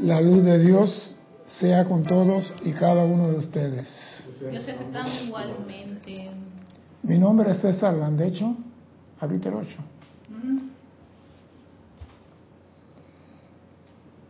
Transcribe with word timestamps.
La 0.00 0.20
luz 0.20 0.44
de 0.44 0.60
Dios 0.60 1.16
sea 1.58 1.84
con 1.84 2.04
todos 2.04 2.52
y 2.62 2.72
cada 2.72 3.04
uno 3.04 3.30
de 3.32 3.38
ustedes. 3.38 3.88
Están 4.40 5.26
igualmente. 5.26 6.30
Mi 7.02 7.18
nombre 7.18 7.50
es 7.50 7.60
César 7.60 7.94
Landecho, 7.94 8.54
ahorita 9.18 9.48
el 9.48 9.54
8. 9.56 9.76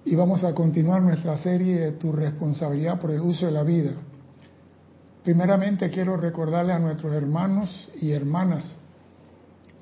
Y 0.07 0.15
vamos 0.15 0.43
a 0.43 0.55
continuar 0.55 1.03
nuestra 1.03 1.37
serie 1.37 1.81
de 1.81 1.93
Tu 1.93 2.13
responsabilidad 2.13 2.99
por 2.99 3.11
el 3.11 3.21
uso 3.21 3.45
de 3.45 3.53
la 3.53 3.63
vida. 3.63 3.93
Primeramente 5.23 5.91
quiero 5.91 6.17
recordarle 6.17 6.73
a 6.73 6.79
nuestros 6.79 7.13
hermanos 7.13 7.91
y 8.01 8.13
hermanas 8.13 8.81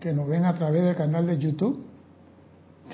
que 0.01 0.13
nos 0.13 0.27
ven 0.27 0.47
a 0.47 0.55
través 0.57 0.83
del 0.83 0.97
canal 0.97 1.29
de 1.29 1.39
YouTube 1.39 1.86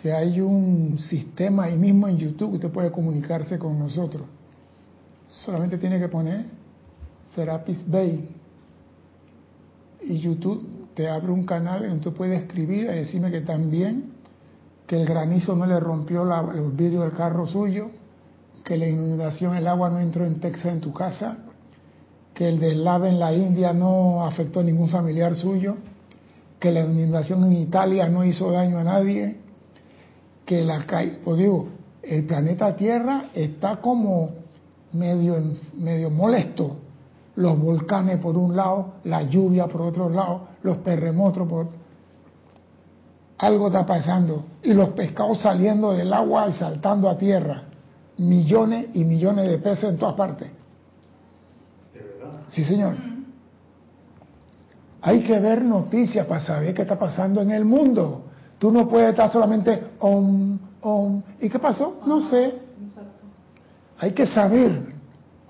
que 0.01 0.13
hay 0.13 0.41
un 0.41 0.99
sistema 0.99 1.65
ahí 1.65 1.77
mismo 1.77 2.09
en 2.09 2.19
YouTube 2.19 2.51
que 2.51 2.57
usted 2.57 2.71
puede 2.71 2.91
comunicarse 2.91 3.59
con 3.59 3.79
nosotros. 3.79 4.23
Solamente 5.45 5.79
tiene 5.79 5.99
que 5.99 6.09
poner 6.09 6.45
Serapis 7.35 7.85
Bay 7.89 8.29
y 10.05 10.19
YouTube 10.19 10.67
te 10.95 11.09
abre 11.09 11.33
un 11.33 11.45
canal 11.45 11.85
en 11.85 12.01
tú 12.01 12.13
puedes 12.13 12.43
escribir 12.43 12.85
y 12.85 12.95
decirme 12.95 13.31
que 13.31 13.41
también 13.41 14.13
que 14.87 15.01
el 15.01 15.07
granizo 15.07 15.55
no 15.57 15.67
le 15.67 15.79
rompió 15.81 16.25
la, 16.25 16.41
el 16.55 16.71
vidrio 16.73 17.03
del 17.03 17.13
carro 17.13 17.47
suyo, 17.47 17.91
que 18.65 18.77
la 18.77 18.87
inundación, 18.87 19.57
el 19.57 19.67
agua 19.67 19.91
no 19.91 19.99
entró 19.99 20.27
en 20.27 20.41
Texas 20.41 20.67
en 20.67 20.81
tu 20.81 20.93
casa, 20.93 21.39
que 22.35 22.49
el 22.49 22.61
deslave 22.61 23.09
en 23.09 23.19
la 23.19 23.33
India 23.33 23.73
no 23.73 24.25
afectó 24.25 24.61
a 24.61 24.63
ningún 24.63 24.89
familiar 24.89 25.35
suyo, 25.35 25.77
que 26.59 26.71
la 26.71 26.81
inundación 26.81 27.45
en 27.45 27.53
Italia 27.53 28.09
no 28.09 28.25
hizo 28.25 28.51
daño 28.51 28.79
a 28.79 28.85
nadie, 28.85 29.37
que 30.53 30.65
la 30.65 30.85
pues 31.25 31.39
digo, 31.39 31.69
el 32.03 32.25
planeta 32.27 32.77
Tierra 32.77 33.31
está 33.33 33.77
como 33.77 34.33
medio, 34.93 35.37
medio 35.79 36.11
molesto. 36.11 36.77
Los 37.37 37.59
volcanes 37.59 38.19
por 38.19 38.37
un 38.37 38.55
lado, 38.55 38.97
la 39.05 39.23
lluvia 39.23 39.67
por 39.67 39.81
otro 39.81 40.11
lado, 40.11 40.49
los 40.63 40.83
terremotos 40.85 41.49
por 41.49 41.69
algo 43.39 43.69
está 43.69 43.87
pasando 43.87 44.45
y 44.63 44.75
los 44.75 44.91
pescados 44.91 45.41
saliendo 45.41 45.93
del 45.93 46.13
agua 46.13 46.49
y 46.49 46.53
saltando 46.53 47.09
a 47.09 47.17
tierra, 47.17 47.63
millones 48.19 48.89
y 48.93 49.05
millones 49.05 49.49
de 49.49 49.59
peces 49.59 49.85
en 49.85 49.97
todas 49.97 50.15
partes. 50.15 50.51
¿De 51.95 52.01
verdad? 52.01 52.41
Sí, 52.51 52.63
señor. 52.63 52.95
Hay 55.01 55.23
que 55.23 55.39
ver 55.41 55.65
noticias 55.65 56.27
para 56.27 56.45
saber 56.45 56.75
qué 56.75 56.83
está 56.83 56.99
pasando 56.99 57.41
en 57.41 57.51
el 57.53 57.65
mundo. 57.65 58.27
Tú 58.63 58.71
no 58.71 58.89
puedes 58.89 59.11
estar 59.11 59.29
solamente 59.29 59.89
om, 59.99 60.57
om. 60.83 61.21
¿Y 61.41 61.49
qué 61.49 61.59
pasó? 61.59 62.01
No 62.07 62.31
sé. 62.31 62.55
Hay 63.99 64.13
que 64.13 64.25
saber 64.25 64.83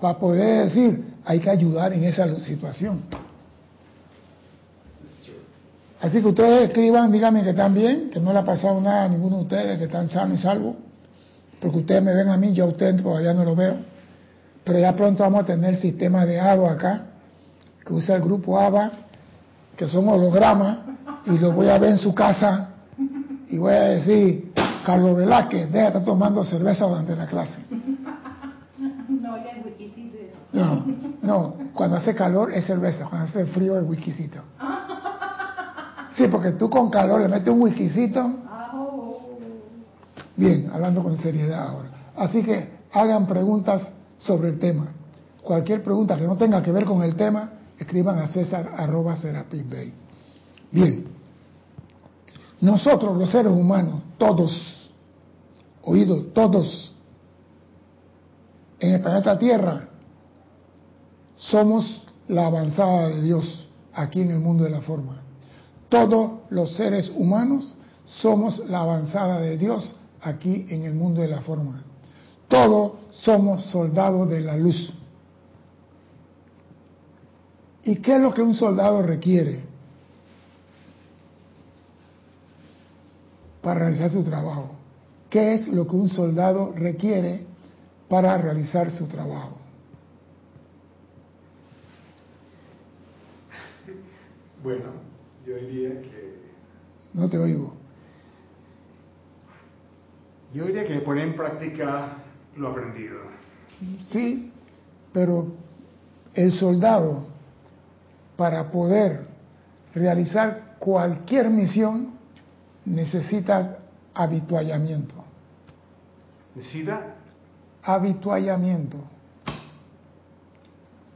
para 0.01 0.17
poder 0.17 0.65
decir, 0.65 1.13
hay 1.23 1.39
que 1.39 1.47
ayudar 1.47 1.93
en 1.93 2.05
esa 2.05 2.39
situación. 2.39 3.01
Así 6.01 6.21
que 6.21 6.27
ustedes 6.27 6.69
escriban, 6.69 7.11
díganme 7.11 7.43
que 7.43 7.51
están 7.51 7.75
bien, 7.75 8.09
que 8.09 8.19
no 8.19 8.33
le 8.33 8.39
ha 8.39 8.43
pasado 8.43 8.81
nada 8.81 9.03
a 9.03 9.09
ninguno 9.09 9.35
de 9.35 9.41
ustedes, 9.43 9.77
que 9.77 9.83
están 9.83 10.09
sanos 10.09 10.39
y 10.39 10.41
salvos, 10.41 10.75
porque 11.61 11.77
ustedes 11.77 12.01
me 12.01 12.15
ven 12.15 12.29
a 12.29 12.37
mí, 12.37 12.51
yo 12.53 12.63
a 12.63 12.69
ustedes 12.69 13.03
todavía 13.03 13.35
no 13.35 13.45
lo 13.45 13.55
veo. 13.55 13.75
Pero 14.63 14.79
ya 14.79 14.95
pronto 14.95 15.21
vamos 15.21 15.43
a 15.43 15.45
tener 15.45 15.75
el 15.75 15.79
sistema 15.79 16.25
de 16.25 16.39
ABA 16.39 16.71
acá, 16.71 17.03
que 17.85 17.93
usa 17.93 18.15
el 18.15 18.23
grupo 18.23 18.59
ABA, 18.59 18.91
que 19.77 19.87
son 19.87 20.07
hologramas, 20.07 20.79
y 21.27 21.37
lo 21.37 21.51
voy 21.51 21.69
a 21.69 21.77
ver 21.77 21.91
en 21.91 21.99
su 21.99 22.15
casa 22.15 22.71
y 23.53 23.57
voy 23.59 23.71
a 23.71 23.81
decir, 23.81 24.51
Carlos 24.83 25.15
Velázquez, 25.15 25.71
deja 25.71 25.81
de 25.81 25.87
estar 25.89 26.03
tomando 26.03 26.43
cerveza 26.43 26.85
durante 26.85 27.15
la 27.15 27.27
clase. 27.27 27.61
No, 30.53 30.85
no, 31.23 31.55
cuando 31.73 31.97
hace 31.97 32.13
calor 32.13 32.53
es 32.53 32.65
cerveza, 32.65 33.07
cuando 33.09 33.27
hace 33.27 33.45
frío 33.47 33.79
es 33.79 33.87
whiskycito. 33.87 34.39
Sí, 36.15 36.27
porque 36.27 36.51
tú 36.51 36.69
con 36.69 36.91
calor 36.91 37.21
le 37.21 37.27
metes 37.27 37.47
un 37.47 37.61
whiskycito. 37.61 38.31
Bien, 40.35 40.69
hablando 40.71 41.01
con 41.01 41.17
seriedad 41.17 41.69
ahora. 41.69 41.89
Así 42.15 42.43
que 42.43 42.69
hagan 42.91 43.25
preguntas 43.25 43.91
sobre 44.19 44.49
el 44.49 44.59
tema. 44.59 44.89
Cualquier 45.41 45.81
pregunta 45.81 46.15
que 46.15 46.27
no 46.27 46.37
tenga 46.37 46.61
que 46.61 46.71
ver 46.71 46.85
con 46.85 47.01
el 47.01 47.15
tema, 47.15 47.49
escriban 47.79 48.19
a 48.19 48.27
César 48.27 48.73
arroba 48.77 49.15
Bay. 49.71 49.93
Bien. 50.71 51.12
Nosotros 52.63 53.17
los 53.17 53.29
seres 53.29 53.51
humanos, 53.51 54.01
todos, 54.17 54.89
oídos, 55.83 56.33
todos, 56.33 56.95
en 58.79 58.93
el 58.93 59.01
planeta 59.01 59.37
Tierra, 59.37 59.89
somos 61.35 62.07
la 62.29 62.45
avanzada 62.45 63.09
de 63.09 63.21
Dios 63.21 63.67
aquí 63.93 64.21
en 64.21 64.31
el 64.31 64.39
mundo 64.39 64.63
de 64.63 64.69
la 64.69 64.79
forma. 64.79 65.17
Todos 65.89 66.39
los 66.51 66.73
seres 66.77 67.11
humanos 67.13 67.75
somos 68.05 68.63
la 68.69 68.79
avanzada 68.79 69.41
de 69.41 69.57
Dios 69.57 69.93
aquí 70.21 70.65
en 70.69 70.85
el 70.85 70.93
mundo 70.93 71.19
de 71.19 71.27
la 71.27 71.41
forma. 71.41 71.83
Todos 72.47 72.93
somos 73.11 73.65
soldados 73.65 74.29
de 74.29 74.39
la 74.39 74.55
luz. 74.55 74.93
¿Y 77.83 77.97
qué 77.97 78.15
es 78.15 78.21
lo 78.21 78.33
que 78.33 78.41
un 78.41 78.53
soldado 78.53 79.01
requiere? 79.01 79.72
Para 83.63 83.79
realizar 83.79 84.11
su 84.11 84.23
trabajo. 84.23 84.75
¿Qué 85.29 85.55
es 85.55 85.67
lo 85.69 85.87
que 85.87 85.95
un 85.95 86.09
soldado 86.09 86.73
requiere 86.75 87.45
para 88.09 88.37
realizar 88.37 88.91
su 88.91 89.07
trabajo? 89.07 89.57
Bueno, 94.61 94.85
yo 95.47 95.55
diría 95.55 96.01
que... 96.01 96.43
No 97.13 97.29
te 97.29 97.37
oigo. 97.37 97.73
Yo 100.53 100.65
diría 100.67 100.85
que 100.85 100.99
poner 100.99 101.29
en 101.29 101.35
práctica 101.35 102.17
lo 102.55 102.69
aprendido. 102.69 103.17
Sí, 104.09 104.51
pero 105.11 105.47
el 106.33 106.51
soldado, 106.51 107.25
para 108.37 108.71
poder 108.71 109.25
realizar 109.95 110.75
cualquier 110.79 111.49
misión, 111.49 112.12
necesita 112.85 113.77
habituallamiento. 114.13 115.15
¿Necesita? 116.55 117.15
Habituallamiento. 117.83 118.97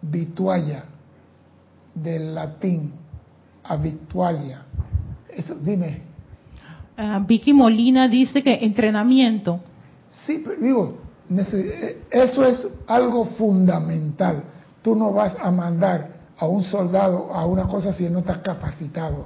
Vitualla, 0.02 0.86
del 1.94 2.34
latín, 2.34 2.94
habitualia. 3.64 4.64
Eso, 5.30 5.56
dime. 5.56 6.02
Ah, 6.96 7.22
Vicky 7.26 7.54
Molina 7.54 8.08
dice 8.08 8.42
que 8.42 8.54
entrenamiento. 8.66 9.60
Sí, 10.26 10.42
pero 10.44 10.60
digo, 10.60 10.98
eso 12.10 12.46
es 12.46 12.68
algo 12.88 13.26
fundamental. 13.38 14.44
Tú 14.82 14.96
no 14.96 15.12
vas 15.14 15.36
a 15.40 15.52
mandar 15.52 16.18
a 16.38 16.48
un 16.48 16.64
soldado 16.64 17.34
a 17.34 17.46
una 17.46 17.68
cosa 17.68 17.94
si 17.94 18.10
no 18.10 18.20
está 18.20 18.42
capacitado. 18.42 19.26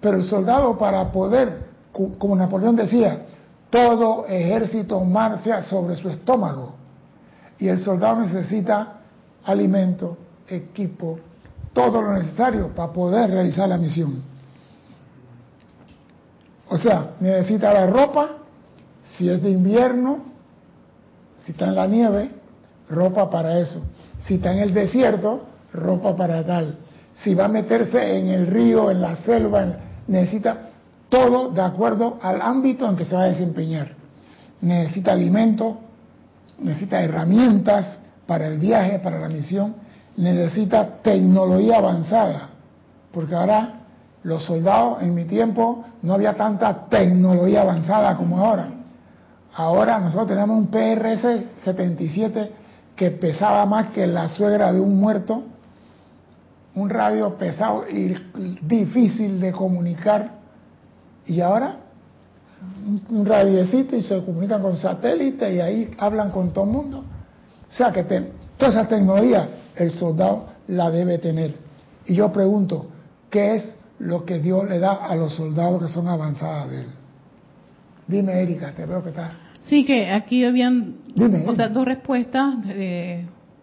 Pero 0.00 0.18
el 0.18 0.24
soldado 0.24 0.78
para 0.78 1.10
poder 1.10 1.69
como 1.92 2.36
Napoleón 2.36 2.76
decía, 2.76 3.26
todo 3.70 4.26
ejército 4.26 5.00
marcha 5.00 5.62
sobre 5.62 5.96
su 5.96 6.08
estómago 6.08 6.74
y 7.58 7.68
el 7.68 7.78
soldado 7.78 8.22
necesita 8.22 9.00
alimento, 9.44 10.16
equipo, 10.48 11.18
todo 11.72 12.02
lo 12.02 12.14
necesario 12.14 12.68
para 12.68 12.92
poder 12.92 13.30
realizar 13.30 13.68
la 13.68 13.78
misión. 13.78 14.22
O 16.68 16.78
sea, 16.78 17.10
necesita 17.20 17.72
la 17.72 17.86
ropa, 17.86 18.30
si 19.16 19.28
es 19.28 19.42
de 19.42 19.50
invierno, 19.50 20.18
si 21.38 21.52
está 21.52 21.66
en 21.66 21.74
la 21.74 21.86
nieve, 21.86 22.30
ropa 22.88 23.28
para 23.28 23.58
eso. 23.58 23.82
Si 24.24 24.34
está 24.34 24.52
en 24.52 24.60
el 24.60 24.74
desierto, 24.74 25.42
ropa 25.72 26.14
para 26.16 26.44
tal. 26.44 26.76
Si 27.14 27.34
va 27.34 27.46
a 27.46 27.48
meterse 27.48 28.18
en 28.18 28.28
el 28.28 28.46
río, 28.46 28.90
en 28.90 29.00
la 29.00 29.16
selva, 29.16 29.66
necesita 30.06 30.69
todo 31.10 31.50
de 31.50 31.60
acuerdo 31.60 32.18
al 32.22 32.40
ámbito 32.40 32.88
en 32.88 32.96
que 32.96 33.04
se 33.04 33.14
va 33.14 33.24
a 33.24 33.26
desempeñar. 33.26 33.88
Necesita 34.62 35.12
alimento, 35.12 35.78
necesita 36.58 37.02
herramientas 37.02 37.98
para 38.26 38.46
el 38.46 38.58
viaje, 38.58 38.98
para 39.00 39.18
la 39.18 39.28
misión, 39.28 39.74
necesita 40.16 41.02
tecnología 41.02 41.78
avanzada, 41.78 42.48
porque 43.12 43.34
ahora 43.34 43.74
los 44.22 44.44
soldados 44.44 45.02
en 45.02 45.14
mi 45.14 45.24
tiempo 45.24 45.84
no 46.02 46.14
había 46.14 46.34
tanta 46.34 46.86
tecnología 46.88 47.62
avanzada 47.62 48.16
como 48.16 48.38
ahora. 48.38 48.68
Ahora 49.54 49.98
nosotros 49.98 50.28
tenemos 50.28 50.56
un 50.56 50.70
PRS-77 50.70 52.50
que 52.94 53.10
pesaba 53.10 53.66
más 53.66 53.88
que 53.88 54.06
la 54.06 54.28
suegra 54.28 54.72
de 54.72 54.80
un 54.80 55.00
muerto, 55.00 55.42
un 56.74 56.88
radio 56.88 57.36
pesado 57.36 57.88
y 57.88 58.14
difícil 58.62 59.40
de 59.40 59.50
comunicar 59.52 60.39
y 61.30 61.40
ahora 61.40 61.76
un 63.08 63.24
radiecito 63.24 63.96
y 63.96 64.02
se 64.02 64.22
comunican 64.24 64.60
con 64.60 64.76
satélite 64.76 65.54
y 65.54 65.60
ahí 65.60 65.90
hablan 65.96 66.30
con 66.30 66.52
todo 66.52 66.64
el 66.64 66.70
mundo. 66.70 66.98
O 66.98 67.72
sea 67.72 67.92
que 67.92 68.02
toda 68.02 68.72
esa 68.72 68.88
tecnología 68.88 69.48
el 69.76 69.92
soldado 69.92 70.48
la 70.66 70.90
debe 70.90 71.18
tener. 71.18 71.54
Y 72.06 72.16
yo 72.16 72.32
pregunto, 72.32 72.86
¿qué 73.30 73.54
es 73.54 73.76
lo 74.00 74.24
que 74.24 74.40
Dios 74.40 74.68
le 74.68 74.80
da 74.80 75.06
a 75.06 75.14
los 75.14 75.34
soldados 75.34 75.80
que 75.84 75.88
son 75.88 76.08
avanzadas 76.08 76.68
de 76.68 76.80
él? 76.80 76.86
Dime, 78.08 78.42
Erika, 78.42 78.72
te 78.72 78.84
veo 78.84 79.00
que 79.00 79.10
está. 79.10 79.30
Sí, 79.60 79.84
que 79.84 80.10
aquí 80.10 80.44
habían 80.44 80.96
otras 81.46 81.72
dos 81.72 81.84
respuestas. 81.84 82.56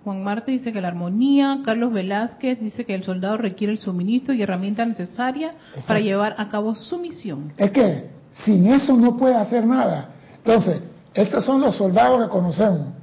Juan 0.08 0.24
Marte 0.24 0.54
dice 0.54 0.72
que 0.72 0.80
la 0.80 0.88
armonía, 0.88 1.60
Carlos 1.66 1.92
Velázquez 1.92 2.62
dice 2.62 2.86
que 2.86 2.96
el 2.96 3.04
soldado 3.04 3.36
requiere 3.36 3.74
el 3.74 3.80
suministro 3.80 4.34
y 4.34 4.42
herramientas 4.42 4.88
necesarias 4.88 5.54
para 5.86 6.00
llevar 6.00 6.34
a 6.38 6.48
cabo 6.48 6.76
su 6.76 6.98
misión. 6.98 7.52
Es 7.58 7.72
que 7.72 8.10
sin 8.46 8.68
eso 8.68 8.96
no 8.96 9.18
puede 9.18 9.36
hacer 9.36 9.66
nada. 9.66 10.12
Entonces, 10.38 10.82
estos 11.14 11.44
son 11.44 11.60
los 11.60 11.76
soldados 11.76 12.24
que 12.24 12.30
conocemos. 12.30 12.94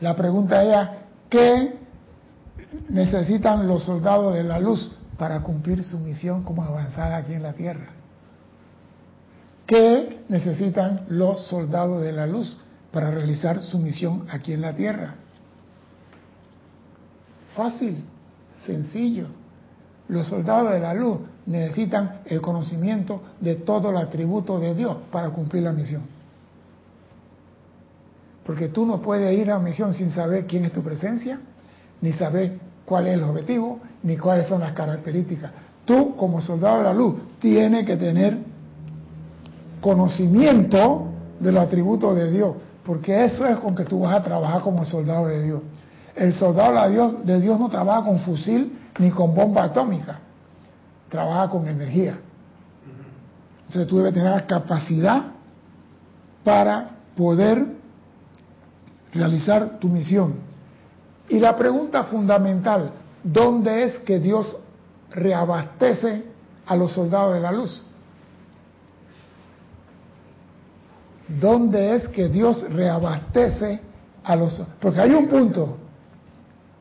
La 0.00 0.16
pregunta 0.16 0.62
es, 0.62 0.88
¿qué 1.28 1.74
necesitan 2.88 3.68
los 3.68 3.82
soldados 3.82 4.32
de 4.32 4.42
la 4.42 4.58
luz 4.58 4.90
para 5.18 5.42
cumplir 5.42 5.84
su 5.84 5.98
misión 5.98 6.44
como 6.44 6.62
avanzada 6.64 7.18
aquí 7.18 7.34
en 7.34 7.42
la 7.42 7.52
Tierra? 7.52 7.90
¿Qué 9.66 10.24
necesitan 10.30 11.02
los 11.10 11.42
soldados 11.42 12.00
de 12.00 12.12
la 12.12 12.26
luz 12.26 12.56
para 12.90 13.10
realizar 13.10 13.60
su 13.60 13.78
misión 13.78 14.24
aquí 14.30 14.54
en 14.54 14.62
la 14.62 14.72
Tierra? 14.72 15.27
Fácil, 17.58 17.96
sencillo. 18.64 19.24
Los 20.06 20.28
soldados 20.28 20.74
de 20.74 20.78
la 20.78 20.94
luz 20.94 21.18
necesitan 21.46 22.20
el 22.26 22.40
conocimiento 22.40 23.20
de 23.40 23.56
todo 23.56 23.90
el 23.90 23.96
atributo 23.96 24.60
de 24.60 24.76
Dios 24.76 24.96
para 25.10 25.30
cumplir 25.30 25.64
la 25.64 25.72
misión. 25.72 26.02
Porque 28.46 28.68
tú 28.68 28.86
no 28.86 29.02
puedes 29.02 29.36
ir 29.36 29.50
a 29.50 29.54
la 29.54 29.58
misión 29.58 29.92
sin 29.92 30.12
saber 30.12 30.46
quién 30.46 30.66
es 30.66 30.72
tu 30.72 30.82
presencia, 30.82 31.40
ni 32.00 32.12
saber 32.12 32.60
cuál 32.84 33.08
es 33.08 33.14
el 33.14 33.24
objetivo, 33.24 33.80
ni 34.04 34.16
cuáles 34.16 34.46
son 34.46 34.60
las 34.60 34.70
características. 34.70 35.50
Tú, 35.84 36.14
como 36.14 36.40
soldado 36.40 36.78
de 36.78 36.84
la 36.84 36.94
luz, 36.94 37.16
tienes 37.40 37.84
que 37.84 37.96
tener 37.96 38.38
conocimiento 39.80 41.08
de 41.40 41.50
los 41.50 41.64
atributos 41.64 42.14
de 42.14 42.30
Dios, 42.30 42.54
porque 42.84 43.24
eso 43.24 43.44
es 43.46 43.56
con 43.56 43.74
que 43.74 43.82
tú 43.82 43.98
vas 43.98 44.14
a 44.14 44.22
trabajar 44.22 44.62
como 44.62 44.84
soldado 44.84 45.26
de 45.26 45.42
Dios. 45.42 45.60
El 46.18 46.34
soldado 46.34 47.14
de 47.24 47.40
Dios, 47.40 47.58
no 47.58 47.68
trabaja 47.68 48.04
con 48.04 48.18
fusil 48.20 48.78
ni 48.98 49.10
con 49.10 49.34
bomba 49.34 49.64
atómica 49.64 50.18
trabaja 51.08 51.48
con 51.48 51.66
energía. 51.66 52.18
Entonces 53.66 53.86
tú 53.86 53.98
debes 53.98 54.14
tener 54.14 54.30
la 54.30 54.46
capacidad 54.46 55.24
para 56.44 56.90
poder 57.16 57.66
realizar 59.12 59.78
tu 59.78 59.88
misión. 59.88 60.34
Y 61.28 61.38
la 61.38 61.56
pregunta 61.56 62.04
fundamental, 62.04 62.90
¿dónde 63.22 63.84
es 63.84 63.98
que 64.00 64.18
Dios 64.18 64.56
reabastece 65.10 66.24
a 66.66 66.76
los 66.76 66.92
soldados 66.92 67.34
de 67.34 67.40
la 67.40 67.52
luz? 67.52 67.82
¿Dónde 71.28 71.94
es 71.94 72.08
que 72.08 72.28
Dios 72.28 72.64
reabastece 72.70 73.80
a 74.24 74.34
los... 74.34 74.62
Porque 74.80 75.00
hay 75.00 75.10
un 75.10 75.28
punto 75.28 75.76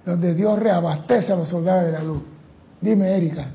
donde 0.07 0.33
Dios 0.33 0.57
reabastece 0.57 1.33
a 1.33 1.35
los 1.35 1.49
soldados 1.49 1.87
de 1.87 1.91
la 1.91 2.01
luz. 2.01 2.21
Dime, 2.79 3.09
Erika. 3.09 3.47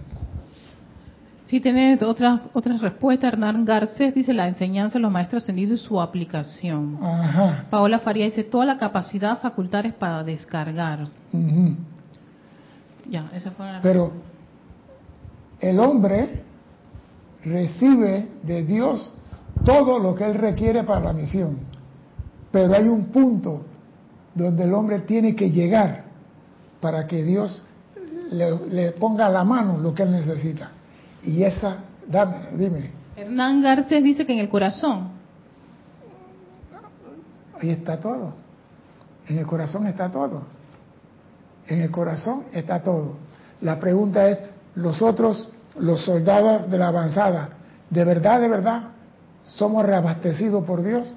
Sí, 1.47 1.61
tiene 1.61 1.99
otras 2.05 2.43
otras 2.53 2.83
respuestas. 2.83 3.33
Hernán 3.33 3.65
Garcés 3.65 4.15
dice 4.15 4.35
la 4.35 4.47
enseñanza 4.47 4.99
de 4.99 5.01
los 5.01 5.11
maestros 5.11 5.43
ascendidos 5.43 5.81
y 5.81 5.85
su 5.85 5.99
aplicación. 5.99 6.99
Paola 7.71 8.01
Faría 8.01 8.27
dice 8.27 8.45
toda 8.45 8.67
la 8.67 8.77
capacidad, 8.77 9.39
facultades 9.39 9.95
para 9.95 10.23
descargar. 10.25 11.09
Ya, 13.09 13.31
esa 13.35 13.51
fue 13.53 13.73
la 13.73 13.81
Pero 13.81 14.13
el 15.59 15.81
hombre 15.81 16.43
recibe 17.45 18.29
de 18.43 18.63
Dios 18.65 19.11
todo 19.65 19.99
lo 19.99 20.15
que 20.15 20.25
él 20.25 20.35
requiere 20.35 20.85
para 20.85 21.01
la 21.01 21.13
misión. 21.15 21.57
Pero 22.51 22.75
hay 22.75 22.89
un 22.89 23.07
punto 23.07 23.65
donde 24.35 24.65
el 24.65 24.75
hombre 24.75 25.01
tiene 25.01 25.35
que 25.35 25.51
llegar 25.51 26.12
para 26.82 27.06
que 27.06 27.23
Dios 27.23 27.64
le, 28.32 28.58
le 28.69 28.90
ponga 28.93 29.26
a 29.26 29.31
la 29.31 29.44
mano 29.44 29.79
lo 29.79 29.94
que 29.94 30.02
él 30.02 30.11
necesita. 30.11 30.73
Y 31.23 31.44
esa, 31.44 31.76
dame, 32.06 32.49
dime. 32.56 32.90
Hernán 33.17 33.62
Garcés 33.62 34.02
dice 34.02 34.26
que 34.26 34.32
en 34.32 34.40
el 34.40 34.49
corazón. 34.49 35.11
Ahí 37.61 37.70
está 37.70 38.00
todo. 38.00 38.34
En 39.29 39.38
el 39.38 39.46
corazón 39.46 39.87
está 39.87 40.11
todo. 40.11 40.43
En 41.69 41.82
el 41.82 41.90
corazón 41.93 42.44
está 42.52 42.82
todo. 42.82 43.14
La 43.61 43.79
pregunta 43.79 44.29
es, 44.29 44.40
los 44.75 45.00
otros, 45.00 45.49
los 45.79 46.05
soldados 46.05 46.69
de 46.69 46.79
la 46.79 46.88
avanzada, 46.88 47.50
¿de 47.90 48.05
verdad, 48.05 48.40
de 48.40 48.49
verdad 48.49 48.82
somos 49.44 49.87
reabastecidos 49.87 50.64
por 50.64 50.82
Dios? 50.82 51.12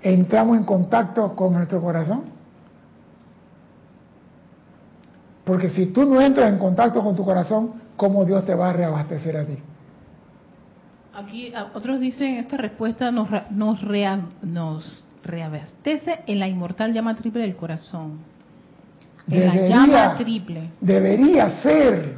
¿Entramos 0.00 0.58
en 0.58 0.64
contacto 0.64 1.36
con 1.36 1.52
nuestro 1.52 1.80
corazón? 1.80 2.31
Porque 5.44 5.68
si 5.70 5.86
tú 5.86 6.04
no 6.04 6.20
entras 6.20 6.52
en 6.52 6.58
contacto 6.58 7.02
con 7.02 7.16
tu 7.16 7.24
corazón, 7.24 7.72
¿cómo 7.96 8.24
Dios 8.24 8.44
te 8.44 8.54
va 8.54 8.70
a 8.70 8.72
reabastecer 8.72 9.36
a 9.36 9.44
ti? 9.44 9.58
Aquí 11.14 11.52
otros 11.74 12.00
dicen, 12.00 12.36
esta 12.36 12.56
respuesta 12.56 13.10
nos, 13.10 13.28
nos, 13.50 13.82
nos 14.42 15.04
reabastece 15.22 16.20
en 16.26 16.38
la 16.38 16.48
inmortal 16.48 16.92
llama 16.92 17.14
triple 17.16 17.42
del 17.42 17.56
corazón. 17.56 18.20
En 19.28 19.46
la 19.46 19.68
llama 19.68 20.16
triple. 20.16 20.70
Debería 20.80 21.50
ser, 21.62 22.16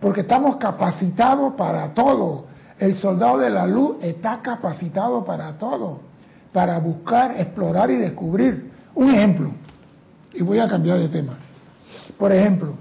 porque 0.00 0.22
estamos 0.22 0.56
capacitados 0.56 1.54
para 1.54 1.92
todo. 1.92 2.46
El 2.78 2.96
soldado 2.96 3.38
de 3.38 3.50
la 3.50 3.66
luz 3.66 3.96
está 4.00 4.40
capacitado 4.40 5.24
para 5.24 5.52
todo, 5.58 6.00
para 6.52 6.78
buscar, 6.78 7.38
explorar 7.38 7.90
y 7.90 7.96
descubrir. 7.96 8.72
Un 8.94 9.10
ejemplo, 9.10 9.52
y 10.32 10.42
voy 10.42 10.58
a 10.58 10.66
cambiar 10.66 10.98
de 10.98 11.08
tema. 11.08 11.38
Por 12.18 12.32
ejemplo, 12.32 12.74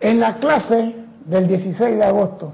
en 0.00 0.20
la 0.20 0.36
clase 0.36 0.94
del 1.24 1.48
16 1.48 1.96
de 1.96 2.04
agosto, 2.04 2.52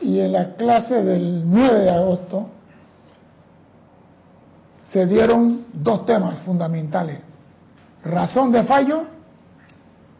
y 0.00 0.20
en 0.20 0.32
la 0.32 0.54
clase 0.54 1.02
del 1.02 1.42
9 1.50 1.78
de 1.80 1.90
agosto, 1.90 2.48
se 4.92 5.06
dieron 5.06 5.64
dos 5.72 6.06
temas 6.06 6.38
fundamentales, 6.40 7.18
razón 8.04 8.52
de 8.52 8.62
fallo 8.64 9.04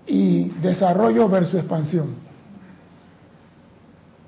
y 0.06 0.48
desarrollo 0.60 1.28
versus 1.28 1.54
expansión. 1.54 2.16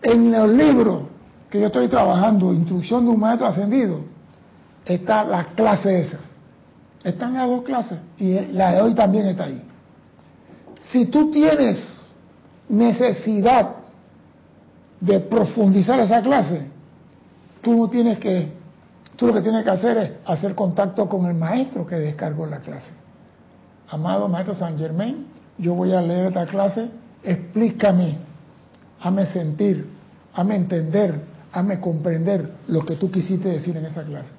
En 0.02 0.32
el 0.32 0.56
libro 0.56 1.08
que 1.50 1.60
yo 1.60 1.66
estoy 1.66 1.88
trabajando, 1.88 2.52
Instrucción 2.52 3.04
de 3.04 3.10
un 3.10 3.18
Maestro 3.18 3.48
Ascendido, 3.48 4.15
está 4.86 5.24
la 5.24 5.44
clase 5.46 6.00
esas. 6.00 6.20
Están 7.02 7.34
las 7.34 7.48
dos 7.48 7.62
clases 7.62 7.98
y 8.18 8.34
la 8.52 8.72
de 8.72 8.80
hoy 8.80 8.94
también 8.94 9.26
está 9.26 9.44
ahí. 9.44 9.62
Si 10.90 11.06
tú 11.06 11.30
tienes 11.30 11.78
necesidad 12.68 13.76
de 15.00 15.20
profundizar 15.20 16.00
esa 16.00 16.22
clase, 16.22 16.70
tú 17.62 17.74
no 17.74 17.88
tienes 17.88 18.18
que, 18.18 18.52
tú 19.16 19.26
lo 19.26 19.34
que 19.34 19.40
tienes 19.40 19.62
que 19.64 19.70
hacer 19.70 19.96
es 19.98 20.10
hacer 20.24 20.54
contacto 20.54 21.08
con 21.08 21.26
el 21.26 21.34
maestro 21.34 21.86
que 21.86 21.96
descargó 21.96 22.46
la 22.46 22.58
clase. 22.58 22.90
Amado 23.88 24.28
maestro 24.28 24.54
San 24.54 24.78
Germain, 24.78 25.26
yo 25.58 25.74
voy 25.74 25.92
a 25.92 26.00
leer 26.00 26.26
esta 26.26 26.46
clase, 26.46 26.88
explícame, 27.22 28.18
hazme 29.00 29.26
sentir, 29.26 29.88
hazme 30.34 30.56
entender, 30.56 31.20
hazme 31.52 31.80
comprender 31.80 32.52
lo 32.68 32.84
que 32.84 32.96
tú 32.96 33.10
quisiste 33.10 33.48
decir 33.48 33.76
en 33.76 33.86
esa 33.86 34.02
clase. 34.02 34.32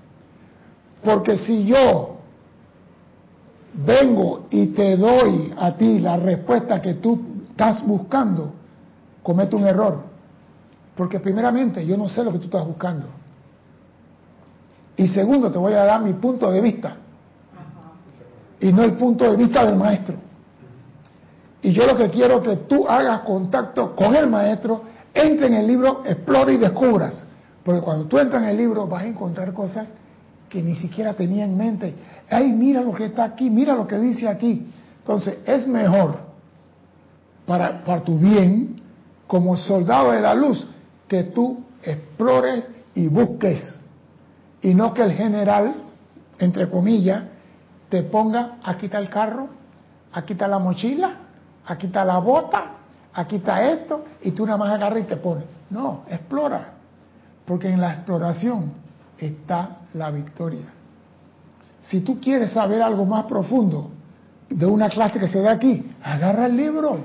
Porque 1.03 1.37
si 1.37 1.65
yo 1.65 2.17
vengo 3.85 4.47
y 4.49 4.67
te 4.67 4.97
doy 4.97 5.53
a 5.57 5.75
ti 5.75 5.99
la 5.99 6.17
respuesta 6.17 6.81
que 6.81 6.95
tú 6.95 7.19
estás 7.49 7.85
buscando, 7.85 8.53
cometo 9.21 9.57
un 9.57 9.65
error. 9.65 10.01
Porque 10.95 11.19
primeramente 11.19 11.85
yo 11.85 11.95
no 11.97 12.09
sé 12.09 12.23
lo 12.23 12.31
que 12.31 12.39
tú 12.39 12.45
estás 12.45 12.65
buscando. 12.65 13.05
Y 14.95 15.07
segundo, 15.09 15.51
te 15.51 15.59
voy 15.59 15.73
a 15.73 15.83
dar 15.83 16.01
mi 16.01 16.13
punto 16.13 16.51
de 16.51 16.59
vista. 16.59 16.97
Y 18.59 18.73
no 18.73 18.81
el 18.83 18.93
punto 18.93 19.29
de 19.29 19.37
vista 19.37 19.63
del 19.63 19.75
maestro. 19.75 20.15
Y 21.61 21.71
yo 21.71 21.85
lo 21.85 21.95
que 21.95 22.09
quiero 22.09 22.37
es 22.37 22.47
que 22.47 22.55
tú 22.65 22.87
hagas 22.87 23.21
contacto 23.21 23.95
con 23.95 24.15
el 24.15 24.27
maestro, 24.27 24.81
entre 25.13 25.47
en 25.47 25.53
el 25.53 25.67
libro, 25.67 26.01
explore 26.03 26.53
y 26.53 26.57
descubras. 26.57 27.23
Porque 27.63 27.81
cuando 27.81 28.05
tú 28.05 28.17
entras 28.17 28.41
en 28.43 28.49
el 28.49 28.57
libro 28.57 28.87
vas 28.87 29.03
a 29.03 29.07
encontrar 29.07 29.53
cosas 29.53 29.89
que 30.49 30.61
ni 30.61 30.75
siquiera 30.75 31.13
tenía 31.13 31.45
en 31.45 31.57
mente 31.57 31.95
ay, 32.29 32.51
mira 32.51 32.81
lo 32.81 32.93
que 32.93 33.05
está 33.05 33.23
aquí, 33.23 33.49
mira 33.49 33.75
lo 33.75 33.87
que 33.87 33.97
dice 33.97 34.27
aquí. 34.27 34.67
Entonces, 34.99 35.39
es 35.45 35.67
mejor 35.67 36.19
para, 37.45 37.83
para 37.83 38.01
tu 38.01 38.17
bien, 38.17 38.81
como 39.25 39.55
soldado 39.55 40.11
de 40.11 40.21
la 40.21 40.33
luz, 40.33 40.67
que 41.07 41.23
tú 41.23 41.63
explores 41.83 42.65
y 42.93 43.07
busques. 43.07 43.79
Y 44.61 44.73
no 44.73 44.93
que 44.93 45.03
el 45.03 45.13
general, 45.13 45.75
entre 46.39 46.69
comillas, 46.69 47.23
te 47.89 48.03
ponga, 48.03 48.57
aquí 48.63 48.87
está 48.87 48.97
el 48.97 49.09
carro, 49.09 49.47
aquí 50.11 50.33
está 50.33 50.47
la 50.47 50.59
mochila, 50.59 51.15
aquí 51.65 51.87
está 51.87 52.03
la 52.03 52.17
bota, 52.19 52.71
aquí 53.13 53.37
está 53.37 53.69
esto, 53.71 54.03
y 54.21 54.31
tú 54.31 54.45
nada 54.45 54.57
más 54.57 54.71
agarras 54.71 55.01
y 55.01 55.03
te 55.03 55.17
pones. 55.17 55.45
No, 55.69 56.03
explora, 56.09 56.73
porque 57.45 57.69
en 57.69 57.79
la 57.79 57.93
exploración 57.93 58.73
está 59.17 59.77
la 59.97 60.11
victoria. 60.11 60.65
Si 61.81 62.01
tú 62.01 62.19
quieres 62.19 62.51
saber 62.51 62.81
algo 62.81 63.05
más 63.05 63.25
profundo 63.25 63.91
de 64.49 64.65
una 64.65 64.89
clase 64.89 65.19
que 65.19 65.27
se 65.27 65.41
da 65.41 65.51
aquí, 65.51 65.89
agarra 66.03 66.45
el 66.45 66.57
libro 66.57 66.99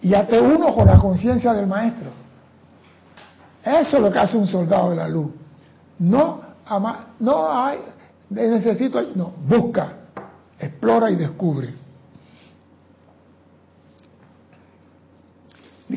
y 0.00 0.14
hazte 0.14 0.40
uno 0.40 0.74
con 0.74 0.86
la 0.86 0.98
conciencia 0.98 1.52
del 1.52 1.66
maestro. 1.66 2.10
Eso 3.62 3.96
es 3.96 4.02
lo 4.02 4.12
que 4.12 4.18
hace 4.18 4.36
un 4.36 4.46
soldado 4.46 4.90
de 4.90 4.96
la 4.96 5.08
luz. 5.08 5.30
No, 5.98 6.42
no 7.20 7.52
hay, 7.52 7.78
necesito, 8.28 9.00
no, 9.14 9.32
busca, 9.46 9.92
explora 10.58 11.10
y 11.10 11.16
descubre. 11.16 11.72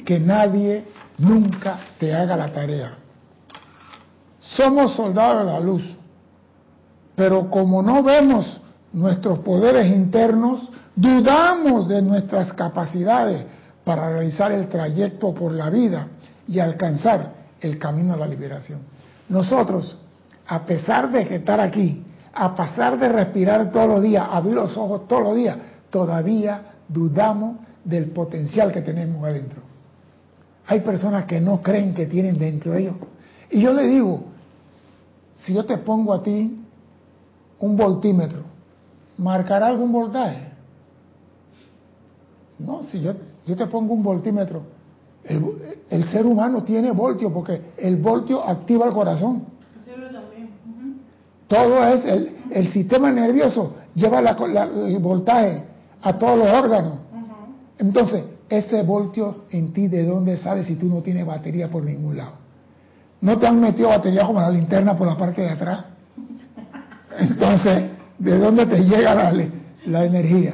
Que 0.05 0.19
nadie 0.19 0.85
nunca 1.17 1.79
te 1.99 2.13
haga 2.13 2.37
la 2.37 2.53
tarea. 2.53 2.93
Somos 4.39 4.95
soldados 4.95 5.45
de 5.45 5.51
la 5.51 5.59
luz, 5.59 5.96
pero 7.17 7.49
como 7.49 7.81
no 7.81 8.03
vemos 8.03 8.61
nuestros 8.93 9.39
poderes 9.39 9.87
internos, 9.87 10.69
dudamos 10.95 11.87
de 11.87 11.99
nuestras 11.99 12.53
capacidades 12.53 13.43
para 13.83 14.11
realizar 14.11 14.51
el 14.51 14.67
trayecto 14.67 15.33
por 15.33 15.51
la 15.51 15.71
vida 15.71 16.09
y 16.47 16.59
alcanzar 16.59 17.33
el 17.59 17.79
camino 17.79 18.13
a 18.13 18.17
la 18.17 18.27
liberación. 18.27 18.81
Nosotros, 19.29 19.97
a 20.45 20.63
pesar 20.63 21.11
de 21.11 21.35
estar 21.35 21.59
aquí, 21.59 22.03
a 22.35 22.55
pesar 22.55 22.99
de 22.99 23.09
respirar 23.09 23.71
todos 23.71 23.87
los 23.87 24.03
días, 24.03 24.23
abrir 24.29 24.53
los 24.53 24.77
ojos 24.77 25.07
todos 25.07 25.23
los 25.23 25.35
días, 25.35 25.57
todavía 25.89 26.61
dudamos 26.87 27.57
del 27.83 28.11
potencial 28.11 28.71
que 28.71 28.81
tenemos 28.81 29.25
adentro. 29.25 29.63
Hay 30.67 30.81
personas 30.81 31.25
que 31.25 31.41
no 31.41 31.63
creen 31.63 31.95
que 31.95 32.05
tienen 32.05 32.37
dentro 32.37 32.73
de 32.73 32.81
ellos. 32.81 32.95
Y 33.49 33.59
yo 33.59 33.73
le 33.73 33.87
digo, 33.87 34.23
si 35.37 35.55
yo 35.55 35.65
te 35.65 35.79
pongo 35.79 36.13
a 36.13 36.21
ti 36.21 36.65
un 37.59 37.75
voltímetro, 37.75 38.41
¿marcará 39.17 39.67
algún 39.67 39.91
voltaje? 39.91 40.47
No, 42.59 42.83
si 42.83 43.01
yo, 43.01 43.13
yo 43.45 43.55
te 43.55 43.67
pongo 43.67 43.93
un 43.93 44.03
voltímetro, 44.03 44.63
el, 45.23 46.05
ser 46.09 46.25
humano 46.25 46.63
tiene 46.63 46.91
voltio 46.91 47.33
porque 47.33 47.61
el 47.77 47.97
voltio 47.97 48.43
activa 48.47 48.87
el 48.87 48.93
corazón. 48.93 49.45
Todo 51.47 51.83
es 51.85 52.05
el, 52.05 52.35
el, 52.51 52.71
sistema 52.71 53.11
nervioso 53.11 53.73
lleva 53.93 54.19
el 54.19 54.99
voltaje 54.99 55.63
a 56.01 56.17
todos 56.17 56.37
los 56.37 56.47
órganos. 56.49 56.93
Entonces, 57.79 58.23
ese 58.49 58.83
voltio 58.83 59.43
en 59.49 59.73
ti, 59.73 59.87
¿de 59.87 60.05
dónde 60.05 60.37
sale 60.37 60.63
si 60.63 60.75
tú 60.75 60.87
no 60.87 61.01
tienes 61.01 61.25
batería 61.25 61.69
por 61.69 61.83
ningún 61.83 62.17
lado? 62.17 62.33
¿No 63.21 63.37
te 63.37 63.47
han 63.47 63.59
metido 63.59 63.89
batería 63.89 64.25
como 64.25 64.39
la 64.39 64.49
linterna 64.49 64.95
por 64.95 65.07
la 65.07 65.17
parte 65.17 65.41
de 65.41 65.49
atrás? 65.49 65.85
Entonces, 67.17 67.91
¿de 68.17 68.37
dónde 68.37 68.65
te 68.65 68.83
llega 68.83 69.15
la, 69.85 70.05
energía? 70.05 70.53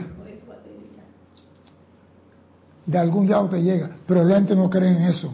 De 2.86 2.98
algún 2.98 3.29
lado 3.29 3.50
te 3.50 3.62
llega, 3.62 3.89
pero 4.05 4.24
la 4.24 4.36
gente 4.36 4.55
no 4.55 4.70
cree 4.70 4.91
en 4.91 5.03
eso. 5.03 5.34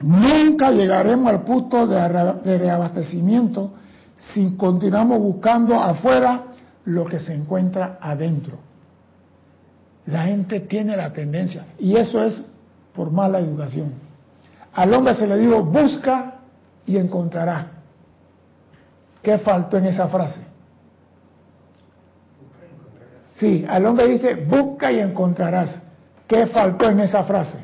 Nunca 0.00 0.70
llegaremos 0.70 1.32
al 1.32 1.42
punto 1.42 1.86
de 1.86 2.58
reabastecimiento 2.58 3.72
si 4.18 4.56
continuamos 4.56 5.18
buscando 5.20 5.80
afuera 5.80 6.44
lo 6.84 7.04
que 7.04 7.20
se 7.20 7.34
encuentra 7.34 7.98
adentro. 8.00 8.58
La 10.06 10.24
gente 10.24 10.60
tiene 10.60 10.96
la 10.96 11.12
tendencia, 11.12 11.66
y 11.78 11.96
eso 11.96 12.22
es 12.22 12.42
por 12.94 13.10
mala 13.10 13.40
educación. 13.40 13.92
Al 14.72 14.92
hombre 14.94 15.14
se 15.14 15.26
le 15.26 15.36
dijo, 15.38 15.64
busca 15.64 16.34
y 16.86 16.96
encontrará. 16.96 17.75
¿Qué 19.26 19.38
faltó 19.38 19.76
en 19.78 19.86
esa 19.86 20.06
frase? 20.06 20.40
Sí, 23.34 23.66
al 23.68 23.84
hombre 23.84 24.06
dice, 24.06 24.36
busca 24.36 24.92
y 24.92 25.00
encontrarás. 25.00 25.82
¿Qué 26.28 26.46
faltó 26.46 26.88
en 26.88 27.00
esa 27.00 27.24
frase? 27.24 27.58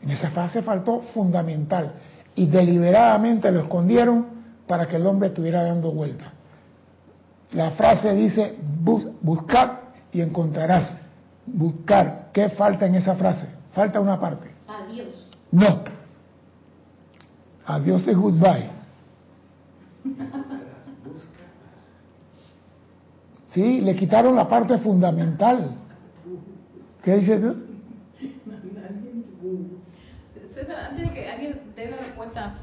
En 0.00 0.12
esa 0.12 0.30
frase 0.30 0.62
faltó 0.62 1.00
fundamental. 1.12 1.94
Y 2.36 2.46
deliberadamente 2.46 3.50
lo 3.50 3.58
escondieron 3.58 4.26
para 4.68 4.86
que 4.86 4.94
el 4.94 5.06
hombre 5.08 5.30
estuviera 5.30 5.64
dando 5.64 5.90
vuelta. 5.90 6.32
La 7.54 7.72
frase 7.72 8.14
dice, 8.14 8.56
buscar 9.20 9.80
y 10.12 10.20
encontrarás 10.20 10.94
buscar. 11.44 12.28
¿Qué 12.32 12.50
falta 12.50 12.86
en 12.86 12.94
esa 12.94 13.16
frase? 13.16 13.48
Falta 13.72 13.98
una 13.98 14.20
parte. 14.20 14.48
Adiós. 14.68 15.28
No. 15.50 15.82
Adiós 17.66 18.06
es 18.06 18.16
goodbye. 18.16 18.70
Sí, 23.48 23.80
le 23.80 23.96
quitaron 23.96 24.36
la 24.36 24.48
parte 24.48 24.78
fundamental. 24.78 25.74
¿Qué 27.02 27.16
dice 27.16 27.38
tú? 27.38 27.56
César, 30.54 30.76
antes 30.90 31.06
de 31.06 31.14
que 31.14 31.28
alguien 31.28 31.60
dé 31.76 31.90
la 31.90 31.98
respuesta. 31.98 32.54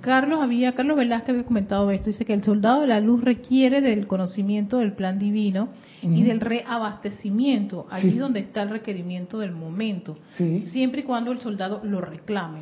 Carlos 0.00 0.40
había, 0.40 0.74
Carlos 0.74 0.96
Velázquez 0.96 1.30
había 1.30 1.44
comentado 1.44 1.90
esto, 1.90 2.06
dice 2.06 2.24
que 2.24 2.32
el 2.32 2.42
soldado 2.42 2.82
de 2.82 2.86
la 2.86 3.00
luz 3.00 3.22
requiere 3.22 3.80
del 3.80 4.06
conocimiento 4.06 4.78
del 4.78 4.92
plan 4.92 5.18
divino 5.18 5.68
y 6.00 6.22
del 6.22 6.40
reabastecimiento, 6.40 7.86
allí 7.90 8.18
donde 8.18 8.40
está 8.40 8.62
el 8.62 8.70
requerimiento 8.70 9.40
del 9.40 9.52
momento, 9.52 10.18
siempre 10.28 11.00
y 11.00 11.04
cuando 11.04 11.32
el 11.32 11.38
soldado 11.38 11.80
lo 11.84 12.00
reclame. 12.00 12.60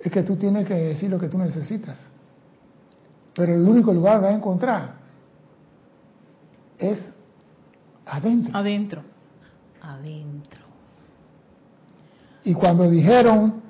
Es 0.00 0.10
que 0.10 0.22
tú 0.22 0.36
tienes 0.36 0.66
que 0.66 0.74
decir 0.74 1.10
lo 1.10 1.18
que 1.18 1.28
tú 1.28 1.38
necesitas, 1.38 2.10
pero 3.34 3.54
el 3.54 3.66
único 3.66 3.92
lugar 3.92 4.20
vas 4.20 4.32
a 4.32 4.36
encontrar 4.36 5.05
es 6.78 7.12
adentro. 8.04 8.56
Adentro, 8.56 9.02
adentro. 9.80 10.60
Y 12.44 12.54
cuando 12.54 12.88
dijeron 12.88 13.66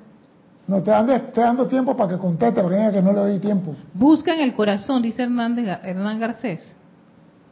no, 0.67 0.83
te 0.83 0.91
dando, 0.91 1.13
estoy 1.13 1.43
dando 1.43 1.67
tiempo 1.67 1.95
para 1.95 2.13
que 2.13 2.17
conteste, 2.17 2.61
porque 2.61 2.75
diga 2.75 2.91
que 2.91 3.01
no 3.01 3.13
le 3.13 3.19
doy 3.19 3.39
tiempo. 3.39 3.73
Busca 3.93 4.33
en 4.33 4.41
el 4.41 4.53
corazón, 4.53 5.01
dice 5.01 5.23
Hernández, 5.23 5.79
Hernán 5.81 6.19
Garcés. 6.19 6.75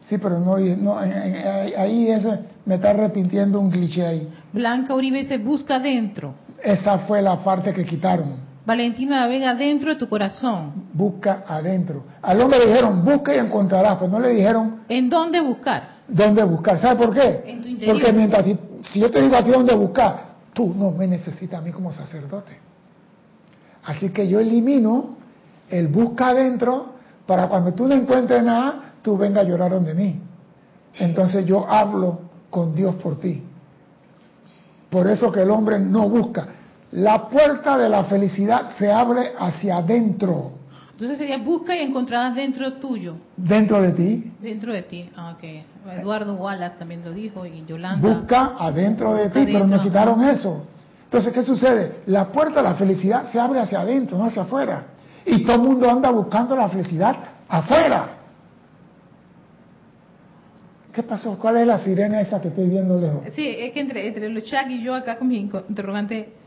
Sí, 0.01 0.17
pero 0.17 0.39
no, 0.39 0.57
no 0.57 0.97
ahí 0.99 2.09
ese, 2.11 2.39
me 2.65 2.75
está 2.75 2.89
arrepintiendo 2.89 3.59
un 3.59 3.71
cliché 3.71 4.05
ahí. 4.05 4.33
Blanca 4.51 4.93
Uribe 4.93 5.19
dice, 5.19 5.37
busca 5.37 5.79
dentro. 5.79 6.35
Esa 6.61 6.99
fue 6.99 7.21
la 7.21 7.41
parte 7.41 7.73
que 7.73 7.85
quitaron. 7.85 8.44
Valentina 8.65 9.21
La 9.21 9.27
Vega, 9.27 9.53
dentro 9.53 9.91
de 9.91 9.95
tu 9.95 10.09
corazón. 10.09 10.89
Busca 10.93 11.43
adentro. 11.47 12.03
Al 12.21 12.41
hombre 12.41 12.59
le 12.59 12.67
dijeron, 12.67 13.05
busca 13.05 13.35
y 13.35 13.37
encontrarás, 13.37 13.97
pues 13.97 14.09
no 14.09 14.19
le 14.19 14.29
dijeron... 14.29 14.81
¿En 14.89 15.09
dónde 15.09 15.39
buscar? 15.41 15.95
¿Dónde 16.07 16.43
buscar? 16.43 16.79
¿Sabes 16.79 16.97
por 16.97 17.13
qué? 17.13 17.43
En 17.45 17.61
tu 17.61 17.67
interior. 17.67 17.95
Porque 17.95 18.13
mientras, 18.13 18.45
si, 18.45 18.57
si 18.91 18.99
yo 18.99 19.11
te 19.11 19.21
digo 19.21 19.35
a 19.35 19.43
ti 19.43 19.51
dónde 19.51 19.75
buscar, 19.75 20.35
tú 20.53 20.73
no 20.75 20.91
me 20.91 21.07
necesitas 21.07 21.59
a 21.59 21.61
mí 21.61 21.71
como 21.71 21.91
sacerdote. 21.91 22.57
Así 23.83 24.09
que 24.11 24.27
yo 24.27 24.39
elimino 24.39 25.17
el 25.69 25.87
busca 25.87 26.29
adentro 26.29 26.95
para 27.27 27.47
cuando 27.47 27.73
tú 27.73 27.87
no 27.87 27.93
encuentres 27.93 28.43
nada, 28.43 28.93
tú 29.03 29.17
vengas 29.17 29.45
a 29.45 29.47
llorar 29.47 29.71
donde 29.71 29.93
mí. 29.93 30.19
Entonces 30.97 31.45
yo 31.45 31.69
hablo 31.69 32.19
con 32.49 32.75
Dios 32.75 32.95
por 32.95 33.19
ti. 33.19 33.43
Por 34.89 35.07
eso 35.07 35.31
que 35.31 35.41
el 35.41 35.51
hombre 35.51 35.77
no 35.77 36.09
busca. 36.09 36.47
La 36.95 37.27
puerta 37.27 37.77
de 37.77 37.89
la 37.89 38.05
felicidad 38.05 38.69
se 38.77 38.89
abre 38.89 39.33
hacia 39.37 39.77
adentro. 39.77 40.51
Entonces 40.91 41.17
sería 41.17 41.37
busca 41.39 41.75
y 41.75 41.79
encontrarás 41.79 42.33
dentro 42.33 42.71
tuyo. 42.75 43.15
Dentro 43.35 43.81
de 43.81 43.91
ti. 43.91 44.31
Dentro 44.39 44.71
de 44.71 44.81
ti. 44.83 45.09
Ah, 45.17 45.35
Eduardo 45.99 46.35
Wallace 46.35 46.77
también 46.79 47.03
lo 47.03 47.11
dijo 47.11 47.45
y 47.45 47.65
Yolanda. 47.65 48.07
Busca 48.07 48.53
adentro 48.57 49.13
de 49.13 49.29
ti, 49.29 49.41
pero 49.45 49.67
nos 49.67 49.81
quitaron 49.81 50.23
eso. 50.23 50.65
Entonces, 51.03 51.33
¿qué 51.33 51.43
sucede? 51.43 51.97
La 52.05 52.31
puerta 52.31 52.61
de 52.61 52.69
la 52.69 52.75
felicidad 52.75 53.29
se 53.29 53.41
abre 53.41 53.59
hacia 53.59 53.81
adentro, 53.81 54.17
no 54.17 54.25
hacia 54.25 54.43
afuera. 54.43 54.85
Y 55.25 55.43
todo 55.43 55.57
el 55.57 55.63
mundo 55.63 55.89
anda 55.89 56.09
buscando 56.11 56.55
la 56.55 56.69
felicidad 56.69 57.13
afuera. 57.49 58.09
¿Qué 60.93 61.03
pasó? 61.03 61.37
¿Cuál 61.37 61.57
es 61.57 61.67
la 61.67 61.77
sirena 61.79 62.21
esa 62.21 62.39
que 62.39 62.47
estoy 62.47 62.69
viendo 62.69 62.97
lejos? 62.97 63.21
Sí, 63.33 63.53
es 63.59 63.73
que 63.73 63.81
entre, 63.81 64.07
entre 64.07 64.29
los 64.29 64.45
chats 64.45 64.71
y 64.71 64.81
yo 64.81 64.95
acá 64.95 65.17
con 65.17 65.27
mi 65.27 65.39
interrogante, 65.39 66.44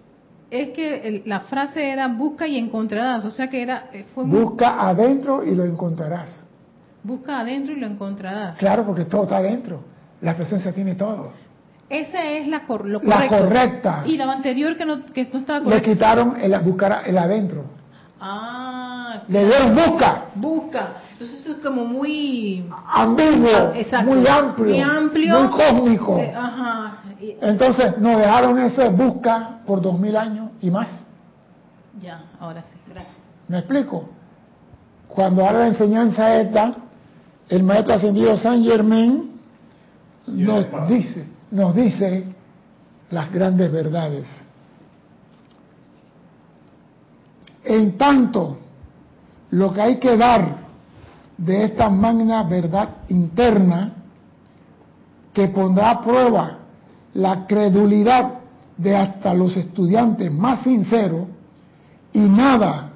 es 0.50 0.70
que 0.70 1.22
la 1.26 1.40
frase 1.40 1.90
era 1.90 2.08
busca 2.08 2.46
y 2.46 2.56
encontrarás, 2.56 3.24
o 3.24 3.30
sea 3.30 3.48
que 3.48 3.62
era... 3.62 3.90
Eh, 3.92 4.06
fue 4.14 4.24
busca 4.24 4.88
adentro 4.88 5.44
y 5.44 5.54
lo 5.54 5.64
encontrarás. 5.64 6.28
Busca 7.02 7.40
adentro 7.40 7.74
y 7.74 7.80
lo 7.80 7.86
encontrarás. 7.86 8.56
Claro, 8.58 8.84
porque 8.84 9.04
todo 9.04 9.24
está 9.24 9.38
adentro. 9.38 9.80
La 10.20 10.34
presencia 10.34 10.72
tiene 10.72 10.94
todo. 10.94 11.32
Esa 11.88 12.24
es 12.24 12.46
la, 12.46 12.62
la 13.02 13.28
correcta. 13.28 14.02
Y 14.04 14.16
la 14.16 14.30
anterior 14.30 14.76
que 14.76 14.84
no, 14.84 15.06
que 15.06 15.24
no 15.32 15.40
estaba 15.40 15.60
correcta. 15.60 15.86
Le 15.86 15.94
quitaron 15.94 16.36
el 16.40 16.58
buscar 16.60 17.02
el 17.06 17.16
adentro. 17.16 17.64
Ah. 18.20 19.22
Le 19.28 19.44
dieron 19.44 19.74
busca. 19.74 20.24
Busca. 20.34 20.88
Entonces 21.18 21.46
es 21.48 21.56
como 21.64 21.84
muy 21.84 22.64
ambiguo, 22.86 23.50
ah, 23.92 24.02
muy 24.04 24.24
amplio, 24.24 24.66
muy 24.68 24.80
amplio, 24.80 25.40
muy 25.40 25.48
cósmico. 25.48 26.18
Eh, 26.18 26.32
ajá. 26.32 27.02
Entonces 27.40 27.98
nos 27.98 28.18
dejaron 28.18 28.56
ese 28.60 28.88
busca 28.90 29.58
por 29.66 29.82
dos 29.82 29.98
mil 29.98 30.16
años 30.16 30.50
y 30.60 30.70
más. 30.70 30.86
Ya, 32.00 32.22
ahora 32.38 32.62
sí, 32.62 32.78
gracias. 32.88 33.16
¿Me 33.48 33.58
explico? 33.58 34.10
Cuando 35.08 35.44
ahora 35.44 35.58
la 35.58 35.66
enseñanza 35.66 36.36
esta, 36.36 36.72
el 37.48 37.64
maestro 37.64 37.94
ascendido 37.94 38.36
San 38.36 38.62
Germain 38.62 39.40
nos 40.24 40.88
dice, 40.88 41.26
nos 41.50 41.74
dice 41.74 42.26
las 43.10 43.32
grandes 43.32 43.72
verdades. 43.72 44.24
En 47.64 47.98
tanto, 47.98 48.58
lo 49.50 49.72
que 49.72 49.80
hay 49.82 49.96
que 49.96 50.16
dar 50.16 50.67
de 51.38 51.64
esta 51.64 51.88
magna 51.88 52.42
verdad 52.42 52.88
interna 53.08 53.92
que 55.32 55.48
pondrá 55.48 55.92
a 55.92 56.00
prueba 56.02 56.58
la 57.14 57.46
credulidad 57.46 58.34
de 58.76 58.94
hasta 58.94 59.32
los 59.34 59.56
estudiantes 59.56 60.32
más 60.32 60.62
sinceros 60.62 61.28
y 62.12 62.20
nada, 62.20 62.90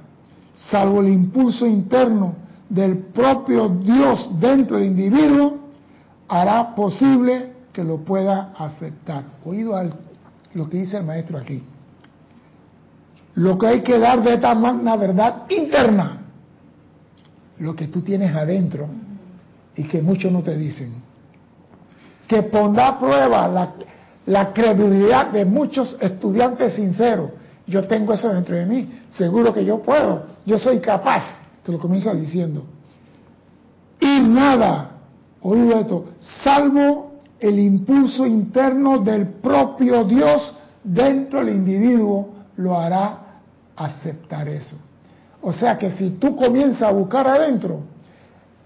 salvo 0.70 1.00
el 1.00 1.08
impulso 1.08 1.66
interno 1.66 2.34
del 2.68 2.98
propio 2.98 3.68
Dios 3.68 4.28
dentro 4.40 4.78
del 4.78 4.86
individuo, 4.86 5.58
hará 6.28 6.74
posible 6.74 7.52
que 7.72 7.84
lo 7.84 7.98
pueda 7.98 8.52
aceptar. 8.56 9.24
Oído 9.44 9.76
al, 9.76 9.92
lo 10.54 10.68
que 10.68 10.78
dice 10.78 10.96
el 10.96 11.04
maestro 11.04 11.38
aquí. 11.38 11.62
Lo 13.34 13.58
que 13.58 13.66
hay 13.66 13.82
que 13.82 13.98
dar 13.98 14.22
de 14.22 14.34
esta 14.34 14.54
magna 14.54 14.96
verdad 14.96 15.44
interna, 15.48 16.21
lo 17.62 17.76
que 17.76 17.86
tú 17.86 18.02
tienes 18.02 18.34
adentro 18.34 18.88
y 19.76 19.84
que 19.84 20.02
muchos 20.02 20.32
no 20.32 20.42
te 20.42 20.56
dicen, 20.56 20.92
que 22.26 22.42
pondrá 22.42 22.88
a 22.88 22.98
prueba 22.98 23.46
la, 23.46 23.74
la 24.26 24.52
credulidad 24.52 25.30
de 25.30 25.44
muchos 25.44 25.96
estudiantes 26.00 26.74
sinceros. 26.74 27.30
Yo 27.66 27.86
tengo 27.86 28.14
eso 28.14 28.28
dentro 28.32 28.56
de 28.56 28.66
mí, 28.66 28.90
seguro 29.10 29.52
que 29.52 29.64
yo 29.64 29.80
puedo, 29.80 30.24
yo 30.44 30.58
soy 30.58 30.80
capaz, 30.80 31.22
te 31.62 31.70
lo 31.70 31.78
comienza 31.78 32.12
diciendo. 32.12 32.64
Y 34.00 34.20
nada, 34.20 34.90
oído 35.40 35.78
esto, 35.78 36.04
salvo 36.42 37.12
el 37.38 37.60
impulso 37.60 38.26
interno 38.26 38.98
del 38.98 39.28
propio 39.34 40.02
Dios 40.02 40.52
dentro 40.82 41.44
del 41.44 41.54
individuo, 41.54 42.28
lo 42.56 42.76
hará 42.76 43.18
aceptar 43.76 44.48
eso. 44.48 44.76
O 45.42 45.52
sea 45.52 45.76
que 45.76 45.90
si 45.92 46.10
tú 46.10 46.36
comienzas 46.36 46.82
a 46.82 46.92
buscar 46.92 47.26
adentro, 47.26 47.80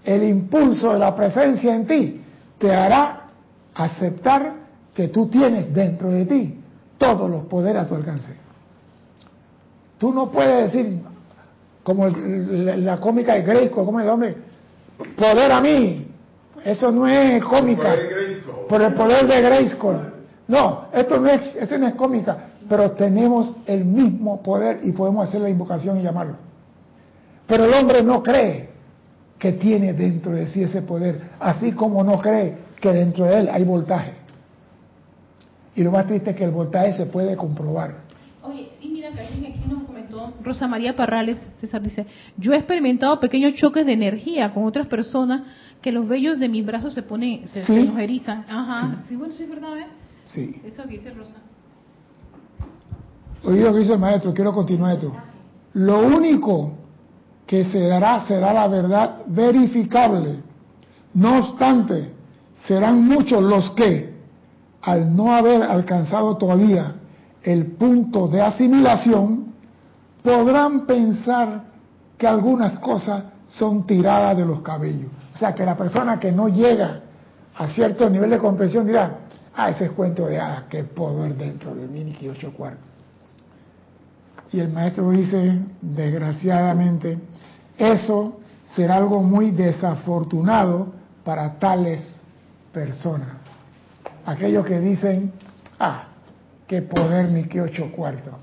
el 0.03 0.23
impulso 0.23 0.93
de 0.93 0.99
la 0.99 1.15
presencia 1.15 1.75
en 1.75 1.85
ti 1.85 2.21
te 2.57 2.73
hará 2.73 3.23
aceptar 3.73 4.53
que 4.93 5.09
tú 5.09 5.27
tienes 5.27 5.73
dentro 5.73 6.09
de 6.11 6.25
ti 6.25 6.59
todos 6.97 7.29
los 7.29 7.45
poderes 7.45 7.83
a 7.83 7.87
tu 7.87 7.95
alcance. 7.95 8.33
Tú 9.97 10.13
no 10.13 10.29
puedes 10.29 10.71
decir, 10.71 10.99
como 11.83 12.07
la, 12.07 12.97
cómica 12.97 13.33
de 13.33 13.41
Grayskull, 13.41 13.85
como 13.85 13.99
el 13.99 14.09
hombre, 14.09 14.35
poder 15.17 15.51
a 15.51 15.59
mí. 15.59 16.07
Eso 16.63 16.91
no 16.91 17.07
es 17.07 17.43
cómica. 17.43 17.95
Por 18.69 18.81
el 18.81 18.93
poder 18.93 19.27
de 19.27 19.41
Grayskull. 19.41 19.97
No, 20.47 20.85
esto 20.93 21.19
no 21.19 21.27
es, 21.27 21.55
esto 21.55 21.77
no 21.77 21.87
es 21.87 21.95
cómica, 21.95 22.37
pero 22.69 22.91
tenemos 22.91 23.53
el 23.65 23.83
mismo 23.83 24.41
poder 24.41 24.79
y 24.83 24.91
podemos 24.91 25.27
hacer 25.27 25.41
la 25.41 25.49
invocación 25.49 25.99
y 25.99 26.03
llamarlo. 26.03 26.46
Pero 27.47 27.65
el 27.65 27.73
hombre 27.73 28.03
no 28.03 28.21
cree 28.21 28.69
que 29.39 29.53
tiene 29.53 29.93
dentro 29.93 30.33
de 30.33 30.47
sí 30.47 30.63
ese 30.63 30.81
poder, 30.81 31.21
así 31.39 31.71
como 31.71 32.03
no 32.03 32.19
cree 32.19 32.57
que 32.79 32.91
dentro 32.91 33.25
de 33.25 33.39
él 33.39 33.49
hay 33.51 33.63
voltaje. 33.63 34.13
Y 35.75 35.83
lo 35.83 35.91
más 35.91 36.07
triste 36.07 36.31
es 36.31 36.35
que 36.35 36.43
el 36.43 36.51
voltaje 36.51 36.93
se 36.93 37.05
puede 37.05 37.35
comprobar. 37.37 37.95
Oye, 38.43 38.69
sí, 38.81 38.89
mira 38.89 39.11
que 39.11 39.21
alguien 39.21 39.53
aquí 39.53 39.69
nos 39.69 39.83
comentó, 39.83 40.33
Rosa 40.43 40.67
María 40.67 40.95
Parrales, 40.95 41.39
César 41.61 41.81
dice, 41.81 42.05
yo 42.37 42.53
he 42.53 42.57
experimentado 42.57 43.19
pequeños 43.19 43.53
choques 43.53 43.85
de 43.85 43.93
energía 43.93 44.53
con 44.53 44.65
otras 44.65 44.87
personas 44.87 45.43
que 45.81 45.91
los 45.91 46.07
vellos 46.07 46.39
de 46.39 46.49
mis 46.49 46.65
brazos 46.65 46.93
se 46.93 47.03
ponen, 47.03 47.47
se, 47.47 47.61
nos 47.85 47.99
erizan. 47.99 48.43
Ajá, 48.49 49.03
sí, 49.07 49.15
bueno, 49.15 49.33
sí 49.33 49.43
es 49.43 49.49
verdad, 49.49 49.77
¿eh? 49.77 49.87
Sí. 50.25 50.59
Eso 50.65 50.83
que 50.83 50.97
dice 50.97 51.11
Rosa. 51.11 51.35
Oye 53.43 53.61
lo 53.61 53.71
que 53.71 53.79
dice 53.79 53.93
el 53.93 53.99
maestro, 53.99 54.33
quiero 54.33 54.51
continuar 54.51 54.95
esto. 54.95 55.15
Lo 55.73 55.99
único 56.07 56.86
que 57.47 57.63
se 57.63 57.87
dará 57.87 58.19
será 58.27 58.53
la 58.53 58.67
verdad 58.67 59.21
verificable. 59.25 60.41
No 61.13 61.39
obstante, 61.39 62.11
serán 62.65 63.01
muchos 63.03 63.41
los 63.41 63.71
que, 63.71 64.13
al 64.81 65.15
no 65.15 65.33
haber 65.33 65.63
alcanzado 65.63 66.35
todavía 66.35 66.95
el 67.41 67.67
punto 67.77 68.27
de 68.27 68.41
asimilación, 68.41 69.53
podrán 70.21 70.85
pensar 70.85 71.63
que 72.17 72.27
algunas 72.27 72.77
cosas 72.79 73.23
son 73.47 73.87
tiradas 73.87 74.35
de 74.35 74.45
los 74.45 74.59
cabellos. 74.61 75.09
O 75.33 75.37
sea, 75.37 75.55
que 75.55 75.63
la 75.63 75.77
persona 75.77 76.19
que 76.19 76.31
no 76.31 76.49
llega 76.49 77.01
a 77.55 77.67
cierto 77.69 78.09
nivel 78.09 78.29
de 78.29 78.37
comprensión 78.37 78.85
dirá, 78.85 79.19
ah, 79.55 79.69
ese 79.69 79.85
es 79.85 79.91
cuento 79.91 80.27
de 80.27 80.39
hadas, 80.39 80.63
que 80.63 80.83
poder 80.83 81.35
dentro 81.35 81.73
de 81.73 81.87
mí, 81.87 82.03
ni 82.03 82.11
que 82.11 82.29
ocho 82.29 82.51
cuartos. 82.51 82.83
Y 84.51 84.59
el 84.59 84.69
maestro 84.69 85.09
dice, 85.11 85.59
desgraciadamente, 85.81 87.17
eso 87.77 88.39
será 88.65 88.95
algo 88.95 89.21
muy 89.21 89.51
desafortunado 89.51 90.93
para 91.23 91.59
tales 91.59 92.01
personas. 92.71 93.29
Aquellos 94.25 94.65
que 94.65 94.79
dicen, 94.79 95.31
ah, 95.79 96.07
qué 96.67 96.81
poder 96.81 97.29
ni 97.31 97.43
qué 97.43 97.61
ocho 97.61 97.91
cuartos. 97.91 98.33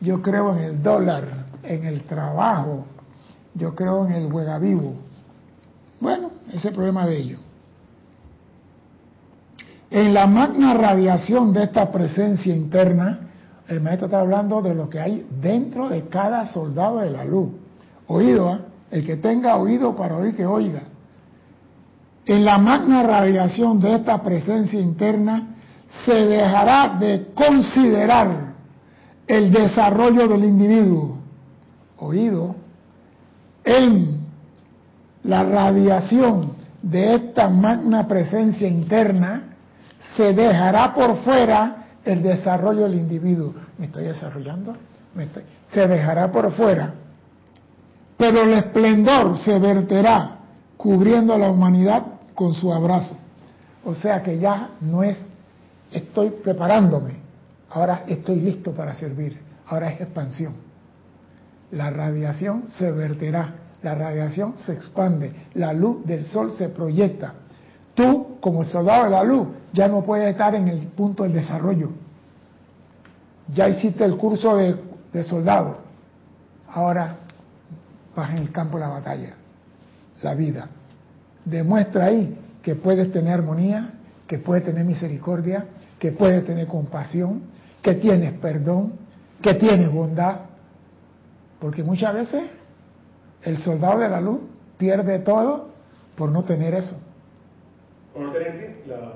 Yo 0.00 0.20
creo 0.20 0.54
en 0.54 0.64
el 0.64 0.82
dólar, 0.82 1.24
en 1.62 1.86
el 1.86 2.02
trabajo, 2.02 2.86
yo 3.54 3.74
creo 3.74 4.06
en 4.06 4.12
el 4.12 4.30
juega 4.30 4.58
vivo. 4.58 4.94
Bueno, 6.00 6.30
ese 6.52 6.70
problema 6.72 7.06
de 7.06 7.16
ellos. 7.16 7.40
En 9.90 10.12
la 10.12 10.26
magna 10.26 10.74
radiación 10.74 11.52
de 11.52 11.64
esta 11.64 11.90
presencia 11.90 12.54
interna, 12.54 13.20
el 13.68 13.80
maestro 13.80 14.06
está 14.06 14.20
hablando 14.20 14.60
de 14.60 14.74
lo 14.74 14.88
que 14.88 15.00
hay 15.00 15.26
dentro 15.40 15.88
de 15.88 16.08
cada 16.08 16.46
soldado 16.46 16.98
de 16.98 17.10
la 17.10 17.24
luz. 17.24 17.50
Oído, 18.08 18.54
¿eh? 18.54 18.58
el 18.90 19.06
que 19.06 19.16
tenga 19.16 19.56
oído 19.56 19.96
para 19.96 20.16
oír 20.16 20.36
que 20.36 20.46
oiga. 20.46 20.82
En 22.24 22.44
la 22.44 22.58
magna 22.58 23.02
radiación 23.02 23.80
de 23.80 23.96
esta 23.96 24.22
presencia 24.22 24.80
interna 24.80 25.54
se 26.04 26.12
dejará 26.12 26.96
de 26.98 27.28
considerar 27.34 28.54
el 29.26 29.52
desarrollo 29.52 30.28
del 30.28 30.44
individuo. 30.44 31.18
Oído, 31.98 32.54
en 33.64 34.26
la 35.24 35.42
radiación 35.42 36.52
de 36.82 37.14
esta 37.14 37.48
magna 37.48 38.06
presencia 38.06 38.68
interna 38.68 39.56
se 40.16 40.32
dejará 40.32 40.94
por 40.94 41.16
fuera 41.24 41.86
el 42.04 42.22
desarrollo 42.22 42.82
del 42.82 42.94
individuo. 42.94 43.54
¿Me 43.78 43.86
estoy 43.86 44.04
desarrollando? 44.04 44.76
Se 45.72 45.86
dejará 45.88 46.30
por 46.30 46.52
fuera 46.52 46.94
pero 48.16 48.42
el 48.42 48.54
esplendor 48.54 49.36
se 49.38 49.58
verterá 49.58 50.38
cubriendo 50.76 51.34
a 51.34 51.38
la 51.38 51.50
humanidad 51.50 52.06
con 52.34 52.54
su 52.54 52.72
abrazo. 52.72 53.16
O 53.84 53.94
sea 53.94 54.22
que 54.22 54.38
ya 54.38 54.70
no 54.80 55.02
es 55.02 55.20
estoy 55.92 56.30
preparándome, 56.30 57.14
ahora 57.70 58.04
estoy 58.06 58.40
listo 58.40 58.72
para 58.72 58.94
servir, 58.94 59.38
ahora 59.66 59.90
es 59.90 60.00
expansión. 60.00 60.54
La 61.70 61.90
radiación 61.90 62.64
se 62.68 62.90
verterá, 62.90 63.54
la 63.82 63.94
radiación 63.94 64.56
se 64.56 64.72
expande, 64.72 65.32
la 65.54 65.72
luz 65.72 66.04
del 66.04 66.24
sol 66.26 66.52
se 66.56 66.68
proyecta. 66.68 67.34
Tú, 67.94 68.38
como 68.40 68.64
soldado 68.64 69.04
de 69.04 69.10
la 69.10 69.24
luz, 69.24 69.48
ya 69.72 69.88
no 69.88 70.02
puedes 70.02 70.28
estar 70.28 70.54
en 70.54 70.68
el 70.68 70.80
punto 70.88 71.22
del 71.22 71.32
desarrollo. 71.32 71.90
Ya 73.54 73.68
hiciste 73.68 74.04
el 74.04 74.16
curso 74.16 74.56
de, 74.56 74.76
de 75.12 75.24
soldado. 75.24 75.78
Ahora 76.72 77.16
vas 78.16 78.30
en 78.30 78.38
el 78.38 78.50
campo 78.50 78.78
de 78.78 78.84
la 78.84 78.90
batalla, 78.90 79.34
la 80.22 80.34
vida. 80.34 80.68
Demuestra 81.44 82.06
ahí 82.06 82.36
que 82.62 82.74
puedes 82.74 83.12
tener 83.12 83.34
armonía, 83.34 83.90
que 84.26 84.38
puedes 84.38 84.64
tener 84.64 84.84
misericordia, 84.84 85.66
que 86.00 86.10
puedes 86.12 86.44
tener 86.44 86.66
compasión, 86.66 87.42
que 87.82 87.94
tienes 87.94 88.32
perdón, 88.38 88.94
que 89.40 89.54
tienes 89.54 89.92
bondad. 89.92 90.40
Porque 91.60 91.84
muchas 91.84 92.14
veces 92.14 92.44
el 93.42 93.58
soldado 93.58 94.00
de 94.00 94.08
la 94.08 94.20
luz 94.20 94.40
pierde 94.78 95.20
todo 95.20 95.68
por 96.16 96.30
no 96.30 96.42
tener 96.44 96.74
eso. 96.74 96.98
Por 98.12 98.22
no 98.22 98.32
tener 98.32 98.82
la... 98.88 99.12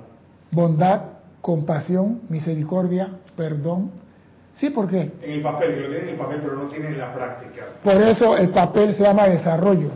Bondad, 0.53 1.03
compasión, 1.41 2.23
misericordia, 2.29 3.11
perdón. 3.37 3.91
Sí, 4.61 4.69
¿por 4.69 4.89
qué? 4.89 5.11
En 5.23 5.31
el 5.33 5.41
papel, 5.41 5.75
que 5.75 5.81
lo 5.81 5.89
tienen 5.89 6.09
en 6.09 6.09
el 6.11 6.21
papel, 6.21 6.41
pero 6.43 6.55
no 6.55 6.65
tienen 6.65 6.93
en 6.93 6.99
la 6.99 7.15
práctica. 7.15 7.63
Por 7.83 7.95
eso 7.95 8.37
el 8.37 8.51
papel 8.51 8.95
se 8.95 9.05
llama 9.05 9.27
desarrollo. 9.27 9.89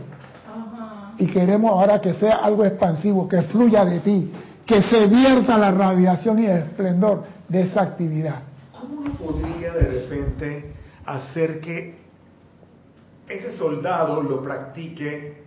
Y 1.19 1.27
queremos 1.27 1.69
ahora 1.69 2.01
que 2.01 2.15
sea 2.15 2.37
algo 2.37 2.65
expansivo, 2.65 3.29
que 3.29 3.43
fluya 3.43 3.85
de 3.85 3.99
ti, 3.99 4.31
que 4.65 4.81
se 4.81 5.05
vierta 5.05 5.55
la 5.59 5.69
radiación 5.69 6.39
y 6.39 6.47
el 6.47 6.57
esplendor 6.57 7.25
de 7.47 7.61
esa 7.61 7.83
actividad. 7.83 8.41
¿Cómo 8.71 9.01
uno 9.01 9.11
podría 9.11 9.71
de 9.71 10.01
repente 10.01 10.73
hacer 11.05 11.59
que 11.59 11.99
ese 13.29 13.55
soldado 13.57 14.23
lo 14.23 14.43
practique 14.43 15.43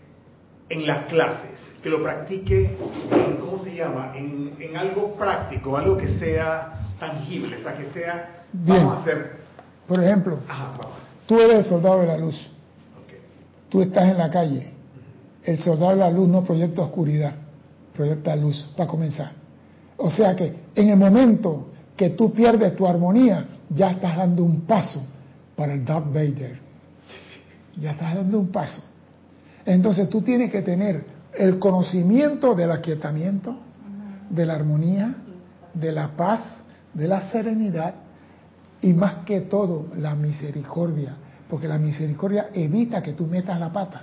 en 0.69 0.87
las 0.87 1.07
clases? 1.07 1.61
Que 1.83 1.91
lo 1.91 2.05
practique 2.05 2.77
en, 3.11 3.37
¿cómo 3.39 3.59
se 3.65 3.75
llama? 3.75 4.13
En, 4.15 4.55
en 4.61 4.77
algo 4.77 5.15
práctico, 5.17 5.77
algo 5.77 5.97
que 5.97 6.21
sea 6.21 6.95
tangible, 7.01 7.57
o 7.57 7.63
sea, 7.63 7.77
que 7.77 7.87
sea, 7.87 8.38
vamos 8.53 8.97
a 8.97 9.01
hacer... 9.01 9.39
Por 9.87 10.03
ejemplo, 10.03 10.39
tú 11.27 11.41
eres 11.41 11.59
el 11.59 11.65
soldado 11.65 12.01
de 12.01 12.07
la 12.07 12.19
luz. 12.19 12.47
Tú 13.71 13.81
estás 13.81 14.11
en 14.11 14.19
la 14.19 14.31
calle. 14.31 14.73
El 15.43 15.57
soldado 15.59 15.93
de 15.93 15.97
la 15.97 16.11
luz 16.11 16.29
no 16.29 16.45
proyecta 16.45 16.83
oscuridad, 16.83 17.33
proyecta 17.95 18.37
luz, 18.37 18.71
para 18.77 18.89
comenzar. 18.89 19.33
O 19.97 20.11
sea 20.11 20.37
que 20.37 20.55
en 20.75 20.91
el 20.91 20.97
momento 20.99 21.69
que 21.97 22.11
tú 22.11 22.33
pierdes 22.33 22.77
tu 22.77 22.87
armonía, 22.87 23.47
ya 23.71 23.93
estás 23.93 24.17
dando 24.17 24.45
un 24.45 24.63
paso 24.63 25.03
para 25.57 25.73
el 25.73 25.85
Darth 25.85 26.13
Vader. 26.13 26.59
Ya 27.81 27.93
estás 27.93 28.15
dando 28.15 28.41
un 28.41 28.49
paso. 28.49 28.83
Entonces 29.65 30.09
tú 30.11 30.21
tienes 30.21 30.51
que 30.51 30.63
tener 30.63 31.05
el 31.35 31.59
conocimiento 31.59 32.55
del 32.55 32.73
aquietamiento, 32.73 33.57
de 34.29 34.45
la 34.45 34.55
armonía, 34.55 35.15
de 35.73 35.93
la 35.93 36.09
paz, 36.17 36.63
de 36.93 37.09
la 37.09 37.31
serenidad 37.31 37.95
y 38.81 38.93
más 38.93 39.25
que 39.25 39.43
todo 39.43 39.87
la 39.97 40.15
misericordia, 40.15 41.17
porque 41.49 41.67
la 41.67 41.79
misericordia 41.79 42.49
evita 42.53 43.03
que 43.03 43.13
tú 43.13 43.27
metas 43.27 43.59
la 43.59 43.73
pata. 43.73 44.03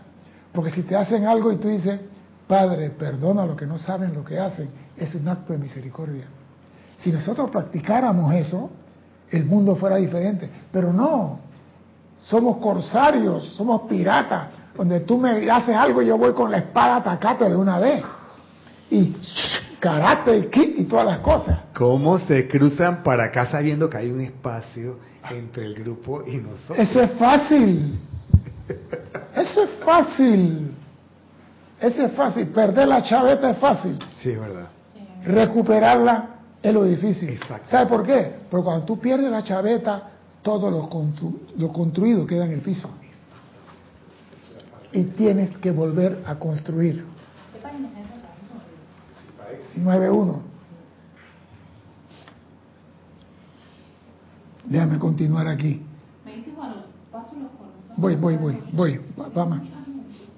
Porque 0.51 0.71
si 0.71 0.83
te 0.83 0.95
hacen 0.95 1.25
algo 1.25 1.51
y 1.51 1.57
tú 1.57 1.67
dices, 1.67 1.99
Padre, 2.47 2.91
perdona 2.91 3.45
lo 3.45 3.55
que 3.55 3.65
no 3.65 3.77
saben 3.77 4.13
lo 4.13 4.23
que 4.23 4.39
hacen, 4.39 4.69
es 4.95 5.13
un 5.15 5.27
acto 5.27 5.53
de 5.53 5.59
misericordia. 5.59 6.25
Si 6.99 7.11
nosotros 7.11 7.49
practicáramos 7.49 8.33
eso, 8.33 8.69
el 9.31 9.45
mundo 9.45 9.75
fuera 9.75 9.97
diferente. 9.97 10.49
Pero 10.71 10.93
no, 10.93 11.39
somos 12.17 12.57
corsarios, 12.57 13.49
somos 13.55 13.81
piratas, 13.83 14.47
donde 14.75 15.01
tú 15.01 15.17
me 15.17 15.49
haces 15.49 15.75
algo 15.75 16.01
yo 16.01 16.17
voy 16.17 16.33
con 16.33 16.51
la 16.51 16.57
espada 16.57 16.95
a 16.95 16.97
atacarte 16.97 17.49
de 17.49 17.55
una 17.55 17.79
vez. 17.79 18.03
Y 18.89 19.15
karate 19.85 20.49
y, 20.51 20.81
y 20.81 20.83
todas 20.85 21.05
las 21.05 21.19
cosas. 21.19 21.59
¿Cómo 21.75 22.17
se 22.19 22.47
cruzan 22.47 23.03
para 23.03 23.25
acá 23.25 23.51
sabiendo 23.51 23.87
que 23.87 23.97
hay 23.97 24.09
un 24.09 24.21
espacio 24.21 24.97
entre 25.29 25.65
el 25.65 25.75
grupo 25.75 26.23
y 26.25 26.37
nosotros? 26.37 26.79
Eso 26.79 27.01
es 27.01 27.11
fácil. 27.11 27.99
Eso 29.35 29.63
es 29.63 29.69
fácil. 29.85 30.71
Eso 31.79 32.01
es 32.03 32.11
fácil. 32.13 32.47
Perder 32.47 32.87
la 32.87 33.03
chaveta 33.03 33.51
es 33.51 33.57
fácil. 33.59 33.99
Sí, 34.17 34.31
es 34.31 34.39
verdad. 34.39 34.69
Recuperarla 35.23 36.29
es 36.63 36.73
lo 36.73 36.83
difícil. 36.83 37.39
¿Sabe 37.69 37.85
por 37.85 38.03
qué? 38.03 38.37
Porque 38.49 38.63
cuando 38.63 38.85
tú 38.85 38.99
pierdes 38.99 39.29
la 39.29 39.43
chaveta, 39.43 40.09
todo 40.41 40.71
lo, 40.71 40.89
lo 41.57 41.71
construido 41.71 42.25
queda 42.25 42.45
en 42.45 42.53
el 42.53 42.61
piso. 42.61 42.89
Y 44.91 45.03
tienes 45.03 45.55
que 45.59 45.69
volver 45.69 46.23
a 46.25 46.35
construir. 46.35 47.05
9.1. 49.77 50.39
Déjame 54.65 54.99
continuar 54.99 55.47
aquí. 55.47 55.81
Voy, 57.97 58.15
voy, 58.15 58.37
voy, 58.37 58.63
voy. 58.73 59.01
Vamos. 59.33 59.59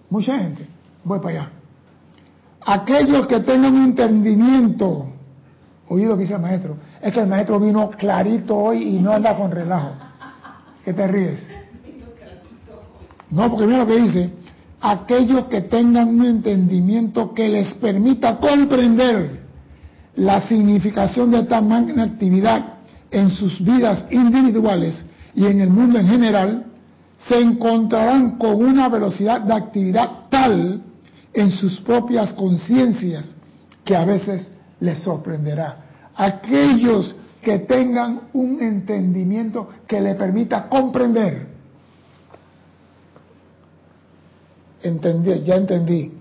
Mucha 0.09 0.37
gente. 0.37 0.67
Voy 1.03 1.19
para 1.19 1.29
allá. 1.29 1.51
Aquellos 2.61 3.27
que 3.27 3.39
tengan 3.39 3.73
un 3.73 3.85
entendimiento 3.85 5.07
Oído 5.89 6.15
que 6.15 6.21
dice 6.21 6.33
el 6.33 6.41
maestro. 6.41 6.75
Es 7.01 7.13
que 7.13 7.21
el 7.21 7.27
maestro 7.27 7.59
vino 7.59 7.89
clarito 7.91 8.55
hoy 8.55 8.83
y 8.83 8.99
no 8.99 9.11
anda 9.11 9.35
con 9.37 9.51
relajo. 9.51 9.93
¿Qué 10.83 10.93
te 10.93 11.07
ríes? 11.07 11.39
No, 13.29 13.49
porque 13.49 13.65
mira 13.65 13.79
lo 13.79 13.87
que 13.87 13.99
dice. 13.99 14.33
Aquellos 14.89 15.47
que 15.47 15.63
tengan 15.63 16.07
un 16.07 16.25
entendimiento 16.25 17.33
que 17.33 17.49
les 17.49 17.73
permita 17.73 18.37
comprender 18.37 19.41
la 20.15 20.39
significación 20.47 21.29
de 21.29 21.39
esta 21.39 21.59
magna 21.59 22.03
actividad 22.03 22.75
en 23.11 23.29
sus 23.29 23.59
vidas 23.61 24.05
individuales 24.09 25.03
y 25.35 25.45
en 25.45 25.59
el 25.59 25.71
mundo 25.71 25.99
en 25.99 26.07
general, 26.07 26.67
se 27.17 27.37
encontrarán 27.37 28.37
con 28.37 28.55
una 28.63 28.87
velocidad 28.87 29.41
de 29.41 29.55
actividad 29.55 30.09
tal 30.29 30.81
en 31.33 31.51
sus 31.51 31.81
propias 31.81 32.31
conciencias 32.31 33.35
que 33.83 33.93
a 33.93 34.05
veces 34.05 34.49
les 34.79 34.99
sorprenderá. 34.99 35.79
Aquellos 36.15 37.13
que 37.41 37.59
tengan 37.59 38.21
un 38.31 38.61
entendimiento 38.61 39.67
que 39.85 39.99
le 39.99 40.15
permita 40.15 40.69
comprender. 40.69 41.56
Entendí, 44.81 45.43
ya 45.43 45.55
entendí. 45.55 46.13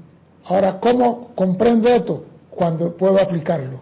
Ahora, 0.44 0.78
¿cómo 0.80 1.34
comprendo 1.34 1.88
esto? 1.88 2.24
Cuando 2.50 2.96
puedo 2.96 3.20
aplicarlo. 3.20 3.80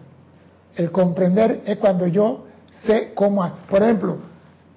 El 0.75 0.91
comprender 0.91 1.61
es 1.65 1.77
cuando 1.77 2.07
yo 2.07 2.45
sé 2.85 3.13
cómo. 3.13 3.49
Por 3.69 3.81
ejemplo, 3.81 4.17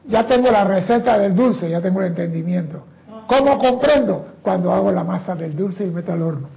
ya 0.07 0.27
tengo 0.27 0.51
la 0.51 0.65
receta 0.65 1.19
del 1.19 1.35
dulce, 1.35 1.69
ya 1.69 1.81
tengo 1.81 2.01
el 2.01 2.09
entendimiento. 2.09 2.85
¿Cómo 3.27 3.59
comprendo? 3.59 4.27
Cuando 4.43 4.73
hago 4.73 4.91
la 4.91 5.05
masa 5.05 5.35
del 5.35 5.57
dulce 5.57 5.85
y 5.85 5.91
meto 5.91 6.13
al 6.13 6.23
horno. 6.23 6.49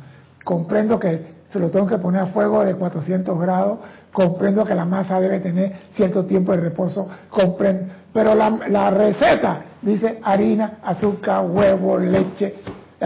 Comprendo 0.44 1.00
que 1.00 1.42
se 1.50 1.60
lo 1.60 1.70
tengo 1.70 1.86
que 1.86 1.98
poner 1.98 2.22
a 2.22 2.26
fuego 2.28 2.64
de 2.64 2.76
400 2.76 3.38
grados, 3.40 3.80
comprendo 4.14 4.64
que 4.64 4.74
la 4.74 4.86
masa 4.86 5.20
debe 5.20 5.40
tener 5.40 5.74
cierto 5.92 6.26
tiempo 6.26 6.54
de 6.54 6.62
reposo, 6.62 7.10
comprendo, 7.30 7.94
pero 8.14 8.34
la, 8.34 8.90
receta 8.90 9.64
dice 9.82 10.20
harina, 10.24 10.80
azúcar, 10.84 11.46
huevo, 11.46 11.98
leche, 11.98 12.56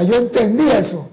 yo 0.04 0.16
entendí 0.16 0.68
eso. 0.70 1.10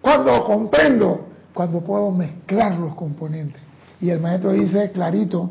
Cuando 0.00 0.44
comprendo, 0.44 1.26
cuando 1.54 1.80
puedo 1.80 2.10
mezclar 2.10 2.78
los 2.78 2.94
componentes. 2.94 3.62
Y 4.00 4.10
el 4.10 4.20
maestro 4.20 4.52
dice 4.52 4.90
clarito, 4.92 5.50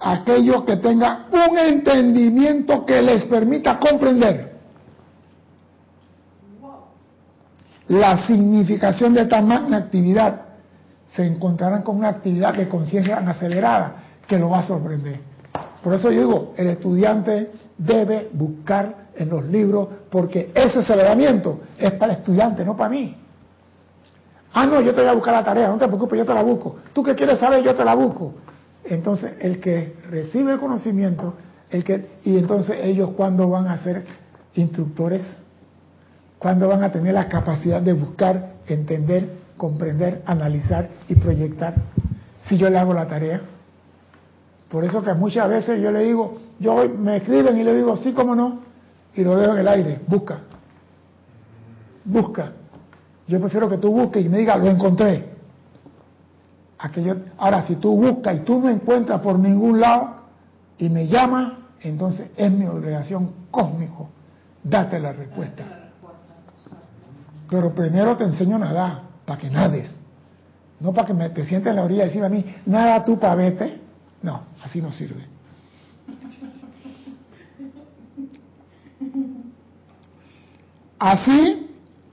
aquellos 0.00 0.64
que 0.64 0.76
tengan 0.76 1.26
un 1.32 1.58
entendimiento 1.58 2.86
que 2.86 3.02
les 3.02 3.24
permita 3.24 3.78
comprender 3.78 4.56
la 7.88 8.26
significación 8.26 9.14
de 9.14 9.22
esta 9.22 9.40
magna 9.40 9.78
actividad, 9.78 10.42
se 11.06 11.26
encontrarán 11.26 11.82
con 11.82 11.96
una 11.96 12.08
actividad 12.08 12.54
de 12.54 12.68
conciencia 12.68 13.16
acelerada 13.18 14.04
que 14.26 14.38
lo 14.38 14.50
va 14.50 14.60
a 14.60 14.66
sorprender. 14.66 15.20
Por 15.88 15.94
eso 15.94 16.10
yo 16.10 16.20
digo, 16.20 16.54
el 16.58 16.66
estudiante 16.66 17.50
debe 17.78 18.28
buscar 18.34 19.08
en 19.16 19.30
los 19.30 19.42
libros, 19.46 19.88
porque 20.10 20.52
ese 20.54 20.80
aceleramiento 20.80 21.60
es 21.78 21.92
para 21.92 22.12
el 22.12 22.18
estudiante, 22.18 22.62
no 22.62 22.76
para 22.76 22.90
mí. 22.90 23.16
Ah, 24.52 24.66
no, 24.66 24.82
yo 24.82 24.94
te 24.94 25.00
voy 25.00 25.08
a 25.08 25.14
buscar 25.14 25.32
la 25.32 25.42
tarea, 25.42 25.68
no 25.68 25.78
te 25.78 25.86
preocupes, 25.86 26.18
yo 26.18 26.26
te 26.26 26.34
la 26.34 26.42
busco. 26.42 26.76
Tú 26.92 27.02
que 27.02 27.14
quieres 27.14 27.38
saber, 27.38 27.62
yo 27.62 27.74
te 27.74 27.86
la 27.86 27.94
busco. 27.94 28.34
Entonces, 28.84 29.36
el 29.40 29.60
que 29.60 29.94
recibe 30.10 30.52
el 30.52 30.58
conocimiento, 30.58 31.32
el 31.70 31.82
que, 31.82 32.18
y 32.22 32.36
entonces 32.36 32.80
ellos 32.82 33.12
cuando 33.16 33.48
van 33.48 33.68
a 33.68 33.78
ser 33.78 34.04
instructores 34.56 35.22
¿Cuándo 36.38 36.68
van 36.68 36.84
a 36.84 36.92
tener 36.92 37.14
la 37.14 37.28
capacidad 37.28 37.82
de 37.82 37.94
buscar, 37.94 38.50
entender, 38.68 39.28
comprender, 39.56 40.22
analizar 40.24 40.88
y 41.08 41.16
proyectar? 41.16 41.74
Si 42.42 42.58
yo 42.58 42.70
le 42.70 42.78
hago 42.78 42.94
la 42.94 43.08
tarea. 43.08 43.40
Por 44.70 44.84
eso 44.84 45.02
que 45.02 45.14
muchas 45.14 45.48
veces 45.48 45.80
yo 45.80 45.90
le 45.90 46.00
digo, 46.00 46.38
yo 46.58 46.88
me 46.96 47.16
escriben 47.16 47.56
y 47.56 47.64
le 47.64 47.74
digo, 47.74 47.96
sí, 47.96 48.12
cómo 48.12 48.34
no, 48.34 48.60
y 49.14 49.24
lo 49.24 49.36
dejo 49.36 49.52
en 49.52 49.58
el 49.58 49.68
aire, 49.68 50.00
busca, 50.06 50.40
busca. 52.04 52.52
Yo 53.26 53.40
prefiero 53.40 53.68
que 53.68 53.78
tú 53.78 53.90
busques 53.90 54.24
y 54.24 54.28
me 54.28 54.38
digas, 54.38 54.58
lo 54.58 54.66
encontré. 54.66 55.36
Aquello, 56.78 57.16
ahora, 57.38 57.66
si 57.66 57.76
tú 57.76 57.96
buscas 57.96 58.36
y 58.36 58.40
tú 58.40 58.60
no 58.60 58.68
encuentras 58.68 59.20
por 59.20 59.38
ningún 59.38 59.80
lado 59.80 60.16
y 60.78 60.88
me 60.88 61.08
llamas, 61.08 61.54
entonces 61.80 62.30
es 62.36 62.52
mi 62.52 62.66
obligación 62.66 63.30
cósmico 63.50 64.08
date 64.62 64.98
la 64.98 65.12
respuesta. 65.12 65.64
Pero 67.48 67.74
primero 67.74 68.16
te 68.16 68.24
enseño 68.24 68.56
a 68.56 68.58
nadar, 68.58 69.02
para 69.24 69.40
que 69.40 69.50
nades. 69.50 69.90
No 70.80 70.92
para 70.92 71.06
que 71.06 71.14
me, 71.14 71.30
te 71.30 71.44
sientes 71.44 71.70
en 71.70 71.76
la 71.76 71.84
orilla 71.84 72.04
y 72.04 72.08
decir 72.08 72.24
a 72.24 72.28
mí, 72.28 72.44
nada 72.66 73.04
tú 73.04 73.18
para 73.18 73.34
vete. 73.34 73.80
No, 74.22 74.42
así 74.62 74.80
no 74.80 74.90
sirve. 74.90 75.26
Así 80.98 81.66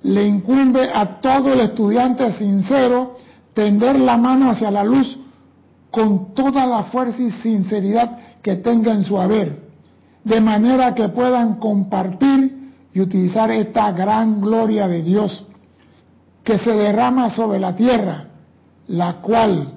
le 0.03 0.27
incumbe 0.27 0.91
a 0.93 1.19
todo 1.19 1.53
el 1.53 1.61
estudiante 1.61 2.31
sincero 2.33 3.17
tender 3.53 3.99
la 3.99 4.17
mano 4.17 4.51
hacia 4.51 4.69
la 4.69 4.83
luz 4.83 5.17
con 5.89 6.33
toda 6.35 6.67
la 6.67 6.83
fuerza 6.83 7.21
y 7.21 7.31
sinceridad 7.31 8.17
que 8.43 8.57
tenga 8.57 8.93
en 8.93 9.03
su 9.03 9.19
haber, 9.19 9.59
de 10.23 10.41
manera 10.41 10.93
que 10.93 11.09
puedan 11.09 11.55
compartir 11.55 12.73
y 12.93 13.01
utilizar 13.01 13.49
esta 13.49 13.91
gran 13.91 14.39
gloria 14.39 14.87
de 14.87 15.01
Dios 15.01 15.45
que 16.43 16.59
se 16.59 16.71
derrama 16.71 17.29
sobre 17.31 17.59
la 17.59 17.75
tierra, 17.75 18.25
la 18.87 19.13
cual 19.21 19.74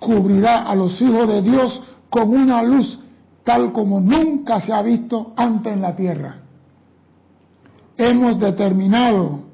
cubrirá 0.00 0.62
a 0.62 0.74
los 0.74 1.00
hijos 1.00 1.28
de 1.28 1.42
Dios 1.42 1.80
con 2.08 2.30
una 2.30 2.62
luz 2.62 2.98
tal 3.44 3.72
como 3.72 4.00
nunca 4.00 4.60
se 4.60 4.72
ha 4.72 4.82
visto 4.82 5.32
antes 5.36 5.72
en 5.72 5.82
la 5.82 5.96
tierra. 5.96 6.36
Hemos 7.96 8.38
determinado 8.38 9.44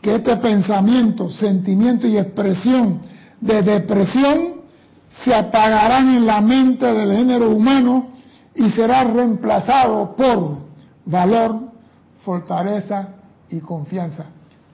que 0.00 0.16
este 0.16 0.36
pensamiento, 0.36 1.30
sentimiento 1.30 2.06
y 2.06 2.18
expresión 2.18 3.00
de 3.40 3.62
depresión 3.62 4.56
se 5.24 5.34
apagarán 5.34 6.16
en 6.16 6.26
la 6.26 6.40
mente 6.40 6.86
del 6.86 7.16
género 7.16 7.50
humano 7.50 8.08
y 8.54 8.70
será 8.70 9.04
reemplazado 9.04 10.14
por 10.16 10.58
valor, 11.04 11.60
fortaleza 12.24 13.08
y 13.48 13.60
confianza. 13.60 14.26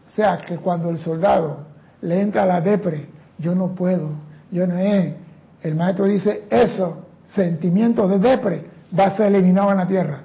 O 0.06 0.10
sea 0.10 0.38
que 0.38 0.56
cuando 0.58 0.90
el 0.90 0.98
soldado 0.98 1.66
le 2.00 2.20
entra 2.20 2.46
la 2.46 2.60
depre, 2.60 3.08
yo 3.38 3.54
no 3.54 3.74
puedo, 3.74 4.10
yo 4.50 4.66
no 4.66 4.76
es. 4.76 5.14
El 5.62 5.76
maestro 5.76 6.06
dice, 6.06 6.44
eso, 6.50 7.06
sentimiento 7.24 8.08
de 8.08 8.18
depre, 8.18 8.66
va 8.98 9.06
a 9.06 9.16
ser 9.16 9.26
eliminado 9.26 9.70
en 9.70 9.76
la 9.78 9.86
tierra. 9.86 10.20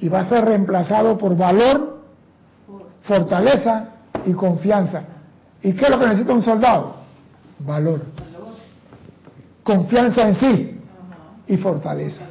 Y 0.00 0.08
va 0.08 0.20
a 0.20 0.24
ser 0.24 0.44
reemplazado 0.44 1.16
por 1.16 1.36
valor, 1.36 2.02
fortaleza 3.02 3.88
y 4.26 4.32
confianza. 4.32 5.02
¿Y 5.62 5.72
qué 5.72 5.84
es 5.84 5.90
lo 5.90 5.98
que 5.98 6.06
necesita 6.06 6.32
un 6.32 6.42
soldado? 6.42 6.94
Valor. 7.60 8.02
Confianza 9.62 10.28
en 10.28 10.34
sí 10.34 10.80
y 11.46 11.56
fortaleza. 11.56 12.24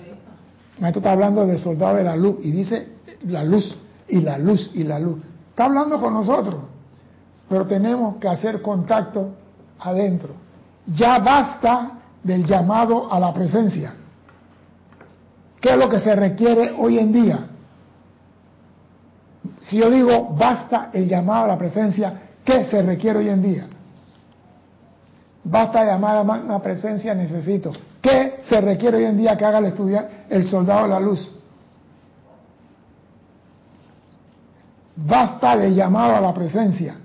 El 0.76 0.82
maestro 0.82 1.00
está 1.00 1.12
hablando 1.12 1.46
de 1.46 1.58
soldado 1.58 1.96
de 1.96 2.04
la 2.04 2.16
luz 2.16 2.38
y 2.44 2.52
dice 2.52 2.88
la 3.26 3.44
luz 3.44 3.78
y 4.08 4.22
la 4.22 4.38
luz 4.38 4.72
y 4.74 4.84
la 4.84 5.00
luz. 5.00 5.18
Está 5.50 5.66
hablando 5.66 6.00
con 6.00 6.14
nosotros, 6.14 6.56
pero 7.50 7.66
tenemos 7.66 8.18
que 8.18 8.28
hacer 8.28 8.62
contacto 8.62 9.32
adentro. 9.80 10.34
Ya 10.96 11.20
basta 11.20 11.97
del 12.24 12.46
llamado 12.46 13.12
a 13.12 13.20
la 13.20 13.34
presencia. 13.34 13.94
¿Qué 15.62 15.70
es 15.70 15.78
lo 15.78 15.90
que 15.90 16.00
se 16.00 16.16
requiere 16.16 16.74
hoy 16.78 17.00
en 17.00 17.12
día? 17.12 17.40
Si 19.64 19.78
yo 19.78 19.90
digo 19.90 20.36
basta 20.36 20.90
el 20.94 21.08
llamado 21.08 21.46
a 21.46 21.48
la 21.48 21.58
presencia, 21.58 22.22
¿qué 22.44 22.66
se 22.66 22.82
requiere 22.82 23.20
hoy 23.20 23.30
en 23.30 23.42
día? 23.42 23.68
Basta 25.44 25.86
llamar 25.86 26.18
a 26.18 26.24
la 26.24 26.62
presencia, 26.62 27.14
necesito. 27.14 27.72
¿Qué 28.02 28.40
se 28.44 28.60
requiere 28.60 28.98
hoy 28.98 29.06
en 29.06 29.18
día 29.18 29.38
que 29.38 29.46
haga 29.46 29.60
el, 29.60 29.74
el 30.30 30.48
soldado 30.48 30.84
de 30.84 30.90
la 30.90 31.00
luz? 31.00 31.32
Basta 34.96 35.56
de 35.56 35.74
llamado 35.74 36.16
a 36.18 36.22
la 36.22 36.34
presencia. 36.34 36.96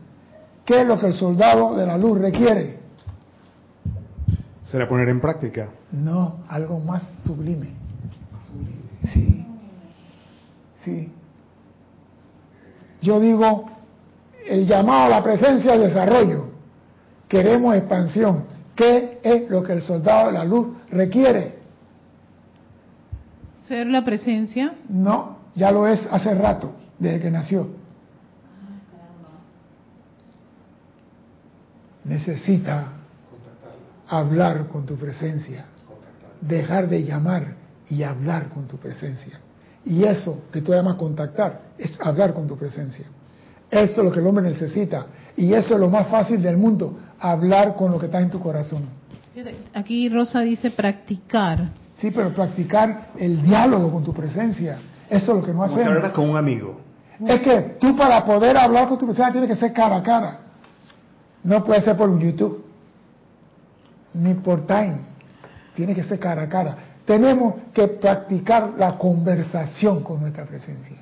¿Qué 0.64 0.80
es 0.80 0.86
lo 0.86 0.98
que 0.98 1.06
el 1.06 1.14
soldado 1.14 1.74
de 1.74 1.86
la 1.86 1.96
luz 1.96 2.18
requiere? 2.18 2.81
¿Será 4.72 4.88
poner 4.88 5.10
en 5.10 5.20
práctica? 5.20 5.68
No, 5.92 6.38
algo 6.48 6.80
más 6.80 7.02
sublime. 7.24 7.74
Sí. 9.12 9.46
Sí. 10.82 11.12
Yo 13.02 13.20
digo, 13.20 13.66
el 14.46 14.66
llamado 14.66 15.04
a 15.04 15.08
la 15.10 15.22
presencia 15.22 15.74
es 15.74 15.80
desarrollo. 15.80 16.52
Queremos 17.28 17.76
expansión. 17.76 18.44
¿Qué 18.74 19.20
es 19.22 19.50
lo 19.50 19.62
que 19.62 19.74
el 19.74 19.82
soldado 19.82 20.28
de 20.28 20.32
la 20.32 20.44
luz 20.44 20.68
requiere? 20.90 21.58
¿Ser 23.68 23.86
la 23.88 24.02
presencia? 24.02 24.74
No, 24.88 25.36
ya 25.54 25.70
lo 25.70 25.86
es 25.86 26.08
hace 26.10 26.34
rato, 26.34 26.72
desde 26.98 27.20
que 27.20 27.30
nació. 27.30 27.82
necesita 32.04 33.01
hablar 34.12 34.68
con 34.68 34.84
tu 34.84 34.96
presencia, 34.96 35.64
dejar 36.40 36.86
de 36.88 37.02
llamar 37.02 37.54
y 37.88 38.02
hablar 38.02 38.50
con 38.50 38.66
tu 38.66 38.76
presencia. 38.76 39.40
Y 39.86 40.04
eso 40.04 40.44
que 40.52 40.60
tú 40.60 40.72
llamas 40.72 40.96
contactar 40.96 41.62
es 41.78 41.98
hablar 41.98 42.34
con 42.34 42.46
tu 42.46 42.56
presencia. 42.56 43.06
Eso 43.70 44.00
es 44.00 44.04
lo 44.04 44.12
que 44.12 44.20
el 44.20 44.26
hombre 44.26 44.44
necesita. 44.44 45.06
Y 45.34 45.54
eso 45.54 45.74
es 45.74 45.80
lo 45.80 45.88
más 45.88 46.08
fácil 46.08 46.42
del 46.42 46.58
mundo, 46.58 46.98
hablar 47.18 47.74
con 47.74 47.90
lo 47.90 47.98
que 47.98 48.06
está 48.06 48.20
en 48.20 48.30
tu 48.30 48.38
corazón. 48.38 48.82
Aquí 49.72 50.10
Rosa 50.10 50.40
dice 50.40 50.70
practicar. 50.70 51.70
Sí, 51.96 52.10
pero 52.10 52.34
practicar 52.34 53.12
el 53.18 53.42
diálogo 53.42 53.90
con 53.90 54.04
tu 54.04 54.12
presencia. 54.12 54.78
Eso 55.08 55.32
es 55.32 55.40
lo 55.40 55.44
que 55.44 55.54
no 55.54 55.62
hacemos. 55.62 55.86
hablar 55.86 56.12
con 56.12 56.28
un 56.28 56.36
amigo. 56.36 56.80
Es 57.26 57.40
que 57.40 57.76
tú 57.80 57.96
para 57.96 58.22
poder 58.26 58.58
hablar 58.58 58.88
con 58.88 58.98
tu 58.98 59.06
presencia 59.06 59.32
tienes 59.32 59.48
que 59.48 59.56
ser 59.56 59.72
cara 59.72 59.96
a 59.96 60.02
cara. 60.02 60.38
No 61.44 61.64
puede 61.64 61.80
ser 61.80 61.96
por 61.96 62.18
YouTube, 62.18 62.61
por 64.42 64.66
Time. 64.66 65.00
Tiene 65.74 65.94
que 65.94 66.02
ser 66.02 66.18
cara 66.18 66.42
a 66.42 66.48
cara. 66.48 66.76
Tenemos 67.04 67.54
que 67.72 67.88
practicar 67.88 68.70
la 68.76 68.96
conversación 68.98 70.02
con 70.02 70.20
nuestra 70.20 70.44
presencia. 70.44 70.98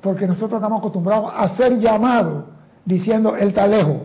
Porque 0.00 0.26
nosotros 0.26 0.58
estamos 0.58 0.78
acostumbrados 0.78 1.32
a 1.34 1.48
ser 1.56 1.78
llamados 1.78 2.44
diciendo, 2.84 3.36
Él 3.36 3.48
está 3.48 3.66
lejos. 3.66 3.96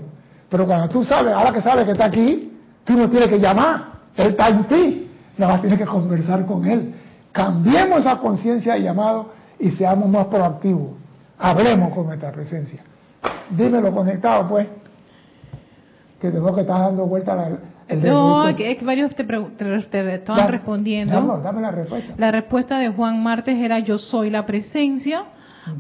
Pero 0.50 0.66
cuando 0.66 0.90
tú 0.90 1.04
sabes, 1.04 1.34
ahora 1.34 1.54
que 1.54 1.62
sabes 1.62 1.86
que 1.86 1.92
está 1.92 2.06
aquí, 2.06 2.52
tú 2.84 2.94
no 2.94 3.10
tienes 3.10 3.30
que 3.30 3.40
llamar. 3.40 3.94
Él 4.16 4.32
está 4.32 4.50
en 4.50 4.64
ti. 4.66 5.12
Nada 5.38 5.54
más 5.54 5.62
tienes 5.62 5.80
que 5.80 5.86
conversar 5.86 6.46
con 6.46 6.66
Él. 6.66 6.94
Cambiemos 7.32 8.00
esa 8.00 8.18
conciencia 8.18 8.74
de 8.74 8.82
llamado 8.82 9.32
y 9.60 9.72
seamos 9.72 10.10
más 10.10 10.28
proactivos. 10.28 10.92
Hablemos 11.40 11.94
con 11.94 12.08
nuestra 12.08 12.32
presencia. 12.32 12.82
Dímelo 13.50 13.92
conectado, 13.92 14.48
pues. 14.48 14.68
Que 16.24 16.32
tengo 16.32 16.56
que 16.56 16.62
estar 16.62 16.80
dando 16.80 17.06
vuelta 17.06 17.36
la, 17.36 17.50
el 17.90 18.02
No, 18.02 18.48
es 18.48 18.56
que 18.56 18.86
varios 18.86 19.14
te, 19.14 19.26
te, 19.26 20.16
estaban 20.16 20.50
respondiendo. 20.50 21.42
dame 21.44 21.60
la 21.60 21.70
respuesta. 21.70 22.14
La 22.18 22.32
respuesta 22.32 22.80
de 22.80 22.88
Juan 22.88 23.22
Martes 23.22 23.58
era 23.58 23.80
yo 23.80 23.98
soy 23.98 24.30
la 24.30 24.46
presencia. 24.46 25.26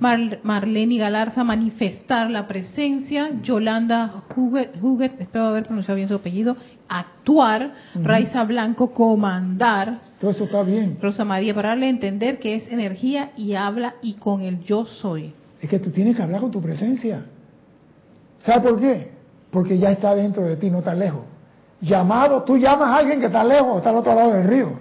Mar, 0.01 0.39
Marlene 0.43 0.97
Galarza, 0.97 1.45
manifestar 1.45 2.29
la 2.29 2.45
presencia. 2.45 3.31
Yolanda 3.41 4.23
Huguet, 4.35 5.21
espero 5.21 5.45
haber 5.45 5.63
pronunciado 5.63 5.95
bien 5.95 6.09
su 6.09 6.15
apellido, 6.15 6.57
actuar. 6.89 7.71
Raiza 7.95 8.43
Blanco, 8.43 8.91
comandar. 8.91 10.01
Todo 10.19 10.31
eso 10.31 10.43
está 10.43 10.61
bien. 10.63 10.97
Rosa 11.01 11.23
María, 11.23 11.55
para 11.55 11.69
darle 11.69 11.85
a 11.85 11.89
entender 11.89 12.37
que 12.39 12.55
es 12.55 12.67
energía 12.67 13.31
y 13.37 13.53
habla 13.53 13.95
y 14.01 14.15
con 14.15 14.41
el 14.41 14.59
yo 14.63 14.83
soy. 14.83 15.33
Es 15.61 15.69
que 15.69 15.79
tú 15.79 15.89
tienes 15.89 16.17
que 16.17 16.21
hablar 16.21 16.41
con 16.41 16.51
tu 16.51 16.61
presencia. 16.61 17.27
¿Sabe 18.39 18.69
por 18.69 18.81
qué? 18.81 19.22
Porque 19.53 19.77
ya 19.77 19.91
está 19.91 20.15
dentro 20.15 20.43
de 20.43 20.57
ti, 20.57 20.71
no 20.71 20.79
está 20.79 20.95
lejos. 20.95 21.21
Llamado, 21.79 22.41
tú 22.41 22.57
llamas 22.57 22.89
a 22.89 22.97
alguien 22.97 23.19
que 23.19 23.27
está 23.27 23.43
lejos, 23.43 23.77
está 23.77 23.91
al 23.91 23.97
otro 23.97 24.15
lado 24.15 24.33
del 24.33 24.45
río. 24.45 24.79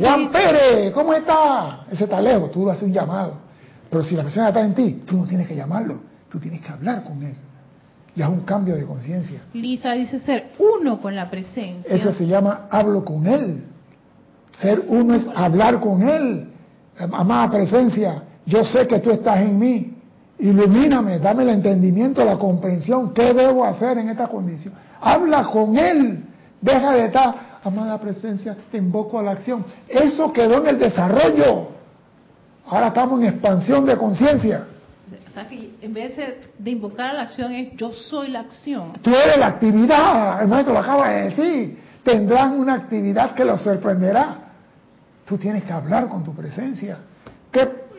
Juan 0.00 0.30
Pérez, 0.30 0.92
¿cómo 0.92 1.12
está? 1.12 1.84
Ese 1.90 2.04
está 2.04 2.20
lejos, 2.20 2.52
tú 2.52 2.70
haces 2.70 2.84
un 2.84 2.92
llamado. 2.92 3.34
Pero 3.90 4.04
si 4.04 4.14
la 4.14 4.22
persona 4.22 4.48
está 4.48 4.60
en 4.60 4.72
ti, 4.72 5.02
tú 5.04 5.16
no 5.16 5.26
tienes 5.26 5.48
que 5.48 5.56
llamarlo, 5.56 6.00
tú 6.30 6.38
tienes 6.38 6.60
que 6.60 6.70
hablar 6.70 7.02
con 7.02 7.22
él. 7.24 7.34
Ya 8.14 8.26
es 8.26 8.30
un 8.30 8.42
cambio 8.42 8.76
de 8.76 8.86
conciencia. 8.86 9.42
Lisa 9.52 9.92
dice 9.92 10.20
ser 10.20 10.52
uno 10.58 11.00
con 11.00 11.16
la 11.16 11.28
presencia. 11.28 11.92
Eso 11.92 12.12
se 12.12 12.24
llama 12.26 12.68
hablo 12.70 13.04
con 13.04 13.26
él. 13.26 13.64
Ser 14.58 14.84
uno 14.86 15.14
es 15.14 15.26
hablar 15.34 15.80
con 15.80 16.08
él. 16.08 16.48
Amada 16.96 17.50
presencia, 17.50 18.22
yo 18.46 18.64
sé 18.64 18.86
que 18.86 19.00
tú 19.00 19.10
estás 19.10 19.40
en 19.40 19.58
mí. 19.58 19.93
Ilumíname, 20.38 21.18
dame 21.18 21.44
el 21.44 21.50
entendimiento, 21.50 22.24
la 22.24 22.36
comprensión. 22.36 23.14
¿Qué 23.14 23.32
debo 23.32 23.64
hacer 23.64 23.98
en 23.98 24.08
esta 24.08 24.26
condición? 24.26 24.74
Habla 25.00 25.44
con 25.44 25.76
Él. 25.76 26.24
Deja 26.60 26.92
de 26.92 27.06
estar, 27.06 27.34
amada 27.62 28.00
presencia, 28.00 28.56
te 28.70 28.78
invoco 28.78 29.18
a 29.18 29.22
la 29.22 29.32
acción. 29.32 29.64
Eso 29.88 30.32
quedó 30.32 30.62
en 30.62 30.68
el 30.68 30.78
desarrollo. 30.78 31.68
Ahora 32.66 32.88
estamos 32.88 33.20
en 33.20 33.26
expansión 33.26 33.84
de 33.84 33.96
conciencia. 33.96 34.66
O 35.28 35.32
sea 35.34 35.46
que 35.46 35.74
en 35.82 35.92
vez 35.92 36.16
de, 36.16 36.70
invocar 36.70 37.10
a 37.10 37.12
la 37.12 37.22
acción 37.22 37.52
es 37.52 37.76
yo 37.76 37.92
soy 37.92 38.28
la 38.28 38.40
acción. 38.40 38.92
Tú 39.02 39.10
eres 39.10 39.36
la 39.36 39.48
actividad, 39.48 40.42
el 40.42 40.48
maestro 40.48 40.72
lo 40.72 40.80
acaba 40.80 41.10
de 41.10 41.30
decir. 41.30 41.78
Tendrán 42.02 42.58
una 42.58 42.74
actividad 42.74 43.34
que 43.34 43.44
los 43.44 43.60
sorprenderá. 43.60 44.38
Tú 45.24 45.36
tienes 45.36 45.64
que 45.64 45.72
hablar 45.72 46.08
con 46.08 46.22
tu 46.24 46.34
presencia. 46.34 46.98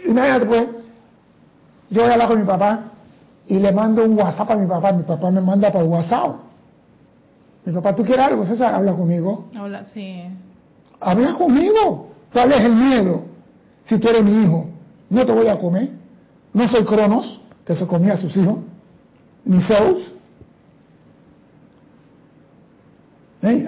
Imagínate 0.06 0.46
pues, 0.46 0.68
yo 1.90 2.02
voy 2.02 2.10
a 2.10 2.14
hablar 2.14 2.28
con 2.28 2.40
mi 2.40 2.46
papá 2.46 2.92
y 3.48 3.60
le 3.60 3.72
mando 3.72 4.04
un 4.04 4.18
WhatsApp 4.18 4.52
a 4.52 4.56
mi 4.56 4.68
papá. 4.68 4.92
Mi 4.92 5.04
papá 5.04 5.32
me 5.32 5.42
manda 5.42 5.72
por 5.72 5.84
WhatsApp. 5.84 6.36
Mi 7.66 7.74
papá, 7.74 7.96
¿tú 7.96 8.04
quieres 8.04 8.26
algo? 8.26 8.46
César, 8.46 8.76
habla 8.76 8.94
conmigo. 8.94 9.46
Habla, 9.56 9.84
sí. 9.86 10.24
Habla 11.00 11.34
conmigo. 11.34 12.10
¿Cuál 12.32 12.52
es 12.52 12.62
el 12.62 12.76
miedo? 12.76 13.24
Si 13.86 13.98
tú 13.98 14.08
eres 14.08 14.24
mi 14.24 14.44
hijo, 14.44 14.66
no 15.10 15.26
te 15.26 15.32
voy 15.32 15.48
a 15.48 15.58
comer. 15.58 15.90
No 16.54 16.68
soy 16.68 16.86
Cronos, 16.86 17.42
que 17.66 17.76
se 17.76 17.86
comía 17.86 18.14
a 18.14 18.18
sus 18.18 18.36
hijos, 18.38 18.58
ni 19.44 19.62
Zeus. 19.62 20.12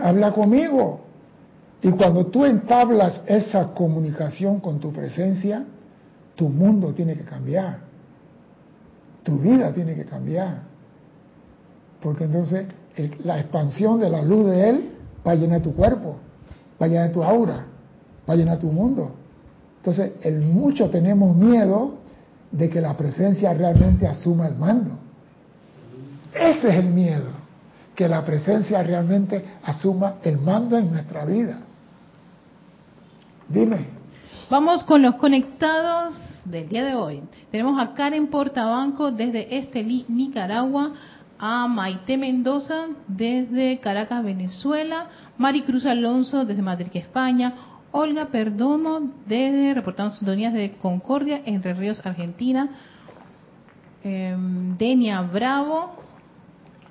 Habla 0.01 0.32
conmigo. 0.32 1.01
Y 1.82 1.91
cuando 1.91 2.25
tú 2.25 2.45
entablas 2.45 3.21
esa 3.27 3.73
comunicación 3.73 4.60
con 4.60 4.80
tu 4.80 4.91
presencia, 4.91 5.63
tu 6.36 6.49
mundo 6.49 6.93
tiene 6.93 7.15
que 7.15 7.23
cambiar. 7.23 7.87
Tu 9.27 9.37
vida 9.39 9.73
tiene 9.73 9.93
que 9.93 10.05
cambiar. 10.05 10.61
Porque 12.01 12.23
entonces 12.23 12.65
la 13.25 13.37
expansión 13.37 13.99
de 13.99 14.09
la 14.09 14.21
luz 14.21 14.47
de 14.49 14.69
Él 14.69 14.91
va 15.27 15.33
a 15.33 15.35
llenar 15.35 15.61
tu 15.61 15.75
cuerpo, 15.75 16.15
va 16.81 16.85
a 16.85 16.87
llenar 16.87 17.11
tu 17.11 17.21
aura, 17.21 17.65
va 18.27 18.33
a 18.33 18.37
llenar 18.37 18.57
tu 18.57 18.71
mundo. 18.71 19.11
Entonces, 19.79 20.13
el 20.21 20.39
mucho 20.39 20.89
tenemos 20.89 21.35
miedo 21.35 21.95
de 22.53 22.69
que 22.69 22.79
la 22.79 22.95
presencia 22.95 23.53
realmente 23.53 24.07
asuma 24.07 24.47
el 24.47 24.55
mando. 24.55 24.97
Ese 26.33 26.69
es 26.69 26.75
el 26.75 26.87
miedo, 26.87 27.31
que 27.95 28.07
la 28.07 28.23
presencia 28.23 28.81
realmente 28.81 29.43
asuma 29.61 30.19
el 30.23 30.37
mando 30.37 30.77
en 30.77 30.89
nuestra 30.89 31.25
vida. 31.25 31.59
Dime. 33.49 33.87
Vamos 34.49 34.85
con 34.85 35.01
los 35.01 35.15
conectados 35.15 36.13
del 36.49 36.69
día 36.69 36.83
de 36.83 36.95
hoy. 36.95 37.21
Tenemos 37.51 37.79
a 37.79 37.93
Karen 37.93 38.27
Portabanco 38.27 39.12
desde 39.12 39.57
Estelí, 39.57 40.05
Nicaragua, 40.07 40.93
a 41.39 41.67
Maite 41.67 42.17
Mendoza 42.17 42.88
desde 43.07 43.79
Caracas, 43.79 44.23
Venezuela, 44.23 45.10
Maricruz 45.38 45.86
Alonso 45.86 46.45
desde 46.45 46.62
Madrid, 46.62 46.89
España, 46.93 47.53
Olga 47.91 48.27
Perdomo 48.27 49.12
desde 49.25 49.73
reportando 49.73 50.15
sintonías 50.15 50.53
de 50.53 50.71
Concordia, 50.81 51.41
Entre 51.45 51.73
Ríos, 51.73 52.03
Argentina, 52.05 52.69
em, 54.03 54.77
Denia 54.77 55.21
Bravo, 55.21 56.07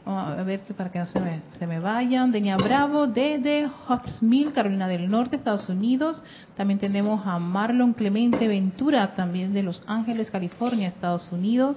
a 0.06 0.42
ver 0.44 0.60
para 0.76 0.90
que 0.90 1.00
no 1.00 1.06
se 1.06 1.18
me, 1.18 1.42
se 1.58 1.66
me 1.66 1.80
vayan, 1.80 2.30
Denia 2.30 2.56
Bravo 2.56 3.08
desde 3.08 3.66
Hobbs 3.66 4.22
Mill, 4.22 4.52
Carolina 4.52 4.86
del 4.86 5.10
Norte, 5.10 5.34
Estados 5.34 5.68
Unidos, 5.68 6.22
también 6.56 6.78
tenemos 6.78 7.26
a 7.26 7.40
Marlon 7.40 7.92
Clemente 7.92 8.46
Ventura, 8.46 9.14
también 9.16 9.52
de 9.52 9.64
Los 9.64 9.82
Ángeles, 9.86 10.30
California, 10.30 10.88
Estados 10.88 11.30
Unidos, 11.32 11.76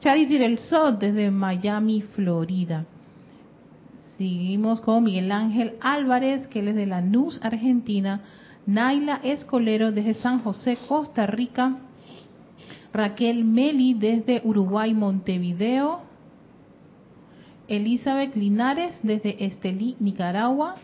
Charity 0.00 0.36
del 0.36 0.58
Sol 0.58 0.98
desde 0.98 1.30
Miami, 1.30 2.02
Florida. 2.02 2.84
Seguimos 4.18 4.80
con 4.82 5.04
Miguel 5.04 5.32
Ángel 5.32 5.74
Álvarez, 5.80 6.46
que 6.48 6.60
él 6.60 6.68
es 6.68 6.74
de 6.74 6.86
Lanús, 6.86 7.40
Argentina. 7.42 8.20
Naila 8.66 9.20
Escolero 9.22 9.92
desde 9.92 10.14
San 10.14 10.40
José, 10.40 10.78
Costa 10.88 11.26
Rica. 11.26 11.76
Raquel 12.92 13.44
Meli 13.44 13.94
desde 13.94 14.40
Uruguay, 14.44 14.94
Montevideo. 14.94 16.05
Elizabeth 17.68 18.34
Linares 18.36 18.94
desde 19.02 19.44
Estelí, 19.44 19.96
Nicaragua. 20.00 20.76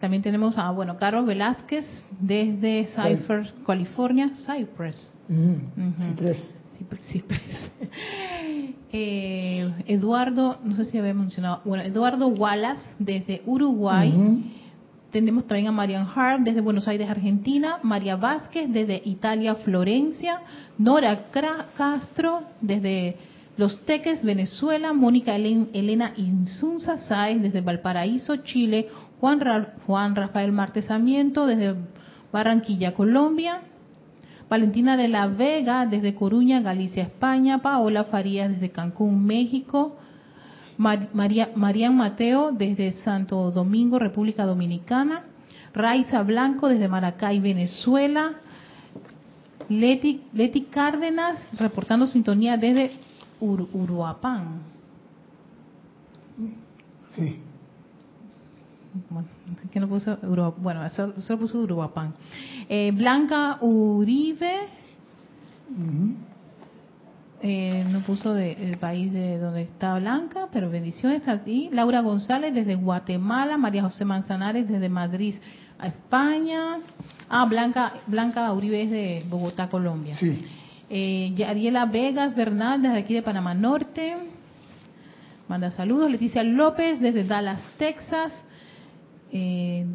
También 0.00 0.22
tenemos 0.22 0.56
a, 0.58 0.70
bueno, 0.70 0.96
Carlos 0.96 1.26
Velázquez 1.26 1.84
desde 2.20 2.88
Cypress, 2.94 3.52
California. 3.66 4.32
Cypress. 4.36 5.12
Mm, 5.28 5.94
Cypress. 6.16 6.54
Eh, 8.90 9.70
Eduardo, 9.86 10.60
no 10.64 10.74
sé 10.74 10.84
si 10.84 10.96
había 10.96 11.12
mencionado, 11.12 11.60
bueno, 11.66 11.84
Eduardo 11.84 12.28
Wallace 12.28 12.80
desde 12.98 13.42
Uruguay. 13.44 14.14
Tenemos 15.10 15.46
también 15.46 15.68
a 15.68 15.72
Marian 15.72 16.06
Hart 16.06 16.40
desde 16.40 16.62
Buenos 16.62 16.88
Aires, 16.88 17.10
Argentina. 17.10 17.80
María 17.82 18.16
Vázquez 18.16 18.70
desde 18.70 19.02
Italia, 19.04 19.56
Florencia. 19.56 20.40
Nora 20.78 21.26
Castro 21.76 22.44
desde 22.62 23.16
Los 23.58 23.84
Teques, 23.84 24.24
Venezuela. 24.24 24.92
Mónica 24.94 25.34
Elena 25.36 26.14
Insunza 26.16 26.96
Sáez 26.96 27.42
desde 27.42 27.60
Valparaíso, 27.60 28.36
Chile. 28.36 28.88
Juan, 29.20 29.40
Juan 29.84 30.14
Rafael 30.14 30.52
Martesamiento 30.52 31.44
desde 31.44 31.74
Barranquilla, 32.32 32.94
Colombia. 32.94 33.60
Valentina 34.48 34.96
de 34.96 35.08
la 35.08 35.26
Vega 35.26 35.86
desde 35.86 36.14
Coruña, 36.14 36.60
Galicia, 36.60 37.02
España, 37.02 37.58
Paola 37.58 38.04
Farías 38.04 38.50
desde 38.50 38.70
Cancún, 38.70 39.26
México, 39.26 39.98
María, 40.78 41.50
Marian 41.54 41.96
Mateo 41.96 42.52
desde 42.52 42.92
Santo 43.02 43.50
Domingo, 43.50 43.98
República 43.98 44.46
Dominicana, 44.46 45.24
Raiza 45.74 46.22
Blanco 46.22 46.68
desde 46.68 46.88
Maracay, 46.88 47.40
Venezuela, 47.40 48.36
Leti, 49.68 50.22
Leti 50.32 50.62
Cárdenas 50.62 51.44
reportando 51.58 52.06
sintonía 52.06 52.56
desde 52.56 52.92
Uruapán. 53.40 54.60
Sí. 57.14 57.40
Bueno, 59.10 59.28
que 59.70 59.80
no 59.80 59.88
puso 59.88 60.16
bueno, 60.58 60.84
eso, 60.84 61.12
puso 61.38 61.60
Uruguapán. 61.60 62.14
Eh, 62.68 62.90
Blanca 62.94 63.58
Uribe, 63.60 64.54
eh, 67.40 67.84
no 67.90 68.00
puso 68.00 68.34
de, 68.34 68.52
el 68.52 68.78
país 68.78 69.12
de 69.12 69.38
donde 69.38 69.62
está 69.62 69.98
Blanca, 69.98 70.48
pero 70.52 70.70
bendiciones 70.70 71.26
a 71.28 71.38
ti. 71.44 71.68
Laura 71.72 72.00
González 72.00 72.54
desde 72.54 72.74
Guatemala, 72.74 73.56
María 73.56 73.82
José 73.82 74.04
Manzanares 74.04 74.68
desde 74.68 74.88
Madrid 74.88 75.34
a 75.78 75.88
España. 75.88 76.78
Ah, 77.28 77.44
Blanca, 77.44 77.94
Blanca 78.06 78.52
Uribe 78.52 78.82
es 78.82 78.90
de 78.90 79.24
Bogotá, 79.28 79.68
Colombia. 79.68 80.16
Sí. 80.16 80.38
Eh, 80.90 81.34
Ariela 81.46 81.86
Vegas 81.86 82.34
Bernal 82.34 82.82
desde 82.82 82.98
aquí 82.98 83.14
de 83.14 83.22
Panamá 83.22 83.54
Norte. 83.54 84.16
Manda 85.48 85.70
saludos. 85.70 86.10
Leticia 86.10 86.42
López 86.42 87.00
desde 87.00 87.24
Dallas, 87.24 87.60
Texas. 87.78 88.32
Eh, 89.32 89.86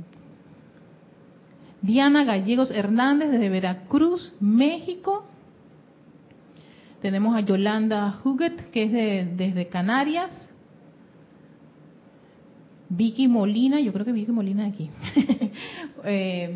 Diana 1.81 2.23
Gallegos 2.23 2.71
Hernández 2.71 3.31
desde 3.31 3.49
Veracruz, 3.49 4.33
México. 4.39 5.25
Tenemos 7.01 7.35
a 7.35 7.41
Yolanda 7.41 8.21
Huguet, 8.23 8.71
que 8.71 8.83
es 8.83 9.37
desde 9.37 9.67
Canarias. 9.67 10.31
Vicky 12.87 13.27
Molina, 13.27 13.79
yo 13.81 13.91
creo 13.91 14.05
que 14.05 14.11
Vicky 14.11 14.31
Molina 14.31 14.65
aquí. 14.67 14.89
Eh, 16.05 16.53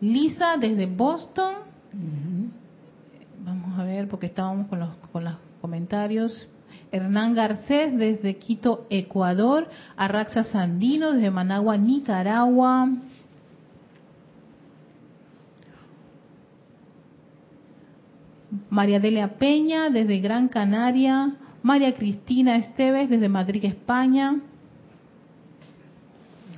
Lisa 0.00 0.56
desde 0.56 0.86
Boston. 0.86 1.54
Vamos 3.72 3.86
a 3.86 3.90
ver, 3.90 4.06
porque 4.06 4.26
estábamos 4.26 4.66
con 4.66 4.80
los, 4.80 4.90
con 5.12 5.24
los 5.24 5.34
comentarios. 5.62 6.46
Hernán 6.90 7.32
Garcés 7.32 7.96
desde 7.96 8.36
Quito, 8.36 8.86
Ecuador, 8.90 9.66
Arraxa 9.96 10.44
Sandino 10.44 11.12
desde 11.12 11.30
Managua, 11.30 11.78
Nicaragua. 11.78 12.90
María 18.68 19.00
Delia 19.00 19.38
Peña 19.38 19.88
desde 19.88 20.18
Gran 20.18 20.48
Canaria, 20.48 21.36
María 21.62 21.94
Cristina 21.94 22.56
Esteves 22.56 23.08
desde 23.08 23.30
Madrid, 23.30 23.64
España, 23.64 24.38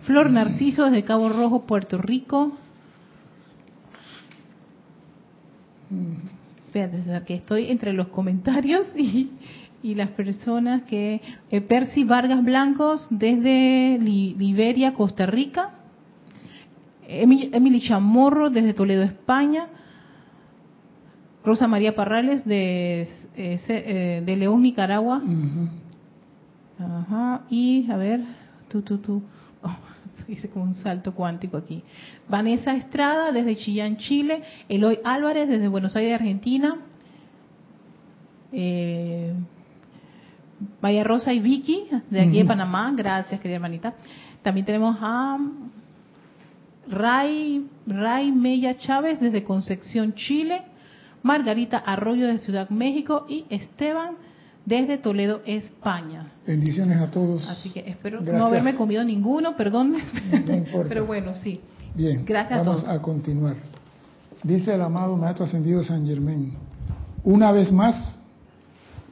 Flor 0.03 0.31
Narciso 0.31 0.87
desde 0.87 1.05
Cabo 1.05 1.29
Rojo, 1.29 1.65
Puerto 1.65 1.97
Rico. 1.97 2.59
Fíjate, 6.75 7.25
que 7.25 7.35
estoy 7.37 7.71
entre 7.71 7.93
los 7.93 8.09
comentarios 8.09 8.89
y, 8.97 9.31
y 9.81 9.95
las 9.95 10.11
personas 10.11 10.83
que... 10.83 11.21
Eh, 11.49 11.61
Percy 11.61 12.03
Vargas 12.03 12.43
Blancos 12.43 13.07
desde 13.11 13.97
Liberia, 14.01 14.93
Costa 14.93 15.25
Rica. 15.25 15.75
Emily 17.07 17.81
Chamorro 17.81 18.51
desde 18.51 18.75
Toledo, 18.75 19.05
España. 19.05 19.69
Rosa 21.45 21.69
María 21.69 21.95
Parrales 21.95 22.45
de, 22.45 23.03
eh, 23.37 23.61
eh, 23.69 24.23
de 24.27 24.37
León, 24.37 24.63
Nicaragua. 24.63 25.23
Ajá. 26.77 27.43
Y, 27.51 27.89
a 27.89 27.97
ver, 27.97 28.21
tú, 28.69 28.83
tú, 28.83 28.99
tú. 28.99 29.23
Hice 30.29 30.49
como 30.49 30.65
un 30.65 30.75
salto 30.75 31.15
cuántico 31.15 31.57
aquí. 31.57 31.83
Vanessa 32.29 32.75
Estrada 32.75 33.33
desde 33.33 33.57
Chillán, 33.57 33.97
Chile. 33.97 34.43
Eloy 34.69 34.99
Álvarez 35.05 35.49
desde 35.49 35.69
Buenos 35.69 35.95
Aires, 35.97 36.15
Argentina. 36.15 36.77
Eh, 38.53 39.33
Vaya 40.81 41.05
Rosa 41.05 41.33
y 41.33 41.41
Vicky, 41.41 41.85
de 42.11 42.21
aquí 42.21 42.39
de 42.39 42.45
Panamá. 42.45 42.93
Gracias, 42.97 43.41
querida 43.41 43.57
hermanita. 43.57 43.95
También 44.43 44.65
tenemos 44.65 44.97
a 45.01 45.39
Ray, 46.89 47.67
Ray 47.87 48.33
Mella 48.33 48.77
Chávez 48.79 49.21
desde 49.21 49.43
Concepción, 49.43 50.15
Chile. 50.15 50.63
Margarita 51.23 51.79
Arroyo 51.79 52.27
de 52.27 52.37
Ciudad 52.37 52.69
México 52.69 53.25
y 53.31 53.47
Esteban 53.49 54.17
desde 54.65 54.99
Toledo, 54.99 55.43
España. 55.47 56.33
Bendiciones 56.47 56.99
a 57.01 57.11
todos. 57.11 57.47
Así 57.49 57.71
que 57.71 57.81
espero 57.87 58.21
no 58.21 58.47
haberme 58.47 58.75
comido 58.77 59.05
ninguno, 59.05 59.57
perdón. 59.57 59.97
Pero 60.89 61.07
bueno, 61.07 61.35
sí. 61.35 61.61
Bien, 61.95 62.25
Gracias 62.25 62.65
vamos 62.65 62.85
a, 62.85 62.93
a 62.95 63.03
continuar. 63.03 63.57
Dice 64.43 64.75
el 64.75 64.83
amado 64.83 65.17
Maestro 65.17 65.45
Ascendido 65.45 65.83
San 65.85 66.07
Germán, 66.07 66.53
una 67.23 67.53
vez 67.53 67.73
más 67.73 68.19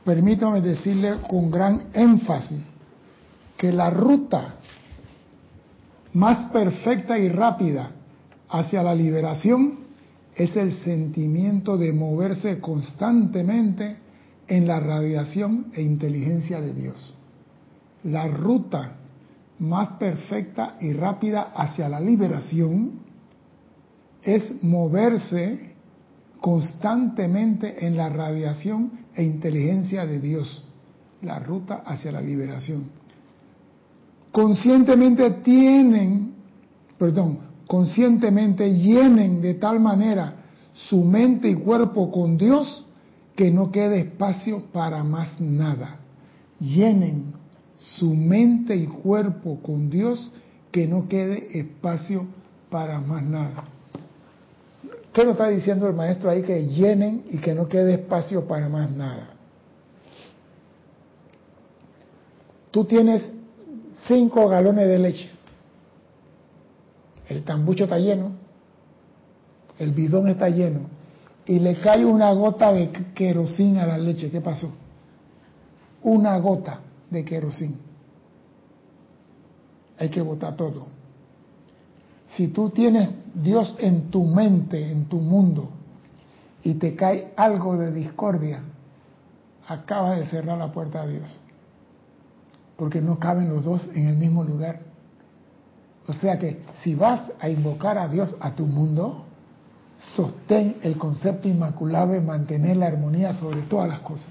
permítame 0.04 0.60
decirle 0.60 1.14
con 1.28 1.50
gran 1.50 1.84
énfasis 1.94 2.60
que 3.56 3.72
la 3.72 3.90
ruta 3.90 4.56
más 6.12 6.50
perfecta 6.52 7.18
y 7.18 7.28
rápida 7.28 7.90
hacia 8.48 8.82
la 8.82 8.94
liberación 8.94 9.78
es 10.34 10.56
el 10.56 10.72
sentimiento 10.80 11.76
de 11.76 11.92
moverse 11.92 12.58
constantemente 12.58 14.01
en 14.52 14.66
la 14.66 14.80
radiación 14.80 15.68
e 15.72 15.80
inteligencia 15.80 16.60
de 16.60 16.74
Dios. 16.74 17.14
La 18.04 18.28
ruta 18.28 18.96
más 19.60 19.92
perfecta 19.92 20.76
y 20.78 20.92
rápida 20.92 21.52
hacia 21.54 21.88
la 21.88 21.98
liberación 21.98 23.00
es 24.22 24.62
moverse 24.62 25.72
constantemente 26.38 27.86
en 27.86 27.96
la 27.96 28.10
radiación 28.10 28.92
e 29.14 29.22
inteligencia 29.22 30.04
de 30.04 30.20
Dios, 30.20 30.62
la 31.22 31.38
ruta 31.38 31.82
hacia 31.86 32.12
la 32.12 32.20
liberación. 32.20 32.90
Conscientemente 34.32 35.30
tienen, 35.42 36.34
perdón, 36.98 37.38
conscientemente 37.66 38.70
llenen 38.70 39.40
de 39.40 39.54
tal 39.54 39.80
manera 39.80 40.34
su 40.74 41.02
mente 41.02 41.48
y 41.48 41.54
cuerpo 41.54 42.12
con 42.12 42.36
Dios 42.36 42.84
que 43.36 43.50
no 43.50 43.70
quede 43.70 44.00
espacio 44.00 44.64
para 44.72 45.02
más 45.02 45.40
nada. 45.40 45.98
Llenen 46.60 47.32
su 47.76 48.14
mente 48.14 48.76
y 48.76 48.86
cuerpo 48.86 49.60
con 49.62 49.90
Dios 49.90 50.30
que 50.70 50.86
no 50.86 51.08
quede 51.08 51.58
espacio 51.58 52.26
para 52.70 53.00
más 53.00 53.22
nada. 53.22 53.64
¿Qué 55.12 55.24
nos 55.24 55.32
está 55.32 55.48
diciendo 55.48 55.86
el 55.86 55.94
maestro 55.94 56.30
ahí? 56.30 56.42
Que 56.42 56.66
llenen 56.66 57.24
y 57.30 57.38
que 57.38 57.54
no 57.54 57.68
quede 57.68 57.94
espacio 57.94 58.46
para 58.46 58.68
más 58.68 58.90
nada. 58.90 59.28
Tú 62.70 62.86
tienes 62.86 63.30
cinco 64.06 64.48
galones 64.48 64.88
de 64.88 64.98
leche. 64.98 65.30
El 67.28 67.44
tambucho 67.44 67.84
está 67.84 67.98
lleno, 67.98 68.32
el 69.78 69.92
bidón 69.92 70.28
está 70.28 70.48
lleno, 70.48 70.80
y 71.46 71.58
le 71.58 71.76
cae 71.76 72.04
una 72.04 72.32
gota 72.32 72.72
de 72.72 72.90
querosín 73.14 73.78
a 73.78 73.86
la 73.86 73.98
leche. 73.98 74.30
¿Qué 74.30 74.40
pasó? 74.40 74.72
Una 76.02 76.36
gota 76.38 76.80
de 77.10 77.24
querosín. 77.24 77.78
Hay 79.98 80.08
que 80.08 80.20
botar 80.20 80.56
todo. 80.56 80.86
Si 82.36 82.48
tú 82.48 82.70
tienes 82.70 83.10
Dios 83.34 83.74
en 83.78 84.10
tu 84.10 84.24
mente, 84.24 84.90
en 84.90 85.06
tu 85.06 85.18
mundo, 85.18 85.70
y 86.62 86.74
te 86.74 86.94
cae 86.94 87.32
algo 87.36 87.76
de 87.76 87.92
discordia, 87.92 88.62
acabas 89.66 90.18
de 90.18 90.26
cerrar 90.26 90.58
la 90.58 90.72
puerta 90.72 91.02
a 91.02 91.06
Dios. 91.06 91.40
Porque 92.76 93.00
no 93.00 93.18
caben 93.18 93.48
los 93.48 93.64
dos 93.64 93.88
en 93.94 94.06
el 94.06 94.16
mismo 94.16 94.44
lugar. 94.44 94.80
O 96.06 96.12
sea 96.14 96.38
que 96.38 96.62
si 96.82 96.94
vas 96.94 97.32
a 97.40 97.48
invocar 97.48 97.98
a 97.98 98.08
Dios 98.08 98.34
a 98.40 98.54
tu 98.54 98.66
mundo, 98.66 99.24
sostén 100.14 100.76
el 100.82 100.96
concepto 100.96 101.48
inmaculado 101.48 102.12
de 102.12 102.20
mantener 102.20 102.76
la 102.76 102.86
armonía 102.86 103.32
sobre 103.34 103.62
todas 103.62 103.88
las 103.88 104.00
cosas. 104.00 104.28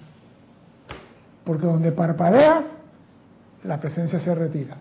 Porque 1.43 1.65
donde 1.65 1.91
parpadeas, 1.91 2.65
la 3.63 3.79
presencia 3.79 4.19
se 4.19 4.35
retira. 4.35 4.77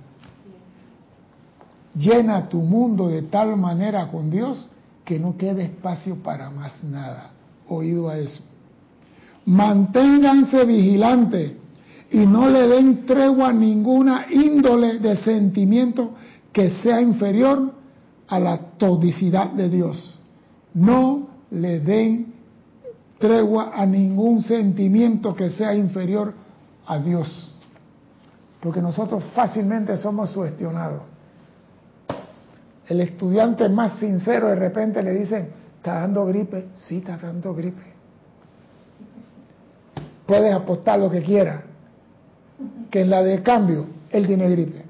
Llena 1.95 2.49
tu 2.49 2.59
mundo 2.59 3.09
de 3.09 3.23
tal 3.23 3.57
manera 3.57 4.09
con 4.09 4.31
Dios 4.31 4.69
que 5.05 5.19
no 5.19 5.37
quede 5.37 5.65
espacio 5.65 6.17
para 6.23 6.51
más 6.51 6.83
nada. 6.85 7.31
Oído 7.69 8.09
a 8.09 8.19
eso. 8.19 8.43
Manténganse 9.47 10.65
vigilantes 10.65 11.53
y 12.11 12.27
no 12.27 12.49
le 12.49 12.67
den 12.69 13.07
tregua 13.07 13.51
a 13.51 13.53
ninguna 13.53 14.27
índole 14.31 14.99
de 14.99 15.17
sentimiento 15.17 16.13
que 16.53 16.71
sea 16.83 17.01
inferior 17.01 17.73
a 18.29 18.39
la 18.39 18.59
todicidad 18.59 19.51
de 19.51 19.69
Dios. 19.69 20.20
No 20.75 21.29
le 21.51 21.81
den 21.81 22.35
tregua 23.19 23.73
a 23.75 23.85
ningún 23.85 24.43
sentimiento 24.43 25.35
que 25.35 25.51
sea 25.51 25.75
inferior 25.75 26.33
a 26.87 26.99
Dios. 26.99 27.55
Porque 28.61 28.81
nosotros 28.81 29.23
fácilmente 29.35 29.97
somos 29.97 30.31
sugestionados. 30.31 31.03
El 32.89 33.01
estudiante 33.01 33.69
más 33.69 33.99
sincero 34.01 34.49
de 34.49 34.57
repente 34.57 35.03
le 35.03 35.13
dicen, 35.13 35.51
¿está 35.77 36.01
dando 36.01 36.27
gripe? 36.27 36.69
Sí, 36.73 36.99
está 36.99 37.17
dando 37.17 37.55
gripe. 37.55 37.83
Puedes 40.27 40.53
apostar 40.53 40.99
lo 40.99 41.11
que 41.11 41.23
quieras, 41.23 41.63
que 42.91 43.03
en 43.03 43.11
la 43.11 43.23
de 43.23 43.43
cambio 43.43 43.87
él 44.11 44.27
tiene 44.27 44.49
gripe. 44.49 44.85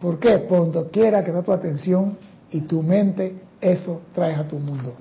¿Por 0.00 0.18
qué? 0.18 0.46
Cuando 0.48 0.90
quiera 0.90 1.22
que 1.22 1.32
da 1.32 1.42
tu 1.42 1.52
atención 1.52 2.16
y 2.50 2.62
tu 2.62 2.82
mente, 2.82 3.34
eso 3.60 4.02
traes 4.14 4.38
a 4.38 4.46
tu 4.46 4.58
mundo. 4.58 4.94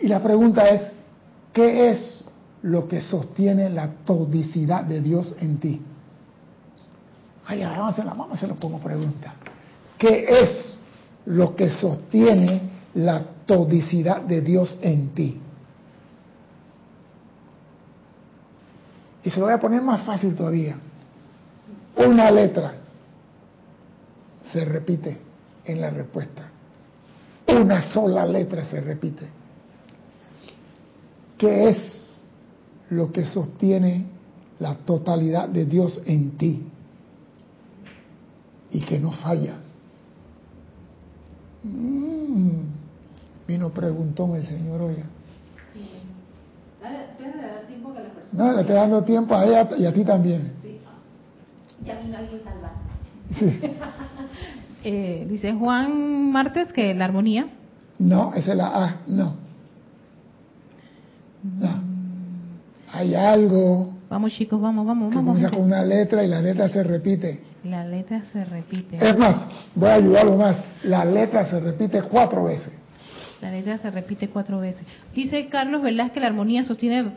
Y 0.00 0.08
la 0.08 0.22
pregunta 0.22 0.68
es, 0.68 0.90
¿qué 1.52 1.90
es 1.90 2.24
lo 2.62 2.88
que 2.88 3.00
sostiene 3.00 3.70
la 3.70 3.90
todicidad 4.04 4.84
de 4.84 5.00
Dios 5.00 5.34
en 5.40 5.58
ti? 5.58 5.80
Ay, 7.46 7.62
vamos 7.62 7.86
a 7.86 7.88
hacerla, 7.88 8.10
vamos 8.10 8.30
a 8.32 8.34
hacerlo 8.34 8.56
como 8.60 8.80
pregunta. 8.80 9.34
¿Qué 9.98 10.26
es 10.28 10.78
lo 11.26 11.54
que 11.54 11.70
sostiene 11.70 12.60
la 12.94 13.22
todicidad 13.46 14.22
de 14.22 14.40
Dios 14.40 14.78
en 14.82 15.08
ti? 15.10 15.40
Y 19.22 19.30
se 19.30 19.40
lo 19.40 19.46
voy 19.46 19.54
a 19.54 19.60
poner 19.60 19.80
más 19.80 20.02
fácil 20.02 20.34
todavía. 20.34 20.76
Una 21.96 22.30
letra 22.30 22.83
se 24.54 24.64
repite 24.64 25.16
en 25.64 25.80
la 25.80 25.90
respuesta. 25.90 26.42
Una 27.48 27.82
sola 27.92 28.24
letra 28.24 28.64
se 28.64 28.80
repite. 28.80 29.26
¿Qué 31.36 31.70
es 31.70 32.22
lo 32.90 33.10
que 33.10 33.24
sostiene 33.24 34.06
la 34.60 34.76
totalidad 34.76 35.48
de 35.48 35.64
Dios 35.64 36.00
en 36.06 36.38
ti? 36.38 36.62
Y 38.70 38.80
que 38.80 39.00
no 39.00 39.10
falla. 39.10 39.56
Mm. 41.64 42.60
Vino 43.48 43.70
preguntón 43.70 44.36
el 44.36 44.46
Señor 44.46 44.82
hoy. 44.82 44.96
No, 48.32 48.52
le 48.52 48.60
estoy 48.60 48.74
dando 48.76 49.02
tiempo 49.02 49.34
a 49.34 49.44
ella 49.44 49.68
y 49.76 49.86
a 49.86 49.92
ti 49.92 50.04
también. 50.04 50.52
Y 51.84 51.90
a 51.90 52.00
mí 52.00 52.08
no 52.08 52.18
hay 52.18 52.26
que 52.28 52.38
salvar. 52.44 52.83
Sí. 53.38 53.60
eh, 54.84 55.26
dice 55.28 55.52
Juan 55.52 56.32
Martes 56.32 56.72
que 56.72 56.94
la 56.94 57.06
armonía. 57.06 57.46
No, 57.98 58.34
esa 58.34 58.52
es 58.52 58.56
la 58.56 58.66
A, 58.66 58.96
no. 59.06 59.36
no. 61.42 61.82
Hay 62.92 63.14
algo. 63.14 63.94
Vamos 64.08 64.32
chicos, 64.32 64.60
vamos, 64.60 64.86
vamos, 64.86 65.10
que 65.10 65.16
vamos. 65.16 65.34
Comienza 65.34 65.56
con 65.56 65.66
una 65.66 65.82
letra 65.82 66.22
y 66.22 66.28
la 66.28 66.40
letra 66.40 66.68
se 66.68 66.82
repite. 66.82 67.40
La 67.64 67.84
letra 67.84 68.22
se 68.32 68.44
repite. 68.44 68.96
Es 69.00 69.18
más, 69.18 69.48
voy 69.74 69.88
a 69.88 69.94
ayudarlo 69.94 70.36
más. 70.36 70.62
La 70.84 71.04
letra 71.04 71.46
se 71.46 71.58
repite 71.58 72.02
cuatro 72.02 72.44
veces. 72.44 72.72
La 73.40 73.50
letra 73.50 73.78
se 73.78 73.90
repite 73.90 74.28
cuatro 74.28 74.60
veces. 74.60 74.86
Dice 75.14 75.48
Carlos 75.48 75.82
Velázquez 75.82 76.14
que 76.14 76.20
la 76.20 76.26
armonía 76.26 76.64
sostiene 76.64 77.12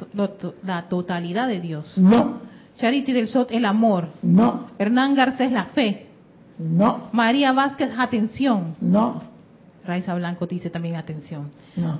la 0.63 0.89
totalidad 0.89 1.47
de 1.47 1.59
Dios. 1.59 1.97
No. 1.97 2.39
Charity 2.77 3.13
del 3.13 3.27
Sot, 3.27 3.51
el 3.51 3.65
amor. 3.65 4.09
No. 4.21 4.67
Hernán 4.77 5.15
Garcés, 5.15 5.51
la 5.51 5.65
fe. 5.65 6.06
No. 6.57 7.09
María 7.11 7.53
Vázquez, 7.53 7.91
atención. 7.97 8.75
No. 8.81 9.21
Raiza 9.85 10.13
Blanco 10.15 10.47
dice 10.47 10.69
también 10.69 10.95
atención. 10.95 11.51
No. 11.75 11.99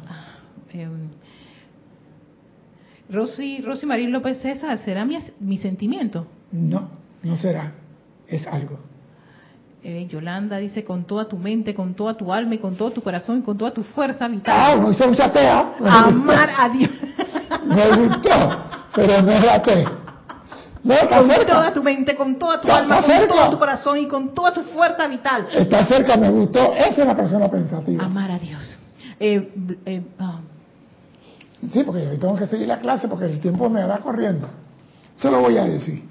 eh, 0.74 0.88
Rosy, 3.10 3.62
Rosy 3.62 3.86
Marín 3.86 4.12
López 4.12 4.40
César, 4.42 4.78
¿será 4.80 5.06
mi, 5.06 5.18
mi 5.40 5.58
sentimiento? 5.58 6.28
No, 6.52 6.90
no 7.24 7.38
será. 7.38 7.72
Es 8.28 8.46
algo. 8.48 8.80
Eh, 9.84 10.08
Yolanda 10.10 10.58
dice 10.58 10.84
con 10.84 11.06
toda 11.06 11.30
tu 11.30 11.38
mente, 11.38 11.74
con 11.74 11.94
toda 11.94 12.16
tu 12.18 12.34
alma 12.34 12.56
y 12.56 12.58
con 12.58 12.76
todo 12.76 12.92
tu 12.92 13.02
corazón 13.02 13.40
y 13.40 13.42
con 13.44 13.58
toda 13.58 13.72
tu 13.72 13.84
fuerza 13.84 14.28
vital. 14.28 14.54
Ah, 14.58 14.76
no 14.82 14.92
hice 14.92 15.08
mucha 15.08 15.32
tea. 15.32 15.76
Amar 15.80 16.50
a 16.58 16.68
Dios. 16.70 16.90
Me 17.66 17.96
gustó, 18.08 18.30
pero 18.94 19.22
no 19.22 19.32
es 19.32 19.46
la 19.46 19.62
T. 19.62 19.86
No, 20.88 21.10
con 21.10 21.28
cerca. 21.30 21.46
toda 21.54 21.74
tu 21.74 21.84
mente, 21.84 22.16
con 22.16 22.36
toda 22.40 22.62
tu 22.62 22.68
Está- 22.68 22.80
alma, 22.80 23.00
está 23.00 23.08
con 23.08 23.18
cerca. 23.20 23.34
todo 23.36 23.50
tu 23.52 23.58
corazón 23.60 23.98
y 24.00 24.08
con 24.08 24.34
toda 24.34 24.54
tu 24.54 24.62
fuerza 24.64 25.08
vital. 25.08 25.48
Está 25.54 25.86
cerca, 25.86 26.16
me 26.18 26.30
gustó. 26.30 26.74
Esa 26.76 27.02
es 27.02 27.08
la 27.08 27.16
persona 27.16 27.50
pensativa. 27.50 28.04
Amar 28.06 28.32
a 28.32 28.40
Dios. 28.40 28.78
Eh, 29.20 29.52
eh, 29.86 30.02
ah, 30.20 30.40
Sí, 31.72 31.84
porque 31.84 32.04
yo 32.04 32.20
tengo 32.20 32.36
que 32.36 32.46
seguir 32.48 32.68
la 32.68 32.78
clase 32.80 33.08
porque 33.08 33.26
el 33.26 33.40
tiempo 33.40 33.68
me 33.70 33.84
va 33.84 33.98
corriendo. 33.98 34.48
Se 35.16 35.30
lo 35.30 35.40
voy 35.42 35.58
a 35.58 35.66
decir. 35.66 36.04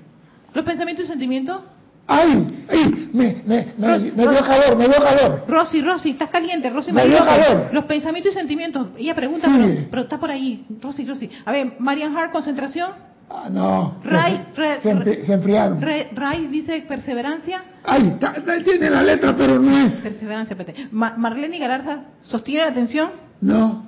los 0.52 0.64
pensamientos 0.64 1.04
y 1.04 1.08
sentimientos. 1.08 1.60
¡Ay! 2.08 2.64
¡Ay! 2.68 3.10
Me, 3.12 3.42
me, 3.46 3.74
me, 3.76 3.88
Ros- 3.88 4.02
me 4.02 4.22
dio 4.22 4.30
Ros- 4.30 4.42
calor, 4.42 4.76
me 4.76 4.88
dio 4.88 4.96
calor. 5.02 5.44
Rosy, 5.48 5.82
Rosy, 5.82 6.10
estás 6.10 6.30
caliente. 6.30 6.70
Rosy 6.70 6.92
Me 6.92 7.06
dio 7.06 7.18
calor. 7.18 7.68
Los 7.72 7.84
pensamientos 7.84 8.32
y 8.32 8.34
sentimientos. 8.34 8.88
Ella 8.96 9.14
pregunta, 9.14 9.48
Sí. 9.48 9.52
pero, 9.56 9.86
pero 9.90 10.02
está 10.02 10.18
por 10.18 10.30
ahí. 10.30 10.64
Rosy, 10.80 11.04
Rosy. 11.04 11.30
A 11.44 11.52
ver, 11.52 11.74
Marian 11.78 12.16
Hart, 12.16 12.32
concentración. 12.32 12.90
Ah, 13.28 13.48
no. 13.50 13.96
Ray, 14.04 14.46
se, 14.82 15.32
enfriaron. 15.32 15.80
Ray, 15.80 16.46
dice 16.46 16.82
perseverancia. 16.86 17.64
Ay, 17.84 18.18
tiene 18.64 18.88
la 18.88 19.02
letra, 19.02 19.34
pero 19.36 19.58
no 19.58 19.76
es. 19.78 19.94
Perseverancia, 19.94 20.56
pete. 20.56 20.88
Marlene 20.92 21.58
Galarza, 21.58 22.04
¿sostiene 22.22 22.64
la 22.64 22.70
atención? 22.70 23.10
No. 23.40 23.86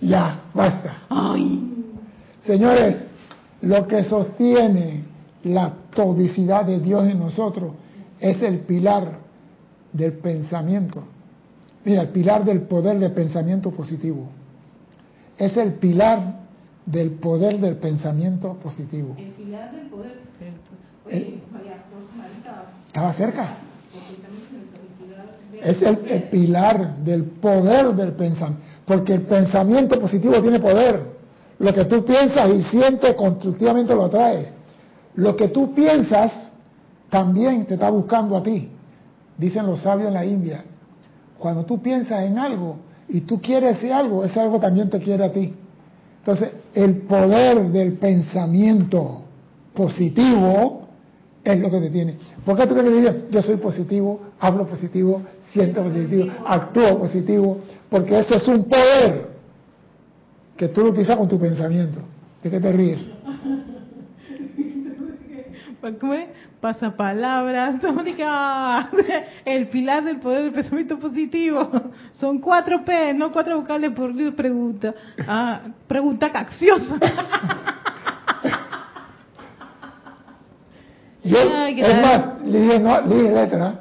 Ya, 0.00 0.42
basta. 0.54 1.02
Ay. 1.08 1.74
Señores, 2.44 3.04
lo 3.62 3.86
que 3.88 4.04
sostiene 4.04 5.02
la 5.44 5.72
todicidad 5.94 6.64
de 6.64 6.78
Dios 6.78 7.06
en 7.08 7.18
nosotros 7.18 7.72
es 8.20 8.42
el 8.42 8.60
pilar 8.60 9.18
del 9.92 10.12
pensamiento. 10.14 11.04
Mira, 11.84 12.02
el 12.02 12.08
pilar 12.10 12.44
del 12.44 12.62
poder 12.62 12.98
del 12.98 13.12
pensamiento 13.12 13.72
positivo. 13.72 14.28
Es 15.36 15.56
el 15.56 15.74
pilar 15.74 16.37
del 16.90 17.12
poder 17.12 17.58
del 17.58 17.76
pensamiento 17.76 18.54
positivo. 18.54 19.14
El 19.18 19.30
pilar 19.32 19.72
del 19.72 19.86
poder. 19.88 20.20
Estaba 22.86 23.12
cerca. 23.12 23.56
Es 25.62 25.82
el, 25.82 25.98
el 26.08 26.22
pilar 26.24 26.96
del 26.98 27.24
poder 27.24 27.94
del 27.94 28.12
pensamiento. 28.12 28.64
Porque 28.86 29.14
el 29.14 29.22
pensamiento 29.22 30.00
positivo 30.00 30.40
tiene 30.40 30.60
poder. 30.60 31.18
Lo 31.58 31.74
que 31.74 31.84
tú 31.84 32.04
piensas 32.04 32.48
y 32.50 32.62
sientes 32.64 33.14
constructivamente 33.16 33.94
lo 33.94 34.04
atraes. 34.04 34.50
Lo 35.16 35.36
que 35.36 35.48
tú 35.48 35.74
piensas 35.74 36.52
también 37.10 37.66
te 37.66 37.74
está 37.74 37.90
buscando 37.90 38.36
a 38.36 38.42
ti. 38.42 38.70
Dicen 39.36 39.66
los 39.66 39.82
sabios 39.82 40.08
en 40.08 40.14
la 40.14 40.24
India. 40.24 40.64
Cuando 41.38 41.64
tú 41.66 41.82
piensas 41.82 42.22
en 42.24 42.38
algo 42.38 42.76
y 43.08 43.20
tú 43.22 43.40
quieres 43.42 43.78
ese 43.78 43.92
algo, 43.92 44.24
ese 44.24 44.40
algo 44.40 44.58
también 44.58 44.88
te 44.88 44.98
quiere 44.98 45.24
a 45.24 45.32
ti. 45.32 45.54
Entonces, 46.20 46.50
el 46.78 46.98
poder 46.98 47.72
del 47.72 47.94
pensamiento 47.94 49.22
positivo 49.74 50.86
es 51.42 51.58
lo 51.58 51.68
que 51.72 51.80
te 51.80 51.90
tiene. 51.90 52.14
¿Por 52.44 52.56
qué 52.56 52.68
tú 52.68 52.74
crees 52.74 52.88
que 52.88 52.94
dices, 52.94 53.16
yo 53.32 53.42
soy 53.42 53.56
positivo, 53.56 54.20
hablo 54.38 54.64
positivo, 54.64 55.22
siento 55.50 55.82
positivo, 55.82 56.30
actúo 56.46 57.00
positivo? 57.00 57.58
Porque 57.90 58.20
ese 58.20 58.36
es 58.36 58.46
un 58.46 58.62
poder 58.64 59.26
que 60.56 60.68
tú 60.68 60.82
lo 60.82 60.90
utilizas 60.90 61.16
con 61.16 61.26
tu 61.26 61.36
pensamiento. 61.36 61.98
¿De 62.44 62.48
qué 62.48 62.60
te 62.60 62.70
ríes? 62.70 63.04
Pasapalabras, 66.60 67.76
el 69.44 69.68
pilar 69.68 70.02
del 70.04 70.18
poder 70.18 70.44
del 70.44 70.52
pensamiento 70.52 70.98
positivo. 70.98 71.70
Son 72.14 72.40
cuatro 72.40 72.84
P, 72.84 73.14
no 73.14 73.30
cuatro 73.32 73.58
vocales 73.60 73.92
por 73.92 74.12
pregunta. 74.34 74.94
Ah, 75.26 75.60
pregunta 75.86 76.32
capciosa. 76.32 76.96
Yo, 81.22 81.38
es 81.38 82.02
más, 82.02 82.42
le 82.44 82.60
dije, 82.60 82.80
no, 82.80 83.00
le 83.02 83.14
dije 83.14 83.34
letra. 83.34 83.80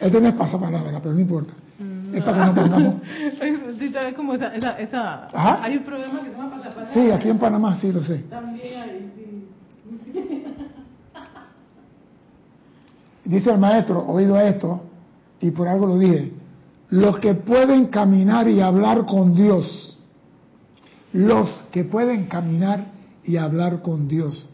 Este 0.00 0.20
no 0.20 0.28
es 0.28 0.34
pasapalabra, 0.34 1.00
pero 1.00 1.14
no 1.14 1.20
importa. 1.20 1.52
Es 2.12 2.24
para 2.24 2.52
que 2.52 2.60
no. 2.60 3.00
Sí, 3.78 3.92
sabes 3.92 4.14
cómo 4.14 4.34
esa, 4.34 4.54
esa, 4.54 4.78
esa 4.78 5.28
hay 5.62 5.76
un 5.76 5.84
problema 5.84 6.20
que 6.20 6.26
se 6.26 6.32
llama 6.32 6.50
pasapalabra. 6.50 6.92
Sí, 6.92 7.10
aquí 7.10 7.28
en 7.28 7.38
Panamá 7.38 7.76
sí 7.80 7.92
lo 7.92 8.02
sé. 8.02 8.18
También 8.28 8.82
hay, 8.82 9.12
sí. 9.16 9.30
Dice 13.30 13.52
el 13.52 13.58
maestro, 13.58 14.04
oído 14.08 14.40
esto, 14.40 14.80
y 15.40 15.52
por 15.52 15.68
algo 15.68 15.86
lo 15.86 15.98
dije, 15.98 16.32
los 16.88 17.16
que 17.18 17.34
pueden 17.34 17.86
caminar 17.86 18.48
y 18.48 18.60
hablar 18.60 19.06
con 19.06 19.36
Dios, 19.36 19.96
los 21.12 21.48
que 21.70 21.84
pueden 21.84 22.24
caminar 22.26 22.86
y 23.22 23.36
hablar 23.36 23.82
con 23.82 24.08
Dios. 24.08 24.48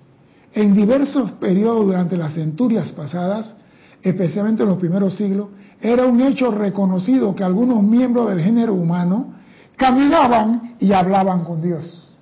En 0.53 0.75
diversos 0.75 1.33
periodos 1.33 1.87
durante 1.87 2.19
las 2.19 2.35
centurias 2.35 2.93
pasadas, 2.93 3.57
especialmente 4.03 4.63
en 4.63 4.69
los 4.69 4.79
primeros 4.79 5.17
siglos, 5.17 5.49
era 5.81 6.05
un 6.05 6.21
hecho 6.21 6.51
reconocido 6.51 7.35
que 7.35 7.45
algunos 7.45 7.83
miembros 7.83 8.29
del 8.29 8.43
género 8.43 8.75
humano 8.75 9.33
caminaban 9.77 10.77
y 10.81 10.93
hablaban 10.93 11.45
con 11.45 11.63
Dios. 11.63 12.15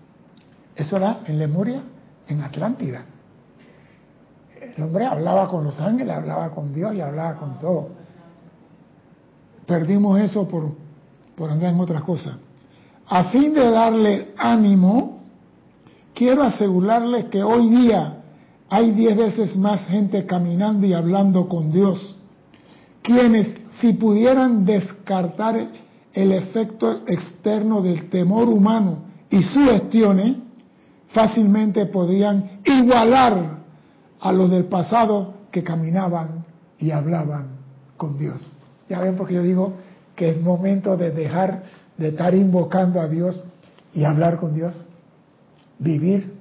Eso 0.77 0.99
era 0.99 1.23
en 1.27 1.37
Lemuria, 1.37 1.83
en 2.29 2.43
Atlántida. 2.43 3.07
El 4.77 4.85
hombre 4.85 5.07
hablaba 5.07 5.49
con 5.49 5.65
los 5.65 5.79
ángeles, 5.81 6.15
hablaba 6.15 6.51
con 6.51 6.75
Dios 6.75 6.95
y 6.95 7.01
hablaba 7.01 7.37
con 7.37 7.59
todo. 7.59 7.89
Perdimos 9.67 10.21
eso 10.21 10.49
por, 10.49 10.73
por 11.37 11.51
andar 11.51 11.73
en 11.73 11.81
otras 11.81 12.03
cosas. 12.03 12.35
A 13.07 13.25
fin 13.25 13.55
de 13.55 13.71
darle 13.71 14.35
ánimo, 14.37 15.21
quiero 16.15 16.43
asegurarles 16.43 17.27
que 17.27 17.43
hoy 17.43 17.69
día 17.69 18.23
hay 18.69 18.93
diez 18.93 19.17
veces 19.17 19.57
más 19.57 19.87
gente 19.87 20.27
caminando 20.27 20.87
y 20.87 20.95
hablando 20.95 21.49
con 21.49 21.71
Dios 21.71 22.19
quienes 23.05 23.55
si 23.81 23.93
pudieran 23.93 24.65
descartar 24.65 25.69
el 26.15 26.33
efecto 26.33 27.03
externo 27.07 27.83
del 27.83 28.09
temor 28.09 28.49
humano 28.49 29.05
y 29.29 29.43
sugestiones, 29.43 30.37
fácilmente 31.09 31.85
podrían 31.87 32.61
igualar 32.65 33.54
a 34.25 34.33
los 34.33 34.51
del 34.51 34.65
pasado 34.65 35.35
que 35.51 35.63
caminaban 35.63 36.47
y 36.79 36.91
hablaban 36.91 37.49
con 37.99 38.19
Dios. 38.19 38.43
Ya 38.89 39.01
ven 39.01 39.17
porque 39.17 39.35
yo 39.35 39.43
digo 39.43 39.75
que 40.17 40.31
es 40.31 40.41
momento 40.41 40.97
de 40.97 41.11
dejar 41.11 41.65
de 41.99 42.09
estar 42.09 42.35
invocando 42.35 43.03
a 43.03 43.07
Dios 43.07 43.45
y 43.93 44.05
hablar 44.05 44.39
con 44.39 44.55
Dios, 44.55 44.87
vivir, 45.79 46.33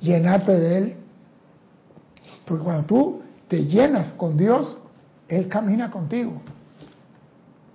llenarte 0.00 0.58
de 0.58 0.78
Él. 0.78 0.96
Porque 2.44 2.62
cuando 2.62 2.86
tú 2.86 3.22
te 3.48 3.64
llenas 3.64 4.12
con 4.12 4.36
Dios, 4.36 4.78
él 5.26 5.48
camina 5.48 5.90
contigo 5.90 6.34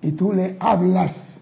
y 0.01 0.13
tú 0.13 0.31
le 0.31 0.55
hablas, 0.61 1.41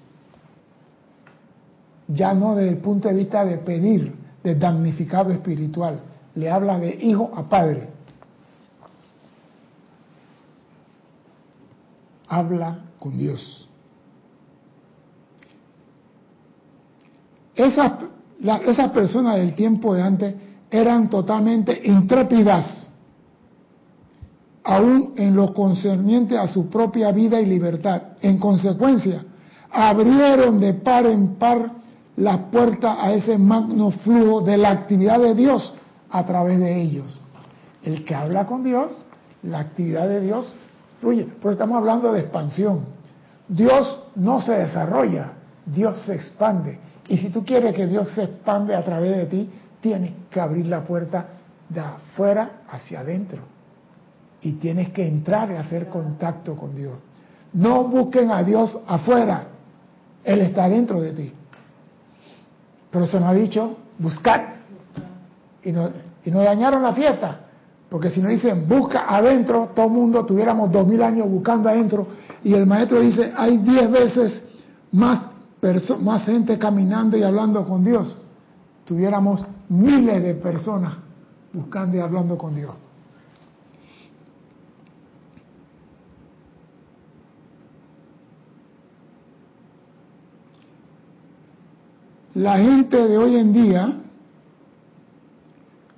ya 2.08 2.34
no 2.34 2.56
desde 2.56 2.72
el 2.72 2.78
punto 2.78 3.08
de 3.08 3.14
vista 3.14 3.46
de 3.46 3.60
pedir, 3.60 4.16
de 4.44 4.56
damnificado 4.56 5.32
espiritual, 5.32 6.00
le 6.34 6.50
habla 6.50 6.80
de 6.80 6.90
hijo 7.02 7.32
a 7.36 7.48
padre. 7.48 7.95
Habla 12.36 12.80
con 13.00 13.18
Dios. 13.18 13.70
Esas, 17.56 18.92
personas 18.92 19.38
del 19.38 19.56
tiempo 19.56 19.96
de 19.96 20.02
antes 20.02 20.36
eran 20.70 21.10
totalmente 21.10 21.82
intrépidas 21.86 22.90
aún 24.66 25.14
en 25.16 25.34
lo 25.34 25.54
concerniente 25.54 26.38
a 26.38 26.48
su 26.48 26.70
propia 26.70 27.14
vida 27.14 27.40
y 27.40 27.46
libertad. 27.46 28.02
En 28.20 28.38
consecuencia, 28.38 29.24
abrieron 29.72 30.60
de 30.60 30.74
par 30.74 31.06
en 31.06 31.36
par 31.36 31.72
la 32.18 32.52
puerta 32.52 32.98
a 33.02 33.14
ese 33.14 33.38
magno 33.38 33.92
flujo 33.92 34.42
de 34.42 34.58
la 34.58 34.72
actividad 34.72 35.22
de 35.22 35.36
Dios 35.36 35.74
a 36.10 36.26
través 36.26 36.60
de 36.60 36.82
ellos. 36.82 37.18
El 37.82 38.04
que 38.04 38.14
habla 38.14 38.46
con 38.46 38.62
Dios, 38.62 38.92
la 39.42 39.60
actividad 39.60 40.10
de 40.10 40.20
Dios 40.20 40.54
fluye. 41.06 41.28
Pero 41.40 41.52
estamos 41.52 41.78
hablando 41.78 42.12
de 42.12 42.22
expansión. 42.22 42.86
Dios 43.48 44.04
no 44.16 44.42
se 44.42 44.54
desarrolla, 44.54 45.34
Dios 45.66 46.02
se 46.02 46.16
expande. 46.16 46.80
Y 47.08 47.18
si 47.18 47.30
tú 47.30 47.46
quieres 47.46 47.76
que 47.76 47.86
Dios 47.86 48.12
se 48.12 48.24
expande 48.24 48.76
a 48.76 48.84
través 48.84 49.16
de 49.16 49.26
ti, 49.28 49.50
tienes 49.82 50.14
que 50.32 50.40
abrir 50.40 50.66
la 50.66 50.84
puerta 50.84 51.28
de 51.70 51.80
afuera 51.80 52.64
hacia 52.68 53.02
adentro 53.02 53.40
y 54.42 54.54
tienes 54.54 54.90
que 54.90 55.08
entrar 55.08 55.52
y 55.52 55.56
hacer 55.56 55.90
contacto 55.90 56.56
con 56.56 56.76
Dios. 56.76 56.94
No 57.54 57.84
busquen 57.84 58.32
a 58.32 58.44
Dios 58.44 58.78
afuera, 58.88 59.44
Él 60.24 60.42
está 60.42 60.68
dentro 60.68 61.02
de 61.02 61.14
ti. 61.14 61.32
Pero 62.90 63.06
se 63.06 63.20
nos 63.20 63.30
ha 63.30 63.34
dicho, 63.34 63.78
buscar. 64.00 64.56
Y 65.64 65.72
nos, 65.72 65.92
y 66.24 66.32
nos 66.32 66.44
dañaron 66.44 66.82
la 66.82 66.94
fiesta, 66.94 67.42
porque 67.90 68.10
si 68.10 68.20
nos 68.20 68.32
dicen, 68.32 68.68
busca 68.68 69.06
adentro, 69.08 69.72
todo 69.76 69.86
el 69.86 69.92
mundo 69.92 70.26
tuviéramos 70.26 70.72
dos 70.72 70.88
mil 70.88 71.02
años 71.02 71.30
buscando 71.30 71.70
adentro, 71.70 72.08
y 72.44 72.54
el 72.54 72.66
maestro 72.66 73.00
dice, 73.00 73.34
hay 73.36 73.58
diez 73.58 73.90
veces 73.90 74.44
más, 74.92 75.30
más 76.02 76.26
gente 76.26 76.58
caminando 76.58 77.18
y 77.18 77.24
hablando 77.24 77.66
con 77.66 77.84
Dios, 77.84 78.18
tuviéramos 78.86 79.44
miles 79.70 80.22
de 80.22 80.36
personas 80.36 80.94
buscando 81.54 81.98
y 81.98 82.00
hablando 82.00 82.38
con 82.38 82.56
Dios. 82.56 82.72
La 92.36 92.58
gente 92.58 93.08
de 93.08 93.18
hoy 93.18 93.38
en 93.38 93.54
día 93.54 94.02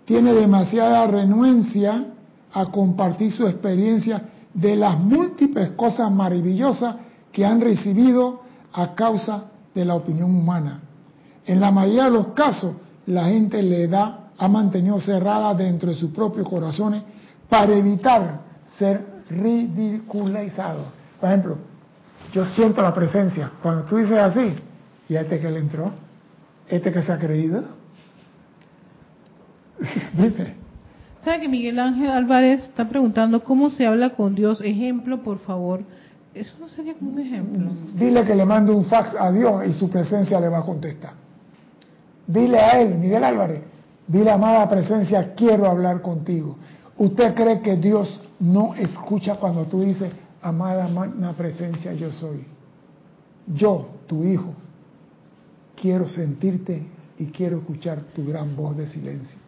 tiene 0.07 0.33
demasiada 0.33 1.05
renuencia 1.05 2.05
a 2.53 2.65
compartir 2.67 3.29
su 3.29 3.45
experiencia 3.45 4.21
de 4.53 4.77
las 4.77 4.97
múltiples 4.97 5.71
cosas 5.71 6.09
maravillosas 6.09 6.95
que 7.29 7.45
han 7.45 7.59
recibido 7.59 8.39
a 8.71 8.95
causa 8.95 9.43
de 9.75 9.83
la 9.83 9.95
opinión 9.95 10.33
humana. 10.33 10.79
En 11.45 11.59
la 11.59 11.71
mayoría 11.71 12.05
de 12.05 12.11
los 12.11 12.27
casos, 12.29 12.77
la 13.05 13.25
gente 13.25 13.61
le 13.61 13.89
da 13.89 14.29
ha 14.37 14.47
mantenido 14.47 15.01
cerrada 15.01 15.53
dentro 15.53 15.89
de 15.89 15.97
sus 15.97 16.11
propios 16.11 16.47
corazones 16.47 17.03
para 17.49 17.73
evitar 17.73 18.39
ser 18.77 19.05
ridiculizado. 19.29 20.85
Por 21.19 21.29
ejemplo, 21.29 21.57
yo 22.31 22.45
siento 22.45 22.81
la 22.81 22.93
presencia. 22.93 23.51
Cuando 23.61 23.83
tú 23.83 23.97
dices 23.97 24.17
así, 24.17 24.55
¿y 25.09 25.17
a 25.17 25.21
este 25.21 25.39
que 25.41 25.51
le 25.51 25.59
entró? 25.59 25.91
¿Este 26.69 26.93
que 26.93 27.01
se 27.01 27.11
ha 27.11 27.17
creído? 27.17 27.76
Dime. 30.13 30.55
¿Sabe 31.23 31.41
que 31.41 31.49
Miguel 31.49 31.79
Ángel 31.79 32.09
Álvarez 32.09 32.63
está 32.63 32.87
preguntando 32.87 33.43
cómo 33.43 33.69
se 33.69 33.85
habla 33.85 34.11
con 34.11 34.33
Dios? 34.33 34.61
Ejemplo, 34.61 35.23
por 35.23 35.39
favor. 35.39 35.81
Eso 36.33 36.55
no 36.59 36.69
sería 36.69 36.93
como 36.93 37.11
un 37.11 37.19
ejemplo. 37.19 37.71
Dile 37.95 38.23
que 38.23 38.35
le 38.35 38.45
mande 38.45 38.71
un 38.71 38.85
fax 38.85 39.15
a 39.19 39.31
Dios 39.31 39.63
y 39.67 39.73
su 39.73 39.89
presencia 39.89 40.39
le 40.39 40.49
va 40.49 40.59
a 40.59 40.63
contestar. 40.63 41.13
Dile 42.27 42.59
a 42.59 42.79
él, 42.79 42.95
Miguel 42.95 43.23
Álvarez, 43.23 43.61
dile 44.07 44.31
amada 44.31 44.69
presencia, 44.69 45.33
quiero 45.33 45.69
hablar 45.69 46.01
contigo. 46.01 46.57
¿Usted 46.97 47.33
cree 47.33 47.61
que 47.61 47.75
Dios 47.75 48.21
no 48.39 48.75
escucha 48.75 49.35
cuando 49.35 49.65
tú 49.65 49.81
dices, 49.81 50.11
amada 50.41 50.87
magna 50.87 51.33
presencia, 51.33 51.93
yo 51.93 52.11
soy? 52.11 52.45
Yo, 53.47 53.89
tu 54.07 54.23
hijo, 54.23 54.53
quiero 55.75 56.07
sentirte 56.07 56.85
y 57.17 57.25
quiero 57.27 57.57
escuchar 57.57 58.01
tu 58.13 58.25
gran 58.25 58.55
voz 58.55 58.77
de 58.77 58.87
silencio. 58.87 59.39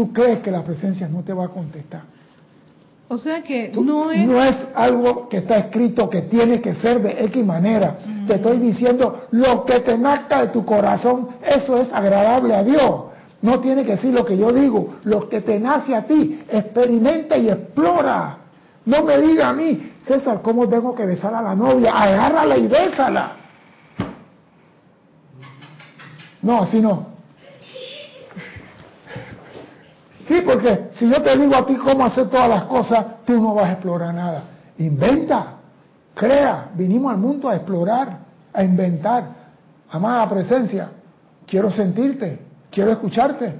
¿Tú 0.00 0.14
crees 0.14 0.38
que 0.40 0.50
la 0.50 0.64
presencia 0.64 1.06
no 1.08 1.22
te 1.22 1.34
va 1.34 1.44
a 1.44 1.48
contestar? 1.48 2.04
O 3.06 3.18
sea 3.18 3.42
que 3.42 3.70
no 3.70 4.10
es... 4.10 4.26
No 4.26 4.42
es 4.42 4.56
algo 4.74 5.28
que 5.28 5.36
está 5.36 5.58
escrito 5.58 6.08
que 6.08 6.22
tiene 6.22 6.62
que 6.62 6.74
ser 6.74 7.02
de 7.02 7.22
X 7.26 7.44
manera. 7.44 7.98
Te 8.26 8.36
estoy 8.36 8.56
diciendo, 8.60 9.26
lo 9.32 9.66
que 9.66 9.80
te 9.80 9.98
nazca 9.98 10.40
de 10.40 10.48
tu 10.48 10.64
corazón, 10.64 11.28
eso 11.46 11.76
es 11.76 11.92
agradable 11.92 12.54
a 12.54 12.64
Dios. 12.64 13.02
No 13.42 13.60
tiene 13.60 13.84
que 13.84 13.90
decir 13.90 14.14
lo 14.14 14.24
que 14.24 14.38
yo 14.38 14.50
digo, 14.54 14.94
lo 15.04 15.28
que 15.28 15.42
te 15.42 15.60
nace 15.60 15.94
a 15.94 16.06
ti. 16.06 16.44
Experimenta 16.48 17.36
y 17.36 17.50
explora. 17.50 18.38
No 18.86 19.04
me 19.04 19.18
diga 19.18 19.50
a 19.50 19.52
mí, 19.52 19.92
César, 20.06 20.40
¿cómo 20.40 20.66
tengo 20.66 20.94
que 20.94 21.04
besar 21.04 21.34
a 21.34 21.42
la 21.42 21.54
novia? 21.54 21.92
Agárrala 21.92 22.56
y 22.56 22.66
bésala. 22.68 23.32
No, 26.40 26.62
así 26.62 26.80
no. 26.80 27.19
Sí, 30.30 30.42
porque 30.42 30.90
si 30.92 31.10
yo 31.10 31.20
te 31.20 31.36
digo 31.36 31.56
a 31.56 31.66
ti 31.66 31.74
cómo 31.74 32.04
hacer 32.04 32.28
todas 32.28 32.48
las 32.48 32.62
cosas, 32.66 33.04
tú 33.24 33.32
no 33.42 33.52
vas 33.52 33.70
a 33.70 33.72
explorar 33.72 34.14
nada. 34.14 34.44
Inventa, 34.78 35.56
crea. 36.14 36.70
Vinimos 36.76 37.10
al 37.12 37.18
mundo 37.18 37.48
a 37.48 37.56
explorar, 37.56 38.18
a 38.52 38.62
inventar. 38.62 39.24
Amada 39.90 40.28
presencia, 40.28 40.90
quiero 41.48 41.68
sentirte, 41.68 42.38
quiero 42.70 42.92
escucharte. 42.92 43.56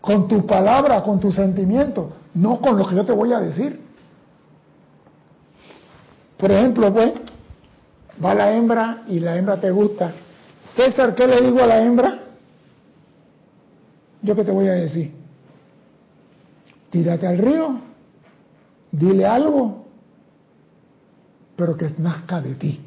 Con 0.00 0.26
tu 0.26 0.44
palabra, 0.44 1.00
con 1.04 1.20
tu 1.20 1.30
sentimiento, 1.30 2.14
no 2.34 2.60
con 2.60 2.76
lo 2.76 2.84
que 2.84 2.96
yo 2.96 3.06
te 3.06 3.12
voy 3.12 3.32
a 3.32 3.38
decir. 3.38 3.80
Por 6.36 6.50
ejemplo, 6.50 6.92
pues, 6.92 7.12
va 8.22 8.34
la 8.34 8.52
hembra 8.52 9.04
y 9.06 9.20
la 9.20 9.36
hembra 9.36 9.58
te 9.58 9.70
gusta. 9.70 10.10
César, 10.74 11.14
¿qué 11.14 11.28
le 11.28 11.40
digo 11.40 11.62
a 11.62 11.68
la 11.68 11.80
hembra? 11.84 12.18
¿Yo 14.22 14.34
qué 14.34 14.44
te 14.44 14.52
voy 14.52 14.68
a 14.68 14.72
decir? 14.74 15.12
Tírate 16.90 17.26
al 17.26 17.38
río, 17.38 17.80
dile 18.92 19.26
algo, 19.26 19.86
pero 21.56 21.76
que 21.76 21.88
nazca 21.98 22.40
de 22.40 22.54
ti, 22.54 22.80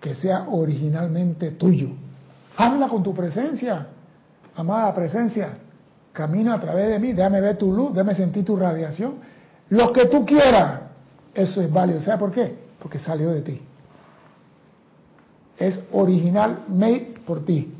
que 0.00 0.14
sea 0.14 0.46
originalmente 0.48 1.52
tuyo. 1.52 1.90
Habla 2.56 2.88
con 2.88 3.02
tu 3.02 3.14
presencia, 3.14 3.86
amada 4.56 4.94
presencia, 4.94 5.58
camina 6.12 6.54
a 6.54 6.60
través 6.60 6.88
de 6.88 6.98
mí, 6.98 7.12
déjame 7.12 7.40
ver 7.40 7.58
tu 7.58 7.72
luz, 7.72 7.92
déjame 7.92 8.14
sentir 8.14 8.44
tu 8.44 8.56
radiación. 8.56 9.16
Lo 9.68 9.92
que 9.92 10.06
tú 10.06 10.24
quieras, 10.24 10.80
eso 11.34 11.60
es 11.60 11.70
válido. 11.70 12.00
¿Sabes 12.00 12.18
por 12.18 12.30
qué? 12.30 12.56
Porque 12.78 12.98
salió 12.98 13.30
de 13.30 13.42
ti. 13.42 13.60
Es 15.58 15.78
original, 15.92 16.64
made 16.68 17.14
por 17.26 17.44
ti. 17.44 17.75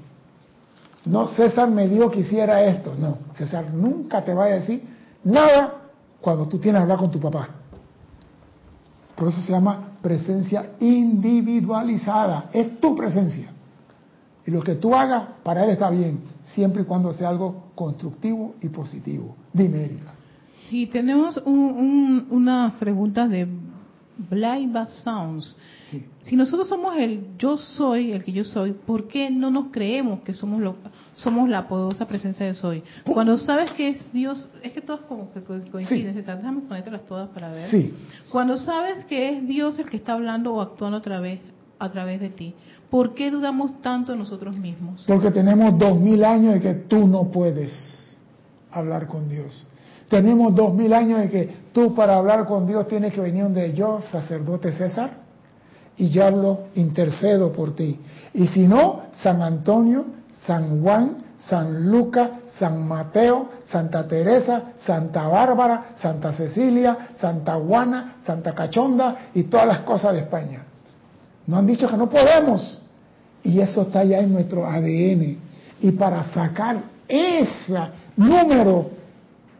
No, 1.06 1.28
César 1.28 1.70
me 1.70 1.88
dijo 1.88 2.10
que 2.10 2.20
hiciera 2.20 2.62
esto. 2.64 2.94
No, 2.98 3.18
César 3.34 3.72
nunca 3.72 4.24
te 4.24 4.34
va 4.34 4.44
a 4.44 4.48
decir 4.48 4.82
nada 5.24 5.74
cuando 6.20 6.46
tú 6.46 6.58
tienes 6.58 6.80
que 6.80 6.82
hablar 6.82 6.98
con 6.98 7.10
tu 7.10 7.20
papá. 7.20 7.48
Por 9.14 9.28
eso 9.28 9.40
se 9.40 9.52
llama 9.52 9.92
presencia 10.02 10.72
individualizada. 10.80 12.50
Es 12.52 12.80
tu 12.80 12.94
presencia. 12.94 13.50
Y 14.46 14.50
lo 14.50 14.62
que 14.62 14.74
tú 14.74 14.94
hagas 14.94 15.24
para 15.42 15.64
él 15.64 15.70
está 15.70 15.90
bien, 15.90 16.20
siempre 16.44 16.82
y 16.82 16.84
cuando 16.84 17.12
sea 17.12 17.30
algo 17.30 17.70
constructivo 17.74 18.54
y 18.60 18.68
positivo. 18.68 19.36
Dime. 19.52 19.90
Sí, 20.68 20.86
tenemos 20.86 21.36
un, 21.44 22.26
unas 22.30 22.74
preguntas 22.74 23.30
de 23.30 23.48
Blind 24.18 24.76
Sounds. 25.04 25.56
Si 26.22 26.34
nosotros 26.34 26.68
somos 26.68 26.96
el 26.96 27.36
yo 27.38 27.56
soy, 27.56 28.12
el 28.12 28.24
que 28.24 28.32
yo 28.32 28.44
soy, 28.44 28.72
¿por 28.72 29.06
qué 29.06 29.30
no 29.30 29.50
nos 29.50 29.66
creemos 29.70 30.20
que 30.20 30.34
somos 30.34 30.60
lo, 30.60 30.76
somos 31.14 31.48
la 31.48 31.68
poderosa 31.68 32.08
presencia 32.08 32.44
de 32.44 32.54
soy? 32.54 32.82
Cuando 33.04 33.38
sabes 33.38 33.70
que 33.72 33.90
es 33.90 34.12
Dios, 34.12 34.48
es 34.62 34.72
que 34.72 34.80
todas 34.80 35.02
como 35.02 35.32
que 35.32 35.40
coinciden, 35.42 36.14
sí. 36.14 36.20
déjame 36.20 36.62
ponértelas 36.62 37.06
todas 37.06 37.28
para 37.28 37.50
ver. 37.50 37.70
Sí. 37.70 37.94
Cuando 38.30 38.56
sabes 38.56 39.04
que 39.04 39.30
es 39.30 39.46
Dios 39.46 39.78
el 39.78 39.88
que 39.88 39.96
está 39.96 40.14
hablando 40.14 40.54
o 40.54 40.60
actuando 40.60 40.98
a 40.98 41.02
través, 41.02 41.40
a 41.78 41.88
través 41.88 42.20
de 42.20 42.30
ti, 42.30 42.54
¿por 42.90 43.14
qué 43.14 43.30
dudamos 43.30 43.80
tanto 43.80 44.12
de 44.12 44.18
nosotros 44.18 44.56
mismos? 44.56 45.04
Porque 45.06 45.30
tenemos 45.30 45.78
dos 45.78 46.00
mil 46.00 46.24
años 46.24 46.54
de 46.54 46.60
que 46.60 46.74
tú 46.74 47.06
no 47.06 47.30
puedes 47.30 48.18
hablar 48.72 49.06
con 49.06 49.28
Dios. 49.28 49.68
Tenemos 50.08 50.54
dos 50.54 50.72
mil 50.72 50.92
años 50.92 51.20
de 51.20 51.30
que 51.30 51.54
tú 51.72 51.94
para 51.94 52.16
hablar 52.16 52.46
con 52.46 52.66
Dios 52.66 52.86
tienes 52.86 53.12
que 53.12 53.20
venir 53.20 53.42
donde 53.42 53.72
yo, 53.74 54.00
sacerdote 54.10 54.72
César, 54.72 55.10
y 55.96 56.10
yo 56.10 56.26
hablo, 56.26 56.64
intercedo 56.74 57.52
por 57.52 57.74
ti. 57.74 57.98
Y 58.34 58.46
si 58.48 58.68
no, 58.68 59.02
San 59.22 59.42
Antonio, 59.42 60.04
San 60.46 60.82
Juan, 60.82 61.16
San 61.38 61.90
Lucas, 61.90 62.30
San 62.58 62.86
Mateo, 62.86 63.50
Santa 63.66 64.06
Teresa, 64.06 64.72
Santa 64.78 65.26
Bárbara, 65.26 65.86
Santa 65.96 66.32
Cecilia, 66.32 67.08
Santa 67.16 67.54
Juana, 67.56 68.16
Santa 68.24 68.54
Cachonda 68.54 69.30
y 69.34 69.44
todas 69.44 69.66
las 69.66 69.80
cosas 69.80 70.12
de 70.12 70.20
España. 70.20 70.62
No 71.46 71.56
han 71.56 71.66
dicho 71.66 71.88
que 71.88 71.96
no 71.96 72.08
podemos. 72.08 72.80
Y 73.42 73.60
eso 73.60 73.82
está 73.82 74.04
ya 74.04 74.18
en 74.18 74.32
nuestro 74.32 74.66
ADN. 74.66 75.38
Y 75.80 75.92
para 75.92 76.24
sacar 76.32 76.82
ese 77.08 77.78
número 78.16 78.95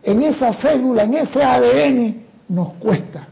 en 0.06 0.22
esa 0.22 0.52
célula, 0.52 1.02
en 1.02 1.14
ese 1.14 1.42
ADN, 1.42 2.16
nos 2.48 2.74
cuesta. 2.74 3.26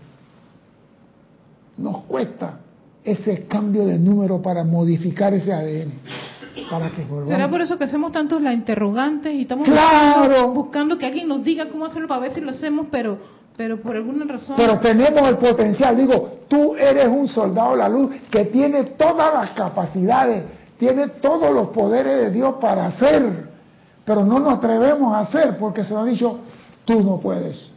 Nos 1.78 1.98
cuesta 2.02 2.58
ese 3.04 3.46
cambio 3.46 3.86
de 3.86 3.96
número 3.96 4.42
para 4.42 4.64
modificar 4.64 5.32
ese 5.34 5.52
ADN. 5.52 5.92
Para 6.68 6.90
que 6.90 7.04
¿Será 7.26 7.48
por 7.48 7.60
eso 7.60 7.78
que 7.78 7.84
hacemos 7.84 8.10
tantos 8.10 8.42
la 8.42 8.52
interrogantes 8.52 9.32
y 9.32 9.42
estamos 9.42 9.68
buscando, 10.52 10.98
que 10.98 11.06
alguien 11.06 11.28
nos 11.28 11.44
diga 11.44 11.68
cómo 11.68 11.84
hacerlo 11.84 12.08
para 12.08 12.22
ver 12.22 12.34
si 12.34 12.40
lo 12.40 12.50
hacemos, 12.50 12.88
pero, 12.90 13.18
pero 13.56 13.80
por 13.80 13.94
alguna 13.94 14.24
razón... 14.24 14.56
Pero 14.56 14.78
tenemos 14.80 15.28
el 15.28 15.36
potencial, 15.36 15.96
digo, 15.96 16.38
tú 16.48 16.74
eres 16.74 17.06
un 17.06 17.28
soldado 17.28 17.72
de 17.72 17.78
la 17.78 17.88
luz 17.88 18.10
que 18.30 18.46
tiene 18.46 18.82
todas 18.84 19.32
las 19.32 19.50
capacidades, 19.50 20.44
tiene 20.78 21.08
todos 21.20 21.52
los 21.52 21.68
poderes 21.68 22.16
de 22.22 22.30
Dios 22.30 22.54
para 22.60 22.86
hacer, 22.86 23.48
pero 24.04 24.24
no 24.24 24.40
nos 24.40 24.58
atrevemos 24.58 25.12
a 25.12 25.20
hacer 25.20 25.56
porque 25.58 25.84
se 25.84 25.92
nos 25.92 26.04
ha 26.04 26.10
dicho, 26.10 26.38
tú 26.84 27.02
no 27.02 27.18
puedes. 27.18 27.70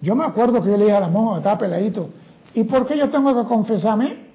Yo 0.00 0.14
me 0.14 0.24
acuerdo 0.24 0.62
que 0.62 0.70
yo 0.70 0.76
le 0.76 0.84
dije 0.84 0.96
a 0.96 1.00
la 1.00 1.08
monja, 1.08 1.38
estaba 1.38 1.58
peladito, 1.58 2.08
¿y 2.54 2.64
por 2.64 2.86
qué 2.86 2.96
yo 2.96 3.10
tengo 3.10 3.34
que 3.34 3.46
confesarme? 3.46 4.30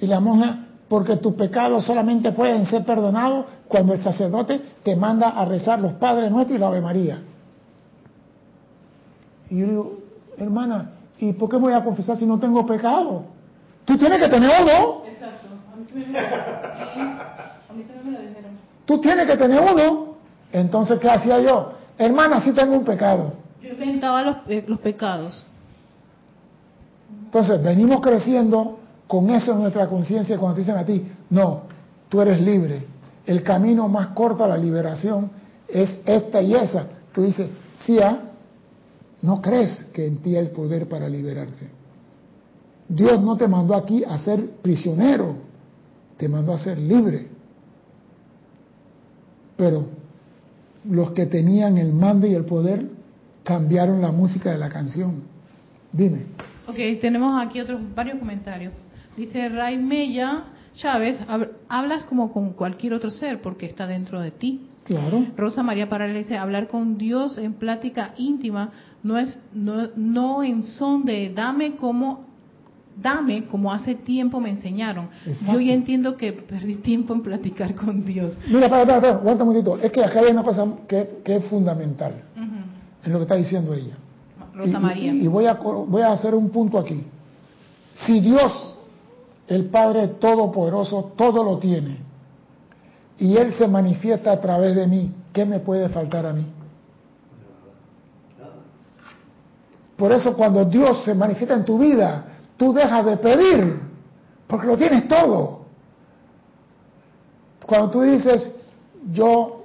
Y 0.00 0.06
la 0.06 0.20
monja, 0.20 0.66
porque 0.88 1.16
tus 1.16 1.34
pecados 1.34 1.84
solamente 1.84 2.32
pueden 2.32 2.66
ser 2.66 2.84
perdonados 2.84 3.46
cuando 3.68 3.94
el 3.94 4.00
sacerdote 4.00 4.60
te 4.82 4.96
manda 4.96 5.28
a 5.30 5.44
rezar 5.44 5.80
los 5.80 5.92
Padres 5.94 6.30
Nuestros 6.30 6.56
y 6.56 6.60
la 6.60 6.68
Ave 6.68 6.80
María. 6.80 7.22
Y 9.50 9.58
yo 9.58 9.66
digo, 9.66 9.98
hermana, 10.36 10.90
¿y 11.18 11.32
por 11.32 11.48
qué 11.48 11.56
me 11.56 11.62
voy 11.62 11.72
a 11.72 11.84
confesar 11.84 12.16
si 12.16 12.26
no 12.26 12.38
tengo 12.38 12.66
pecado? 12.66 13.24
Tú 13.84 13.96
tienes 13.96 14.18
que 14.20 14.28
tener 14.28 14.50
uno. 14.62 15.02
Exacto. 15.06 15.48
A 15.72 15.76
mí 17.74 17.82
también 17.84 18.04
me 18.04 18.12
lo 18.12 18.20
dijeron. 18.20 18.47
Tú 18.88 18.98
tienes 19.02 19.26
que 19.26 19.36
tener 19.36 19.60
uno. 19.60 20.14
Entonces, 20.50 20.98
¿qué 20.98 21.10
hacía 21.10 21.38
yo? 21.40 21.74
Hermana, 21.98 22.40
sí 22.40 22.52
tengo 22.52 22.74
un 22.74 22.86
pecado. 22.86 23.34
Yo 23.60 23.68
inventaba 23.68 24.22
los, 24.22 24.36
eh, 24.48 24.64
los 24.66 24.80
pecados. 24.80 25.44
Entonces, 27.26 27.62
venimos 27.62 28.00
creciendo 28.00 28.78
con 29.06 29.28
eso 29.28 29.52
en 29.52 29.60
nuestra 29.60 29.88
conciencia 29.88 30.38
cuando 30.38 30.54
te 30.54 30.60
dicen 30.62 30.78
a 30.78 30.86
ti, 30.86 31.06
no, 31.28 31.64
tú 32.08 32.22
eres 32.22 32.40
libre. 32.40 32.86
El 33.26 33.42
camino 33.42 33.88
más 33.88 34.08
corto 34.08 34.42
a 34.42 34.48
la 34.48 34.56
liberación 34.56 35.32
es 35.68 36.00
esta 36.06 36.40
y 36.40 36.54
esa. 36.54 36.86
Tú 37.12 37.24
dices, 37.24 37.50
sí, 37.84 37.98
¿ah? 38.00 38.22
no 39.20 39.42
crees 39.42 39.84
que 39.92 40.06
en 40.06 40.22
ti 40.22 40.34
hay 40.34 40.46
el 40.46 40.50
poder 40.50 40.88
para 40.88 41.10
liberarte. 41.10 41.68
Dios 42.88 43.20
no 43.20 43.36
te 43.36 43.48
mandó 43.48 43.74
aquí 43.74 44.02
a 44.02 44.18
ser 44.20 44.48
prisionero. 44.62 45.46
te 46.16 46.26
mandó 46.26 46.54
a 46.54 46.58
ser 46.58 46.78
libre. 46.78 47.37
Pero 49.58 49.88
los 50.88 51.10
que 51.10 51.26
tenían 51.26 51.76
el 51.76 51.92
mando 51.92 52.26
y 52.26 52.34
el 52.34 52.44
poder 52.44 52.86
cambiaron 53.42 54.00
la 54.00 54.12
música 54.12 54.52
de 54.52 54.58
la 54.58 54.68
canción. 54.68 55.24
Dime. 55.92 56.26
Ok, 56.68 56.76
tenemos 57.00 57.44
aquí 57.44 57.60
otros 57.60 57.80
varios 57.94 58.18
comentarios. 58.18 58.72
Dice 59.16 59.48
Ray 59.48 59.78
Mella 59.78 60.44
Chávez, 60.74 61.18
hablas 61.68 62.04
como 62.04 62.32
con 62.32 62.52
cualquier 62.52 62.94
otro 62.94 63.10
ser 63.10 63.42
porque 63.42 63.66
está 63.66 63.86
dentro 63.86 64.20
de 64.20 64.30
ti. 64.30 64.68
Claro. 64.84 65.26
Rosa 65.36 65.62
María 65.62 65.88
Parra 65.88 66.06
dice, 66.06 66.38
hablar 66.38 66.68
con 66.68 66.96
Dios 66.96 67.36
en 67.36 67.54
plática 67.54 68.14
íntima 68.16 68.70
no 69.02 69.18
es 69.18 69.38
no, 69.52 69.88
no 69.96 70.42
en 70.42 70.62
son 70.62 71.04
de 71.04 71.30
dame 71.34 71.76
como 71.76 72.27
dame 73.00 73.46
como 73.46 73.72
hace 73.72 73.94
tiempo 73.94 74.40
me 74.40 74.50
enseñaron. 74.50 75.08
Yo 75.46 75.60
ya 75.60 75.72
entiendo 75.72 76.16
que 76.16 76.32
perdí 76.32 76.76
tiempo 76.76 77.14
en 77.14 77.22
platicar 77.22 77.74
con 77.74 78.04
Dios. 78.04 78.36
Mira, 78.48 78.68
para, 78.68 78.86
para, 78.86 79.00
para, 79.00 79.14
aguanta 79.14 79.44
un 79.44 79.50
momentito. 79.50 79.78
Es 79.78 79.92
que 79.92 80.02
acá 80.02 80.20
hay 80.20 80.32
una 80.32 80.42
cosa 80.42 80.66
que, 80.86 81.22
es 81.24 81.44
fundamental. 81.46 82.22
Es 83.02 83.12
lo 83.12 83.18
que 83.18 83.22
está 83.22 83.36
diciendo 83.36 83.72
ella. 83.74 83.96
Rosa 84.54 84.80
María. 84.80 85.12
Y, 85.12 85.26
voy, 85.28 85.46
a, 85.46 85.54
voy 85.54 86.02
a 86.02 86.12
hacer 86.12 86.34
un 86.34 86.50
punto 86.50 86.78
aquí. 86.78 87.04
Si 88.06 88.20
Dios, 88.20 88.78
el 89.46 89.66
Padre 89.66 90.08
Todopoderoso, 90.08 91.12
todo 91.16 91.44
lo 91.44 91.58
tiene, 91.58 91.98
y 93.18 93.36
Él 93.36 93.54
se 93.54 93.66
manifiesta 93.66 94.32
a 94.32 94.40
través 94.40 94.74
de 94.76 94.86
mí, 94.86 95.12
¿qué 95.32 95.44
me 95.44 95.60
puede 95.60 95.88
faltar 95.88 96.26
a 96.26 96.32
mí? 96.32 96.46
Por 99.96 100.12
eso 100.12 100.34
cuando 100.34 100.64
Dios 100.64 101.02
se 101.04 101.12
manifiesta 101.12 101.54
en 101.54 101.64
tu 101.64 101.76
vida, 101.76 102.27
tú 102.58 102.74
dejas 102.74 103.06
de 103.06 103.16
pedir, 103.16 103.80
porque 104.46 104.66
lo 104.66 104.76
tienes 104.76 105.08
todo. 105.08 105.60
Cuando 107.66 107.90
tú 107.90 108.02
dices, 108.02 108.50
yo 109.12 109.64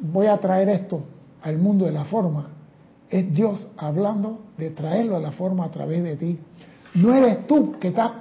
voy 0.00 0.26
a 0.26 0.38
traer 0.38 0.68
esto 0.68 1.02
al 1.42 1.58
mundo 1.58 1.86
de 1.86 1.92
la 1.92 2.04
forma, 2.04 2.50
es 3.08 3.32
Dios 3.32 3.68
hablando 3.76 4.40
de 4.56 4.70
traerlo 4.70 5.16
a 5.16 5.20
la 5.20 5.32
forma 5.32 5.64
a 5.64 5.70
través 5.70 6.02
de 6.02 6.16
ti. 6.16 6.38
No 6.94 7.14
eres 7.14 7.46
tú 7.46 7.78
que 7.78 7.88
estás 7.88 8.12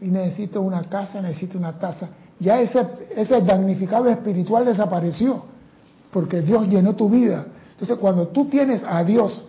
y 0.00 0.06
necesito 0.06 0.60
una 0.60 0.82
casa, 0.84 1.20
necesito 1.20 1.58
una 1.58 1.78
taza. 1.78 2.08
Ya 2.40 2.60
ese, 2.60 2.84
ese 3.14 3.40
damnificado 3.40 4.08
espiritual 4.08 4.64
desapareció, 4.64 5.44
porque 6.12 6.40
Dios 6.40 6.66
llenó 6.68 6.94
tu 6.94 7.08
vida. 7.08 7.46
Entonces 7.70 7.96
cuando 7.98 8.28
tú 8.28 8.46
tienes 8.46 8.82
a 8.84 9.04
Dios 9.04 9.46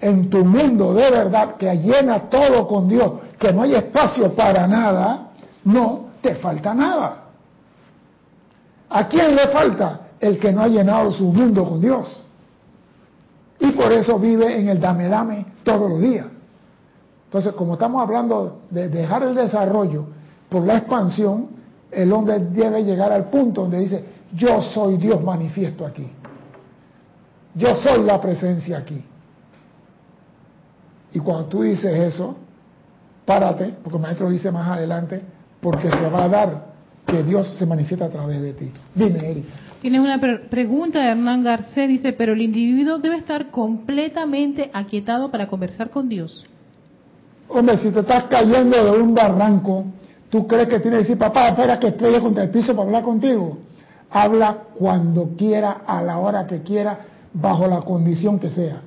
en 0.00 0.28
tu 0.28 0.44
mundo 0.44 0.92
de 0.92 1.10
verdad, 1.10 1.56
que 1.56 1.74
llena 1.76 2.28
todo 2.28 2.66
con 2.66 2.88
Dios, 2.88 3.12
que 3.38 3.52
no 3.52 3.62
hay 3.62 3.74
espacio 3.74 4.34
para 4.34 4.66
nada, 4.66 5.28
no 5.64 6.06
te 6.20 6.36
falta 6.36 6.74
nada. 6.74 7.24
¿A 8.88 9.08
quién 9.08 9.34
le 9.34 9.48
falta? 9.48 10.00
El 10.20 10.38
que 10.38 10.52
no 10.52 10.62
ha 10.62 10.68
llenado 10.68 11.10
su 11.12 11.24
mundo 11.24 11.64
con 11.64 11.80
Dios. 11.80 12.24
Y 13.58 13.72
por 13.72 13.92
eso 13.92 14.18
vive 14.18 14.58
en 14.58 14.68
el 14.68 14.80
dame 14.80 15.08
dame 15.08 15.46
todos 15.62 15.90
los 15.90 16.00
días. 16.00 16.26
Entonces, 17.26 17.52
como 17.54 17.74
estamos 17.74 18.02
hablando 18.02 18.60
de 18.70 18.88
dejar 18.88 19.22
el 19.24 19.34
desarrollo 19.34 20.06
por 20.48 20.62
la 20.62 20.78
expansión, 20.78 21.48
el 21.90 22.12
hombre 22.12 22.38
debe 22.38 22.84
llegar 22.84 23.12
al 23.12 23.24
punto 23.26 23.62
donde 23.62 23.78
dice, 23.80 24.04
yo 24.32 24.62
soy 24.62 24.96
Dios 24.96 25.22
manifiesto 25.22 25.84
aquí. 25.84 26.08
Yo 27.54 27.74
soy 27.76 28.02
la 28.04 28.20
presencia 28.20 28.78
aquí. 28.78 29.04
Y 31.12 31.18
cuando 31.18 31.46
tú 31.46 31.62
dices 31.62 32.14
eso, 32.14 32.36
párate, 33.26 33.74
porque 33.82 33.96
el 33.96 34.02
maestro 34.02 34.30
dice 34.30 34.50
más 34.50 34.68
adelante, 34.68 35.20
porque 35.60 35.90
se 35.90 36.08
va 36.08 36.24
a 36.24 36.28
dar 36.28 36.66
que 37.06 37.22
Dios 37.22 37.56
se 37.58 37.66
manifiesta 37.66 38.06
a 38.06 38.08
través 38.08 38.40
de 38.40 38.52
ti. 38.54 38.72
Dime, 38.94 39.30
Erika. 39.30 39.48
Tiene 39.80 40.00
una 40.00 40.18
pregunta 40.18 41.00
de 41.00 41.10
Hernán 41.10 41.44
Garcés, 41.44 41.88
dice, 41.88 42.12
pero 42.12 42.32
el 42.32 42.40
individuo 42.40 42.98
debe 42.98 43.16
estar 43.16 43.50
completamente 43.50 44.70
aquietado 44.72 45.30
para 45.30 45.46
conversar 45.46 45.90
con 45.90 46.08
Dios. 46.08 46.44
Hombre, 47.48 47.76
si 47.78 47.90
te 47.90 48.00
estás 48.00 48.24
cayendo 48.24 48.84
de 48.84 49.00
un 49.00 49.14
barranco, 49.14 49.84
¿tú 50.30 50.46
crees 50.46 50.68
que 50.68 50.80
tiene 50.80 50.96
que 50.96 51.02
decir, 51.02 51.18
papá, 51.18 51.50
espera 51.50 51.78
que 51.78 51.88
estrelle 51.88 52.20
contra 52.20 52.44
el 52.44 52.50
piso 52.50 52.74
para 52.74 52.86
hablar 52.86 53.02
contigo? 53.02 53.58
Habla 54.10 54.58
cuando 54.74 55.36
quiera, 55.36 55.82
a 55.86 56.02
la 56.02 56.18
hora 56.18 56.46
que 56.46 56.62
quiera, 56.62 56.98
bajo 57.32 57.68
la 57.68 57.82
condición 57.82 58.38
que 58.40 58.50
sea. 58.50 58.80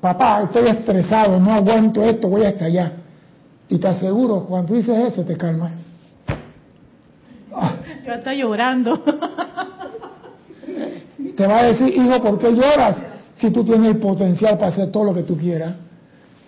Papá, 0.00 0.42
estoy 0.42 0.68
estresado, 0.68 1.40
no 1.40 1.52
aguanto 1.52 2.02
esto, 2.02 2.28
voy 2.28 2.44
hasta 2.44 2.66
allá. 2.66 2.92
Y 3.68 3.78
te 3.78 3.88
aseguro, 3.88 4.44
cuando 4.44 4.74
dices 4.74 5.12
eso, 5.12 5.24
te 5.24 5.36
calmas. 5.36 5.74
Yo 8.06 8.14
estoy 8.14 8.38
llorando. 8.38 9.02
Te 11.36 11.46
va 11.46 11.60
a 11.60 11.64
decir, 11.64 11.88
hijo, 11.88 12.22
¿por 12.22 12.38
qué 12.38 12.50
lloras? 12.52 13.02
Si 13.34 13.50
tú 13.50 13.64
tienes 13.64 13.90
el 13.90 13.98
potencial 13.98 14.56
para 14.56 14.68
hacer 14.68 14.90
todo 14.90 15.04
lo 15.04 15.14
que 15.14 15.22
tú 15.22 15.36
quieras. 15.36 15.74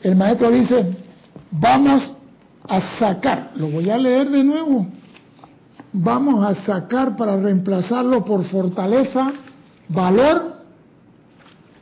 El 0.02 0.16
maestro 0.16 0.50
dice, 0.50 0.96
vamos 1.50 2.16
a 2.66 2.80
sacar, 2.98 3.50
lo 3.56 3.68
voy 3.68 3.90
a 3.90 3.98
leer 3.98 4.30
de 4.30 4.42
nuevo, 4.42 4.86
vamos 5.92 6.44
a 6.44 6.54
sacar 6.54 7.16
para 7.16 7.36
reemplazarlo 7.36 8.24
por 8.24 8.44
fortaleza, 8.44 9.32
valor. 9.88 10.54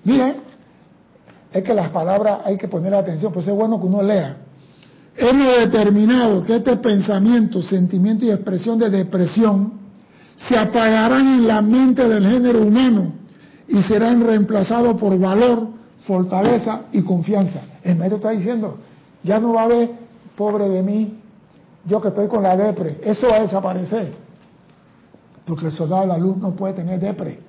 Mire, 0.03 0.37
es 1.53 1.63
que 1.63 1.75
las 1.75 1.91
palabras 1.91 2.41
hay 2.45 2.57
que 2.57 2.69
poner 2.69 2.95
atención, 2.95 3.33
pues 3.33 3.47
es 3.47 3.55
bueno 3.55 3.81
que 3.81 3.87
uno 3.87 4.03
lea. 4.03 4.37
Hemos 5.21 5.57
determinado 5.59 6.45
que 6.45 6.57
este 6.57 6.77
pensamiento, 6.77 7.61
sentimiento 7.61 8.25
y 8.25 8.31
expresión 8.31 8.79
de 8.79 8.89
depresión 8.89 9.73
se 10.37 10.57
apagarán 10.57 11.41
en 11.41 11.49
la 11.49 11.61
mente 11.61 12.09
del 12.09 12.25
género 12.25 12.63
humano 12.63 13.15
y 13.67 13.83
serán 13.83 14.25
reemplazados 14.25 14.97
por 14.97 15.19
valor, 15.19 15.71
fortaleza 16.07 16.83
y 16.93 17.03
confianza. 17.03 17.63
El 17.83 17.97
maestro 17.97 18.19
está 18.19 18.31
diciendo, 18.31 18.79
ya 19.25 19.41
no 19.41 19.55
va 19.55 19.63
a 19.63 19.65
haber 19.65 19.91
pobre 20.37 20.69
de 20.69 20.85
mí, 20.85 21.19
yo 21.85 22.01
que 22.01 22.09
estoy 22.09 22.29
con 22.29 22.45
la 22.45 22.57
depre, 22.57 22.99
eso 23.03 23.27
va 23.27 23.39
a 23.39 23.41
desaparecer. 23.41 24.13
Porque 25.45 25.67
el 25.67 25.73
soldado 25.73 26.03
de 26.03 26.09
la 26.09 26.19
luz 26.19 26.37
no 26.37 26.53
puede 26.53 26.75
tener 26.75 27.01
depre. 27.01 27.41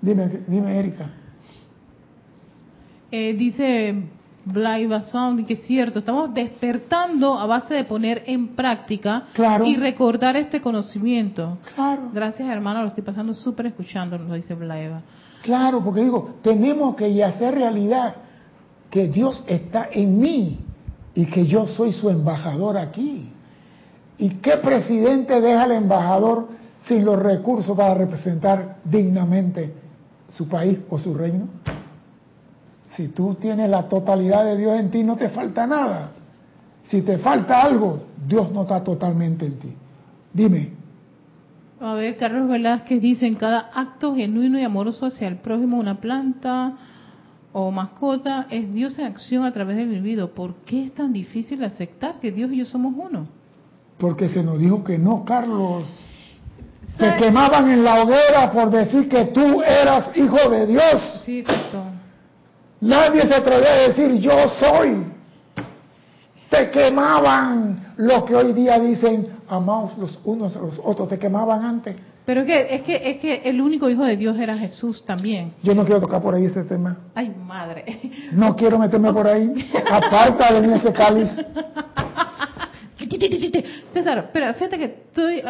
Dime, 0.00 0.40
dime 0.46 0.78
Erika. 0.78 1.10
Eh, 3.10 3.34
dice 3.34 4.15
Blaiva 4.46 5.02
Sound, 5.10 5.44
que 5.44 5.54
es 5.54 5.66
cierto, 5.66 5.98
estamos 5.98 6.32
despertando 6.32 7.36
a 7.36 7.46
base 7.46 7.74
de 7.74 7.82
poner 7.82 8.22
en 8.26 8.54
práctica 8.54 9.24
y 9.64 9.76
recordar 9.76 10.36
este 10.36 10.60
conocimiento. 10.60 11.58
Claro. 11.74 12.10
Gracias, 12.14 12.48
hermano, 12.48 12.82
lo 12.82 12.88
estoy 12.88 13.02
pasando 13.02 13.34
súper 13.34 13.66
escuchando, 13.66 14.16
dice 14.34 14.54
Blaiva. 14.54 15.02
Claro, 15.42 15.82
porque 15.82 16.02
digo, 16.02 16.36
tenemos 16.42 16.94
que 16.94 17.24
hacer 17.24 17.56
realidad 17.56 18.14
que 18.88 19.08
Dios 19.08 19.44
está 19.48 19.88
en 19.92 20.20
mí 20.20 20.60
y 21.12 21.26
que 21.26 21.46
yo 21.46 21.66
soy 21.66 21.92
su 21.92 22.08
embajador 22.08 22.78
aquí. 22.78 23.32
¿Y 24.16 24.28
qué 24.36 24.58
presidente 24.58 25.40
deja 25.40 25.64
al 25.64 25.72
embajador 25.72 26.48
sin 26.78 27.04
los 27.04 27.18
recursos 27.20 27.76
para 27.76 27.94
representar 27.94 28.76
dignamente 28.84 29.74
su 30.28 30.48
país 30.48 30.78
o 30.88 30.98
su 30.98 31.14
reino? 31.14 31.48
Si 32.90 33.08
tú 33.08 33.34
tienes 33.34 33.68
la 33.68 33.88
totalidad 33.88 34.44
de 34.44 34.56
Dios 34.56 34.78
en 34.78 34.90
ti, 34.90 35.02
no 35.02 35.16
te 35.16 35.28
falta 35.28 35.66
nada. 35.66 36.12
Si 36.84 37.02
te 37.02 37.18
falta 37.18 37.62
algo, 37.62 38.04
Dios 38.26 38.52
no 38.52 38.62
está 38.62 38.82
totalmente 38.82 39.46
en 39.46 39.58
ti. 39.58 39.74
Dime. 40.32 40.70
A 41.80 41.94
ver, 41.94 42.16
Carlos 42.16 42.48
Velázquez 42.48 43.02
dice, 43.02 43.26
en 43.26 43.34
cada 43.34 43.70
acto 43.74 44.14
genuino 44.14 44.58
y 44.58 44.64
amoroso 44.64 45.06
hacia 45.06 45.28
el 45.28 45.36
prójimo, 45.36 45.78
una 45.78 46.00
planta 46.00 46.74
o 47.52 47.70
mascota, 47.70 48.46
es 48.50 48.72
Dios 48.72 48.98
en 48.98 49.06
acción 49.06 49.44
a 49.44 49.52
través 49.52 49.76
del 49.76 49.88
individuo. 49.88 50.28
¿Por 50.28 50.54
qué 50.64 50.84
es 50.84 50.94
tan 50.94 51.12
difícil 51.12 51.62
aceptar 51.64 52.20
que 52.20 52.30
Dios 52.30 52.50
y 52.52 52.58
yo 52.58 52.66
somos 52.66 52.94
uno? 52.96 53.26
Porque 53.98 54.28
se 54.28 54.42
nos 54.42 54.58
dijo 54.58 54.84
que 54.84 54.98
no, 54.98 55.24
Carlos. 55.24 55.84
Te 56.98 57.16
quemaban 57.16 57.68
en 57.68 57.84
la 57.84 58.02
hoguera 58.02 58.50
por 58.52 58.70
decir 58.70 59.08
que 59.08 59.26
tú 59.26 59.62
eras 59.62 60.16
hijo 60.16 60.48
de 60.48 60.66
Dios. 60.66 61.22
Sí, 61.26 61.40
exacto. 61.40 61.95
Nadie 62.80 63.26
se 63.26 63.34
atrevía 63.34 63.72
a 63.72 63.88
decir 63.88 64.12
yo 64.14 64.48
soy. 64.60 65.12
Te 66.50 66.70
quemaban 66.70 67.94
lo 67.96 68.24
que 68.24 68.34
hoy 68.34 68.52
día 68.52 68.78
dicen 68.78 69.28
amados 69.48 69.96
los 69.98 70.18
unos 70.24 70.56
a 70.56 70.60
los 70.60 70.80
otros. 70.82 71.08
Te 71.08 71.18
quemaban 71.18 71.64
antes. 71.64 71.96
Pero 72.24 72.40
es 72.40 72.46
que, 72.46 72.74
es 72.74 72.82
que, 72.82 73.10
es 73.10 73.18
que 73.18 73.42
el 73.44 73.60
único 73.60 73.88
hijo 73.88 74.04
de 74.04 74.16
Dios 74.16 74.36
era 74.36 74.58
Jesús 74.58 75.04
también. 75.04 75.52
Yo 75.62 75.74
no 75.74 75.84
quiero 75.84 76.00
tocar 76.00 76.20
por 76.20 76.34
ahí 76.34 76.44
ese 76.44 76.64
tema. 76.64 76.98
Ay, 77.14 77.28
madre. 77.28 78.30
No 78.32 78.56
quiero 78.56 78.78
meterme 78.78 79.12
por 79.12 79.26
ahí. 79.26 79.70
Aparta 79.88 80.52
de 80.52 80.66
mí 80.66 80.74
ese 80.74 80.92
cáliz. 80.92 81.30
César, 83.92 84.30
pero 84.32 84.52
fíjate 84.54 84.78
que 84.78 84.84
estoy, 84.84 85.42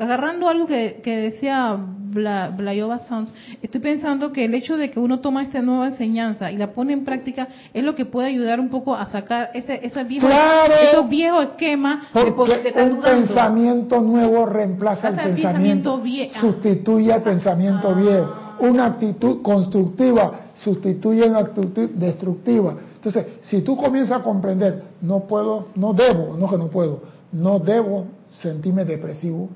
agarrando 0.00 0.48
algo 0.48 0.66
que, 0.66 1.00
que 1.02 1.16
decía 1.16 1.78
Bla, 1.78 2.52
Blayova 2.56 3.00
Sons, 3.00 3.32
estoy 3.62 3.80
pensando 3.80 4.32
que 4.32 4.44
el 4.44 4.54
hecho 4.54 4.76
de 4.76 4.90
que 4.90 4.98
uno 4.98 5.20
toma 5.20 5.42
esta 5.42 5.62
nueva 5.62 5.88
enseñanza 5.88 6.50
y 6.50 6.56
la 6.56 6.72
pone 6.72 6.92
en 6.92 7.04
práctica 7.04 7.48
es 7.72 7.84
lo 7.84 7.94
que 7.94 8.04
puede 8.04 8.28
ayudar 8.28 8.58
un 8.58 8.68
poco 8.68 8.96
a 8.96 9.06
sacar 9.06 9.50
ese, 9.54 9.78
ese 9.82 10.02
viejo, 10.04 10.26
esos 10.28 11.08
viejos 11.08 11.44
esquemas 11.44 12.12
de, 12.12 12.82
un 12.82 13.00
pensamiento 13.00 14.00
nuevo 14.00 14.46
reemplaza 14.46 15.08
el 15.08 15.16
pensamiento, 15.16 16.02
sustituye 16.40 17.14
el 17.14 17.22
pensamiento 17.22 17.90
ah. 17.90 17.94
viejo. 17.94 18.36
Una 18.60 18.86
actitud 18.86 19.40
constructiva 19.40 20.40
sustituye 20.54 21.26
una 21.26 21.38
actitud 21.38 21.90
destructiva. 21.90 22.74
Entonces, 22.96 23.26
si 23.42 23.62
tú 23.62 23.76
comienzas 23.76 24.20
a 24.20 24.22
comprender, 24.22 24.82
no 25.00 25.20
puedo, 25.20 25.68
no 25.76 25.94
debo, 25.94 26.36
no 26.36 26.50
que 26.50 26.58
no 26.58 26.68
puedo, 26.68 27.02
no 27.32 27.58
debo 27.58 28.06
sentirme 28.32 28.84
depresivo, 28.84 29.48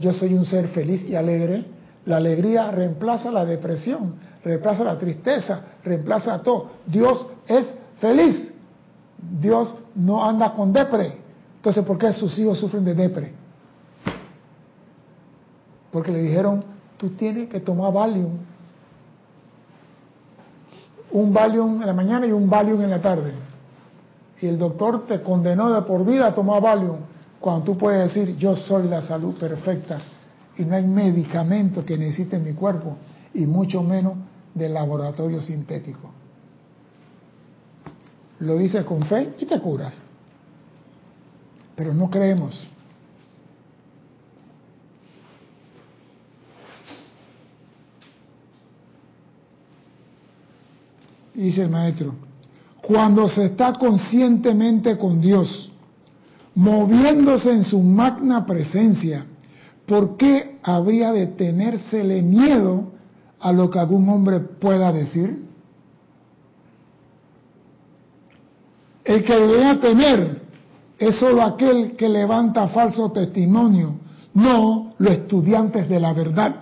yo 0.00 0.14
soy 0.14 0.34
un 0.34 0.46
ser 0.46 0.68
feliz 0.68 1.04
y 1.04 1.14
alegre, 1.14 1.64
la 2.06 2.16
alegría 2.16 2.70
reemplaza 2.70 3.30
la 3.30 3.44
depresión, 3.44 4.14
reemplaza 4.42 4.82
la 4.82 4.98
tristeza, 4.98 5.66
reemplaza 5.84 6.42
todo. 6.42 6.70
Dios 6.86 7.26
es 7.46 7.72
feliz. 8.00 8.54
Dios 9.40 9.74
no 9.94 10.24
anda 10.24 10.54
con 10.54 10.72
depre. 10.72 11.18
Entonces, 11.56 11.84
¿por 11.84 11.98
qué 11.98 12.12
sus 12.14 12.38
hijos 12.38 12.58
sufren 12.58 12.82
de 12.84 12.94
depre? 12.94 13.32
Porque 15.92 16.10
le 16.10 16.22
dijeron, 16.22 16.64
tú 16.96 17.10
tienes 17.10 17.50
que 17.50 17.60
tomar 17.60 17.92
Valium. 17.92 18.38
Un 21.12 21.34
Valium 21.34 21.80
en 21.80 21.86
la 21.86 21.92
mañana 21.92 22.26
y 22.26 22.32
un 22.32 22.48
Valium 22.48 22.80
en 22.80 22.90
la 22.90 23.02
tarde. 23.02 23.32
Y 24.40 24.46
el 24.46 24.58
doctor 24.58 25.06
te 25.06 25.20
condenó 25.20 25.70
de 25.70 25.82
por 25.82 26.06
vida 26.06 26.28
a 26.28 26.34
tomar 26.34 26.62
Valium. 26.62 27.00
Cuando 27.40 27.64
tú 27.64 27.78
puedes 27.78 28.12
decir, 28.12 28.36
yo 28.36 28.54
soy 28.54 28.86
la 28.86 29.00
salud 29.00 29.34
perfecta 29.34 29.98
y 30.58 30.64
no 30.64 30.76
hay 30.76 30.86
medicamento 30.86 31.84
que 31.84 31.96
necesite 31.96 32.38
mi 32.38 32.52
cuerpo 32.52 32.98
y 33.32 33.46
mucho 33.46 33.82
menos 33.82 34.14
del 34.54 34.74
laboratorio 34.74 35.40
sintético. 35.40 36.10
Lo 38.40 38.58
dices 38.58 38.84
con 38.84 39.02
fe 39.04 39.34
y 39.38 39.46
te 39.46 39.58
curas. 39.58 39.94
Pero 41.74 41.94
no 41.94 42.10
creemos. 42.10 42.68
Dice 51.32 51.62
el 51.62 51.70
maestro, 51.70 52.14
cuando 52.82 53.26
se 53.28 53.46
está 53.46 53.72
conscientemente 53.72 54.98
con 54.98 55.22
Dios, 55.22 55.69
moviéndose 56.54 57.50
en 57.50 57.64
su 57.64 57.80
magna 57.80 58.44
presencia, 58.44 59.24
¿por 59.86 60.16
qué 60.16 60.58
habría 60.62 61.12
de 61.12 61.28
tenérsele 61.28 62.22
miedo 62.22 62.92
a 63.38 63.52
lo 63.52 63.70
que 63.70 63.78
algún 63.78 64.08
hombre 64.08 64.40
pueda 64.40 64.92
decir? 64.92 65.44
El 69.04 69.24
que 69.24 69.34
debería 69.34 69.80
temer 69.80 70.42
es 70.98 71.16
solo 71.16 71.42
aquel 71.42 71.96
que 71.96 72.08
levanta 72.08 72.68
falso 72.68 73.10
testimonio, 73.10 73.96
no 74.34 74.94
los 74.98 75.12
estudiantes 75.12 75.88
de 75.88 75.98
la 75.98 76.12
verdad. 76.12 76.56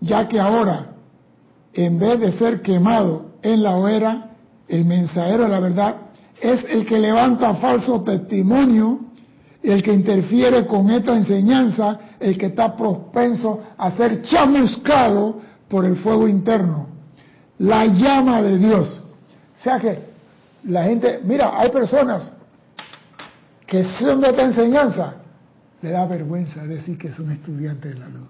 Ya 0.00 0.26
que 0.26 0.40
ahora, 0.40 0.92
en 1.74 1.98
vez 1.98 2.18
de 2.18 2.32
ser 2.32 2.62
quemado 2.62 3.32
en 3.42 3.62
la 3.62 3.76
hoguera, 3.76 4.30
el 4.68 4.84
mensajero 4.84 5.44
de 5.44 5.50
la 5.50 5.60
verdad 5.60 5.96
es 6.40 6.64
el 6.64 6.86
que 6.86 6.98
levanta 6.98 7.54
falso 7.54 8.02
testimonio, 8.02 9.00
el 9.62 9.82
que 9.82 9.92
interfiere 9.92 10.66
con 10.66 10.90
esta 10.90 11.16
enseñanza, 11.16 11.98
el 12.20 12.38
que 12.38 12.46
está 12.46 12.76
propenso 12.76 13.62
a 13.76 13.90
ser 13.92 14.22
chamuscado 14.22 15.40
por 15.68 15.84
el 15.84 15.96
fuego 15.96 16.28
interno, 16.28 16.86
la 17.58 17.86
llama 17.86 18.40
de 18.40 18.58
Dios. 18.58 19.02
O 19.54 19.62
sea 19.62 19.78
que 19.78 20.08
la 20.64 20.84
gente, 20.84 21.20
mira, 21.24 21.52
hay 21.58 21.70
personas 21.70 22.32
que 23.66 23.84
son 23.84 24.20
de 24.20 24.30
esta 24.30 24.42
enseñanza, 24.42 25.14
le 25.82 25.90
da 25.90 26.06
vergüenza 26.06 26.64
decir 26.64 26.96
que 26.96 27.08
es 27.08 27.18
un 27.18 27.32
estudiante 27.32 27.88
de 27.88 27.94
la 27.98 28.08
luz. 28.08 28.28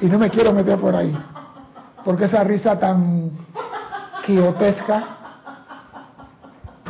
Y 0.00 0.06
no 0.06 0.18
me 0.18 0.30
quiero 0.30 0.52
meter 0.52 0.78
por 0.78 0.94
ahí, 0.94 1.16
porque 2.04 2.26
esa 2.26 2.44
risa 2.44 2.78
tan 2.78 3.30
quiotesca 4.24 5.23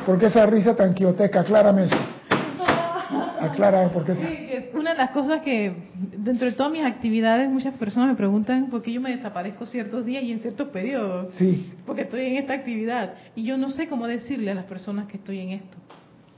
¿Por 0.04 0.18
qué 0.18 0.26
esa 0.26 0.44
risa 0.46 0.74
tan 0.76 0.94
quioteca? 0.94 1.40
Aclárame 1.40 1.84
eso. 1.84 1.96
Aclárame 3.40 3.88
por 3.88 4.04
qué. 4.04 4.14
Sí, 4.14 4.68
una 4.74 4.92
de 4.92 4.98
las 4.98 5.10
cosas 5.10 5.40
que 5.42 5.74
dentro 6.16 6.46
de 6.46 6.52
todas 6.52 6.72
mis 6.72 6.84
actividades 6.84 7.48
muchas 7.48 7.74
personas 7.74 8.08
me 8.10 8.14
preguntan 8.14 8.68
por 8.70 8.82
qué 8.82 8.92
yo 8.92 9.00
me 9.00 9.10
desaparezco 9.10 9.66
ciertos 9.66 10.04
días 10.04 10.22
y 10.22 10.32
en 10.32 10.40
ciertos 10.40 10.68
periodos. 10.68 11.32
Sí. 11.34 11.72
Porque 11.86 12.02
estoy 12.02 12.26
en 12.26 12.36
esta 12.36 12.54
actividad 12.54 13.14
y 13.34 13.44
yo 13.44 13.56
no 13.56 13.70
sé 13.70 13.88
cómo 13.88 14.06
decirle 14.06 14.50
a 14.50 14.54
las 14.54 14.66
personas 14.66 15.06
que 15.06 15.16
estoy 15.16 15.40
en 15.40 15.50
esto. 15.50 15.76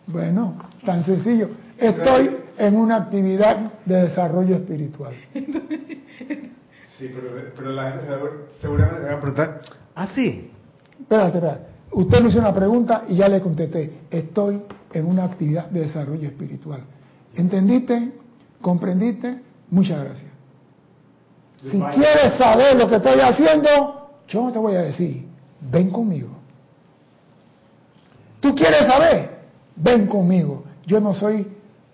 Bueno, 0.06 0.56
tan 0.84 1.02
sencillo. 1.04 1.50
Estoy 1.76 2.36
en 2.58 2.76
una 2.76 2.96
actividad 2.96 3.72
de 3.84 4.02
desarrollo 4.02 4.56
espiritual. 4.56 5.14
Sí, 6.98 7.10
pero, 7.14 7.52
pero 7.54 7.72
la 7.72 7.92
gente 7.92 8.06
seguramente 8.60 9.02
se 9.02 9.10
va 9.10 9.18
a 9.18 9.20
preguntar, 9.20 9.60
¿ah, 9.94 10.08
sí? 10.14 10.50
Espérate, 10.98 11.36
espérate. 11.36 11.75
Usted 11.92 12.20
me 12.20 12.28
hizo 12.28 12.38
una 12.38 12.54
pregunta 12.54 13.04
y 13.08 13.16
ya 13.16 13.28
le 13.28 13.40
contesté. 13.40 14.00
Estoy 14.10 14.62
en 14.92 15.06
una 15.06 15.24
actividad 15.24 15.70
de 15.70 15.80
desarrollo 15.80 16.28
espiritual. 16.28 16.80
¿Entendiste? 17.34 18.12
¿Comprendiste? 18.60 19.40
Muchas 19.70 20.04
gracias. 20.04 20.30
Si 21.62 21.78
quieres 21.78 22.34
saber 22.38 22.76
lo 22.76 22.88
que 22.88 22.96
estoy 22.96 23.20
haciendo, 23.20 24.10
yo 24.28 24.44
no 24.44 24.52
te 24.52 24.58
voy 24.58 24.74
a 24.74 24.82
decir, 24.82 25.26
ven 25.60 25.90
conmigo. 25.90 26.28
¿Tú 28.40 28.54
quieres 28.54 28.86
saber? 28.86 29.30
Ven 29.76 30.06
conmigo. 30.06 30.64
Yo 30.86 31.00
no 31.00 31.14
soy 31.14 31.46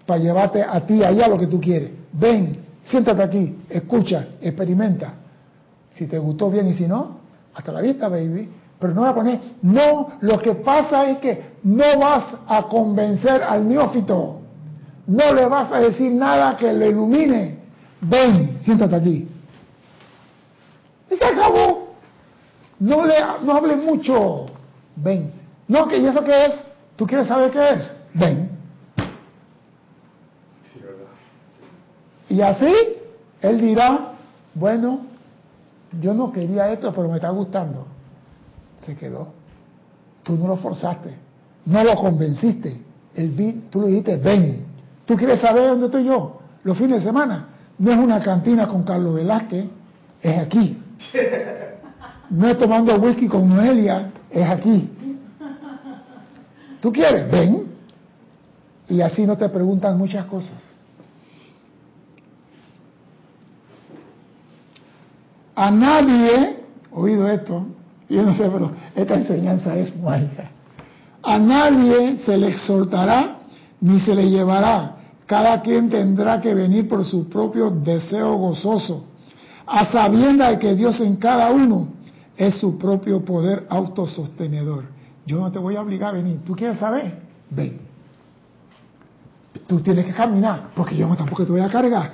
para 0.06 0.20
llevarte 0.20 0.62
a 0.62 0.84
ti 0.84 1.02
allá 1.02 1.28
lo 1.28 1.38
que 1.38 1.46
tú 1.46 1.60
quieres. 1.60 1.90
Ven, 2.12 2.58
siéntate 2.82 3.22
aquí, 3.22 3.56
escucha, 3.70 4.26
experimenta. 4.40 5.14
Si 5.92 6.06
te 6.06 6.18
gustó 6.18 6.50
bien 6.50 6.68
y 6.68 6.74
si 6.74 6.86
no, 6.86 7.18
hasta 7.54 7.72
la 7.72 7.80
vista, 7.80 8.08
baby. 8.08 8.48
Pero 8.82 8.94
no 8.94 9.02
va 9.02 9.10
a 9.10 9.14
poner, 9.14 9.40
no, 9.62 10.14
lo 10.22 10.40
que 10.40 10.56
pasa 10.56 11.08
es 11.08 11.18
que 11.18 11.52
no 11.62 12.00
vas 12.00 12.34
a 12.48 12.64
convencer 12.64 13.40
al 13.40 13.68
neófito, 13.68 14.40
no 15.06 15.32
le 15.32 15.46
vas 15.46 15.70
a 15.70 15.78
decir 15.78 16.10
nada 16.10 16.56
que 16.56 16.72
le 16.72 16.88
ilumine. 16.88 17.60
Ven, 18.00 18.58
siéntate 18.60 18.96
aquí. 18.96 19.28
Y 21.12 21.16
se 21.16 21.24
acabó. 21.24 21.94
No 22.80 23.06
le 23.06 23.14
no 23.44 23.52
hable 23.56 23.76
mucho. 23.76 24.46
Ven. 24.96 25.32
No, 25.68 25.86
que 25.86 25.98
¿y 25.98 26.06
eso 26.06 26.24
qué 26.24 26.46
es? 26.46 26.64
¿Tú 26.96 27.06
quieres 27.06 27.28
saber 27.28 27.52
qué 27.52 27.70
es? 27.74 27.96
Ven. 28.14 28.50
Y 32.28 32.40
así, 32.40 32.74
él 33.42 33.60
dirá, 33.60 34.14
bueno, 34.54 35.02
yo 36.00 36.14
no 36.14 36.32
quería 36.32 36.72
esto, 36.72 36.92
pero 36.92 37.08
me 37.08 37.14
está 37.14 37.28
gustando 37.30 37.91
se 38.84 38.96
quedó. 38.96 39.28
Tú 40.22 40.36
no 40.36 40.48
lo 40.48 40.56
forzaste, 40.56 41.14
no 41.66 41.82
lo 41.82 41.94
convenciste. 41.94 42.80
El 43.14 43.62
tú 43.70 43.82
le 43.82 43.88
dijiste, 43.88 44.16
ven. 44.16 44.66
¿Tú 45.04 45.16
quieres 45.16 45.40
saber 45.40 45.68
dónde 45.68 45.86
estoy 45.86 46.04
yo? 46.04 46.40
Los 46.64 46.78
fines 46.78 46.98
de 46.98 47.04
semana. 47.04 47.48
No 47.78 47.90
es 47.90 47.98
una 47.98 48.20
cantina 48.20 48.68
con 48.68 48.84
Carlos 48.84 49.14
Velázquez, 49.14 49.66
es 50.22 50.38
aquí. 50.38 50.78
No 52.30 52.48
es 52.48 52.56
tomando 52.56 52.96
whisky 52.98 53.28
con 53.28 53.48
Noelia, 53.48 54.10
es 54.30 54.48
aquí. 54.48 54.88
¿Tú 56.80 56.92
quieres? 56.92 57.30
Ven. 57.30 57.66
Y 58.88 59.00
así 59.00 59.26
no 59.26 59.36
te 59.36 59.48
preguntan 59.48 59.98
muchas 59.98 60.24
cosas. 60.26 60.56
A 65.54 65.70
nadie, 65.70 66.56
oído 66.90 67.28
esto, 67.28 67.66
yo 68.12 68.22
no 68.22 68.34
sé, 68.34 68.48
pero 68.48 68.70
esta 68.94 69.14
enseñanza 69.14 69.74
es 69.76 69.96
mágica. 69.96 70.50
A 71.22 71.38
nadie 71.38 72.18
se 72.18 72.36
le 72.36 72.48
exhortará 72.48 73.38
ni 73.80 74.00
se 74.00 74.14
le 74.14 74.28
llevará. 74.28 74.96
Cada 75.26 75.62
quien 75.62 75.88
tendrá 75.88 76.40
que 76.40 76.54
venir 76.54 76.88
por 76.88 77.04
su 77.04 77.28
propio 77.28 77.70
deseo 77.70 78.34
gozoso, 78.34 79.06
a 79.66 79.86
sabienda 79.90 80.50
de 80.50 80.58
que 80.58 80.74
Dios 80.74 81.00
en 81.00 81.16
cada 81.16 81.50
uno 81.50 81.88
es 82.36 82.56
su 82.56 82.76
propio 82.76 83.24
poder 83.24 83.66
autosostenedor. 83.68 84.84
Yo 85.24 85.38
no 85.38 85.50
te 85.52 85.58
voy 85.58 85.76
a 85.76 85.82
obligar 85.82 86.10
a 86.10 86.12
venir. 86.18 86.40
¿Tú 86.44 86.54
quieres 86.54 86.78
saber? 86.78 87.20
Ven. 87.50 87.80
Tú 89.66 89.80
tienes 89.80 90.04
que 90.06 90.12
caminar, 90.12 90.70
porque 90.74 90.96
yo 90.96 91.08
tampoco 91.14 91.46
te 91.46 91.52
voy 91.52 91.60
a 91.60 91.68
cargar. 91.68 92.12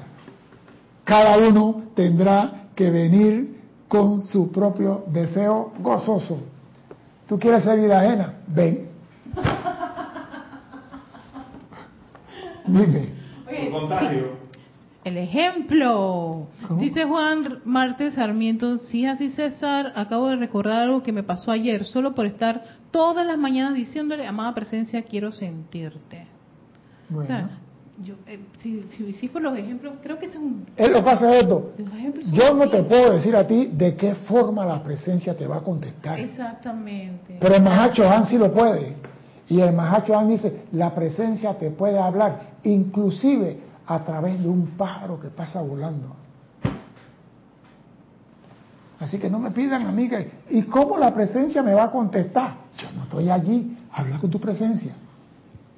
Cada 1.05 1.39
uno 1.39 1.85
tendrá 1.95 2.69
que 2.75 2.91
venir 2.91 3.58
con 3.89 4.23
su 4.23 4.53
propio 4.53 5.05
deseo 5.09 5.73
gozoso. 5.81 6.41
¿Tú 7.27 7.39
quieres 7.39 7.65
ser 7.65 7.81
vida 7.81 8.01
ajena? 8.01 8.35
Ven. 8.47 8.89
Dime. 12.67 13.09
contagio. 13.71 14.39
El 15.05 15.17
ejemplo. 15.17 16.49
Dice 16.79 17.05
Juan 17.05 17.61
Martes 17.65 18.15
Sarmiento, 18.15 18.79
sí, 18.79 19.07
así 19.07 19.31
César, 19.31 19.93
acabo 19.97 20.29
de 20.29 20.37
recordar 20.37 20.83
algo 20.83 21.03
que 21.03 21.13
me 21.13 21.23
pasó 21.23 21.51
ayer, 21.51 21.85
solo 21.85 22.15
por 22.15 22.27
estar 22.27 22.65
todas 22.91 23.27
las 23.27 23.39
mañanas 23.39 23.75
diciéndole, 23.75 24.27
amada 24.27 24.55
presencia, 24.55 25.03
quiero 25.03 25.33
sentirte. 25.33 26.27
Bueno. 27.09 27.49
Yo, 28.01 28.15
eh, 28.27 28.39
si, 28.61 29.13
si, 29.13 29.29
por 29.29 29.43
los 29.43 29.57
ejemplos, 29.57 29.95
creo 30.03 30.19
que 30.19 30.27
es 30.27 30.37
un... 30.37 30.67
Es 30.77 30.89
lo 30.89 30.99
que 30.99 31.03
pasa 31.03 31.37
esto. 31.37 31.73
Yo 32.33 32.55
no 32.55 32.69
te 32.71 32.83
puedo 32.85 33.13
decir 33.13 33.35
a 33.35 33.47
ti 33.47 33.71
de 33.73 33.97
qué 33.97 34.15
forma 34.15 34.65
la 34.65 34.83
presencia 34.83 35.37
te 35.37 35.47
va 35.47 35.57
a 35.57 35.61
contestar. 35.61 36.19
Exactamente. 36.21 37.39
Pero 37.41 37.55
el 37.57 37.63
Mahacho 37.63 38.09
Han 38.09 38.27
sí 38.27 38.39
lo 38.39 38.53
puede. 38.53 38.95
Y 39.49 39.61
el 39.61 39.75
Mahacho 39.75 40.17
Han 40.17 40.29
dice, 40.29 40.65
la 40.73 40.95
presencia 40.95 41.59
te 41.59 41.71
puede 41.71 41.99
hablar, 41.99 42.59
inclusive 42.63 43.59
a 43.87 44.05
través 44.05 44.41
de 44.43 44.49
un 44.49 44.77
pájaro 44.77 45.19
que 45.19 45.29
pasa 45.29 45.61
volando. 45.61 46.15
Así 49.01 49.19
que 49.19 49.31
no 49.31 49.39
me 49.39 49.51
pidan 49.51 49.87
a 49.87 49.93
mí 49.93 50.09
que, 50.09 50.31
¿y 50.51 50.63
cómo 50.63 50.99
la 50.99 51.13
presencia 51.13 51.63
me 51.63 51.73
va 51.73 51.85
a 51.85 51.91
contestar? 51.91 52.57
Yo 52.77 52.91
no 52.97 53.05
estoy 53.05 53.31
allí, 53.31 53.77
habla 53.91 54.19
con 54.19 54.31
tu 54.31 54.39
presencia. 54.39 54.93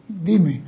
Dime. 0.08 0.62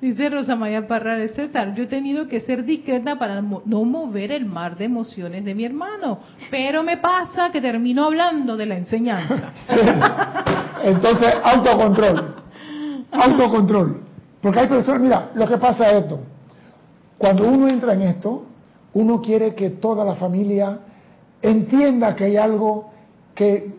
Dice 0.00 0.30
Rosa 0.30 0.54
María 0.54 0.86
Parra 0.86 1.16
César, 1.28 1.74
yo 1.74 1.82
he 1.84 1.86
tenido 1.86 2.28
que 2.28 2.40
ser 2.40 2.64
discreta 2.64 3.18
para 3.18 3.40
no 3.40 3.84
mover 3.84 4.30
el 4.30 4.46
mar 4.46 4.76
de 4.76 4.84
emociones 4.84 5.44
de 5.44 5.56
mi 5.56 5.64
hermano, 5.64 6.20
pero 6.50 6.84
me 6.84 6.98
pasa 6.98 7.50
que 7.50 7.60
termino 7.60 8.04
hablando 8.04 8.56
de 8.56 8.66
la 8.66 8.76
enseñanza. 8.76 9.52
Entonces, 10.84 11.34
autocontrol, 11.42 12.34
autocontrol. 13.10 14.00
Porque 14.40 14.60
hay 14.60 14.68
personas, 14.68 15.00
mira, 15.00 15.30
lo 15.34 15.48
que 15.48 15.58
pasa 15.58 15.90
es 15.90 16.04
esto, 16.04 16.20
cuando 17.18 17.48
uno 17.48 17.66
entra 17.68 17.94
en 17.94 18.02
esto, 18.02 18.46
uno 18.92 19.20
quiere 19.20 19.56
que 19.56 19.70
toda 19.70 20.04
la 20.04 20.14
familia 20.14 20.78
entienda 21.42 22.14
que 22.14 22.24
hay 22.24 22.36
algo 22.36 22.92
que, 23.34 23.72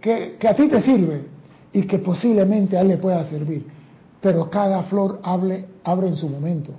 que, 0.00 0.48
a 0.48 0.54
ti 0.54 0.68
te 0.68 0.80
sirve 0.80 1.24
y 1.72 1.82
que 1.82 1.98
posiblemente 1.98 2.78
a 2.78 2.82
él 2.82 2.88
le 2.88 2.98
pueda 2.98 3.24
servir. 3.24 3.79
Pero 4.20 4.50
cada 4.50 4.82
flor 4.84 5.20
hable, 5.22 5.66
abre 5.84 6.08
en 6.08 6.16
su 6.16 6.28
momento. 6.28 6.72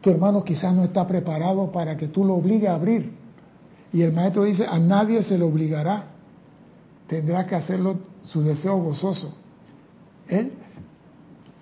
Tu 0.00 0.10
hermano 0.10 0.42
quizás 0.42 0.74
no 0.74 0.84
está 0.84 1.06
preparado 1.06 1.70
para 1.70 1.96
que 1.96 2.08
tú 2.08 2.24
lo 2.24 2.34
obligues 2.34 2.68
a 2.68 2.74
abrir. 2.74 3.12
Y 3.92 4.02
el 4.02 4.12
maestro 4.12 4.44
dice, 4.44 4.66
a 4.66 4.78
nadie 4.78 5.22
se 5.22 5.38
le 5.38 5.44
obligará. 5.44 6.04
Tendrá 7.06 7.46
que 7.46 7.54
hacerlo 7.54 7.96
su 8.24 8.42
deseo 8.42 8.78
gozoso. 8.78 9.32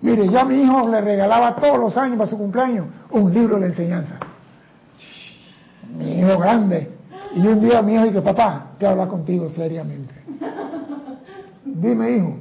Mire, 0.01 0.27
yo 0.27 0.39
a 0.39 0.45
mi 0.45 0.61
hijo 0.61 0.87
le 0.87 1.01
regalaba 1.01 1.55
todos 1.55 1.79
los 1.79 1.97
años 1.97 2.17
para 2.17 2.29
su 2.29 2.37
cumpleaños 2.37 2.87
un 3.11 3.33
libro 3.33 3.59
de 3.59 3.67
enseñanza. 3.67 4.19
Mi 5.97 6.19
hijo 6.19 6.37
grande. 6.37 6.91
Y 7.35 7.45
un 7.47 7.59
día 7.59 7.81
mi 7.81 7.93
hijo 7.93 8.05
dice, 8.05 8.21
papá, 8.21 8.71
quiero 8.77 8.93
hablar 8.93 9.07
contigo 9.07 9.49
seriamente. 9.49 10.13
Dime, 11.63 12.11
hijo, 12.11 12.37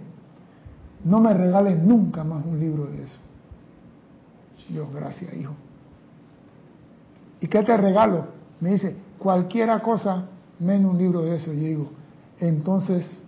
no 1.05 1.21
me 1.21 1.35
regales 1.35 1.79
nunca 1.83 2.25
más 2.25 2.45
un 2.45 2.59
libro 2.59 2.87
de 2.87 3.05
eso. 3.05 3.21
Yo, 4.71 4.89
gracias, 4.91 5.35
hijo. 5.35 5.55
¿Y 7.41 7.47
qué 7.47 7.63
te 7.63 7.77
regalo? 7.77 8.27
Me 8.61 8.71
dice, 8.71 8.97
cualquiera 9.19 9.81
cosa 9.81 10.25
menos 10.59 10.93
un 10.93 10.99
libro 10.99 11.21
de 11.21 11.37
eso. 11.37 11.53
Y 11.53 11.61
yo 11.61 11.67
digo, 11.67 11.91
entonces 12.41 13.21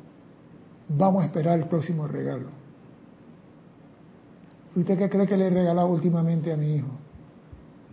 vamos 0.89 1.23
a 1.23 1.27
esperar 1.27 1.59
el 1.59 1.67
próximo 1.67 2.07
regalo. 2.07 2.47
¿Usted 4.75 4.99
qué 4.99 5.11
cree 5.11 5.27
que 5.27 5.37
le 5.37 5.47
he 5.47 5.51
regalado 5.51 5.89
últimamente 5.89 6.53
a 6.53 6.57
mi 6.57 6.77
hijo? 6.77 6.89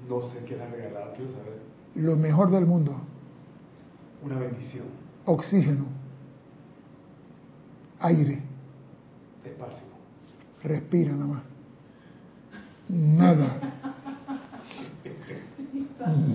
No 0.08 0.22
sé 0.30 0.44
qué 0.46 0.56
le 0.56 0.64
ha 0.64 0.70
regalado, 0.70 1.14
quiero 1.16 1.32
saber. 1.32 1.62
Lo 1.96 2.16
mejor 2.16 2.52
del 2.52 2.66
mundo. 2.66 2.96
Una 4.24 4.40
bendición. 4.40 4.86
Oxígeno. 5.26 5.86
Aire. 8.00 8.53
Respira 10.64 11.11
nada 11.11 11.26
más. 11.26 11.41
Nada. 12.89 13.47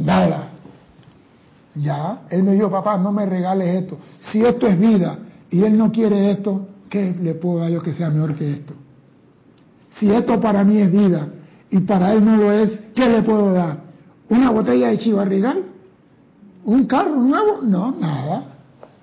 Nada. 0.04 0.48
Ya, 1.74 2.22
él 2.30 2.42
me 2.42 2.54
dijo, 2.54 2.70
papá, 2.70 2.98
no 2.98 3.12
me 3.12 3.24
regales 3.26 3.82
esto. 3.82 3.98
Si 4.20 4.44
esto 4.44 4.66
es 4.66 4.78
vida 4.78 5.18
y 5.50 5.62
él 5.62 5.78
no 5.78 5.92
quiere 5.92 6.32
esto, 6.32 6.66
¿qué 6.88 7.14
le 7.20 7.34
puedo 7.34 7.60
dar 7.60 7.70
yo 7.70 7.80
que 7.80 7.94
sea 7.94 8.10
mejor 8.10 8.34
que 8.34 8.50
esto? 8.50 8.74
Si 9.90 10.10
esto 10.10 10.40
para 10.40 10.64
mí 10.64 10.78
es 10.78 10.90
vida 10.90 11.28
y 11.70 11.78
para 11.80 12.12
él 12.12 12.24
no 12.24 12.36
lo 12.36 12.52
es, 12.52 12.82
¿qué 12.94 13.08
le 13.08 13.22
puedo 13.22 13.52
dar? 13.52 13.78
¿Una 14.28 14.50
botella 14.50 14.88
de 14.88 14.98
chivarrigal? 14.98 15.64
¿Un 16.64 16.86
carro 16.86 17.16
nuevo? 17.16 17.60
No, 17.62 17.92
nada. 17.92 18.44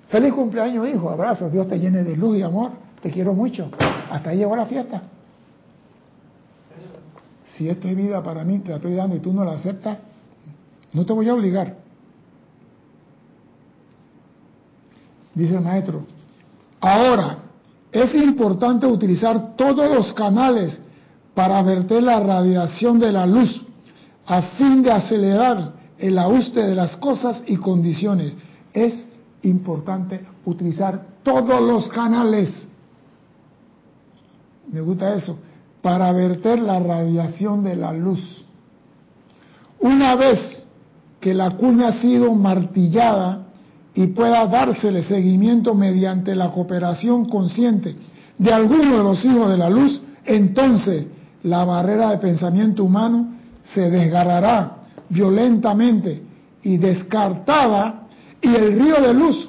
Feliz 0.08 0.32
cumpleaños, 0.32 0.88
hijo. 0.88 1.10
Abrazos. 1.10 1.50
Dios 1.52 1.66
te 1.68 1.78
llene 1.78 2.04
de 2.04 2.16
luz 2.16 2.36
y 2.36 2.42
amor. 2.42 2.70
Te 3.02 3.10
quiero 3.10 3.34
mucho. 3.34 3.70
Hasta 4.10 4.30
ahí 4.30 4.38
llegó 4.38 4.56
la 4.56 4.66
fiesta. 4.66 5.02
Si 7.56 7.68
esto 7.68 7.88
es 7.88 7.96
vida 7.96 8.22
para 8.22 8.44
mí, 8.44 8.58
te 8.58 8.70
la 8.70 8.76
estoy 8.76 8.94
dando 8.94 9.16
y 9.16 9.20
tú 9.20 9.32
no 9.32 9.44
la 9.44 9.52
aceptas, 9.52 9.98
no 10.92 11.06
te 11.06 11.12
voy 11.12 11.28
a 11.28 11.34
obligar. 11.34 11.76
Dice 15.34 15.54
el 15.54 15.60
maestro. 15.60 16.04
Ahora, 16.80 17.38
es 17.92 18.14
importante 18.14 18.86
utilizar 18.86 19.56
todos 19.56 19.90
los 19.94 20.12
canales 20.12 20.78
para 21.34 21.62
verter 21.62 22.02
la 22.02 22.20
radiación 22.20 22.98
de 22.98 23.12
la 23.12 23.26
luz 23.26 23.62
a 24.26 24.42
fin 24.42 24.82
de 24.82 24.90
acelerar 24.90 25.72
el 25.98 26.18
ajuste 26.18 26.60
de 26.60 26.74
las 26.74 26.96
cosas 26.96 27.42
y 27.46 27.56
condiciones. 27.56 28.34
Es 28.72 29.04
importante 29.42 30.24
utilizar 30.44 31.06
todos 31.22 31.60
los 31.60 31.88
canales. 31.88 32.68
Me 34.72 34.80
gusta 34.80 35.14
eso. 35.14 35.38
Para 35.82 36.12
verter 36.12 36.60
la 36.60 36.78
radiación 36.80 37.62
de 37.62 37.76
la 37.76 37.92
luz. 37.92 38.44
Una 39.80 40.14
vez 40.16 40.66
que 41.20 41.34
la 41.34 41.50
cuña 41.52 41.88
ha 41.88 42.00
sido 42.00 42.34
martillada, 42.34 43.46
y 43.96 44.08
pueda 44.08 44.46
dársele 44.46 45.02
seguimiento 45.02 45.74
mediante 45.74 46.34
la 46.34 46.50
cooperación 46.50 47.24
consciente 47.24 47.96
de 48.36 48.52
alguno 48.52 48.98
de 48.98 49.02
los 49.02 49.24
hijos 49.24 49.48
de 49.48 49.56
la 49.56 49.70
luz, 49.70 50.02
entonces 50.26 51.06
la 51.42 51.64
barrera 51.64 52.10
de 52.10 52.18
pensamiento 52.18 52.84
humano 52.84 53.34
se 53.64 53.90
desgarrará 53.90 54.76
violentamente 55.08 56.22
y 56.62 56.76
descartada 56.76 58.06
y 58.42 58.54
el 58.54 58.78
río 58.78 59.00
de 59.00 59.14
luz 59.14 59.48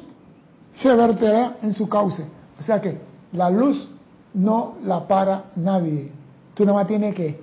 se 0.72 0.95
verterá 0.95 1.57
en 1.61 1.74
su 1.74 1.89
cauce. 1.89 2.24
O 2.57 2.63
sea 2.63 2.80
que 2.80 2.99
la 3.34 3.49
luz 3.49 3.89
no 4.34 4.75
la 4.86 5.07
para 5.07 5.45
nadie. 5.55 6.11
Tú 6.53 6.65
nada 6.65 6.80
más 6.80 6.88
tienes 6.88 7.15
que 7.15 7.39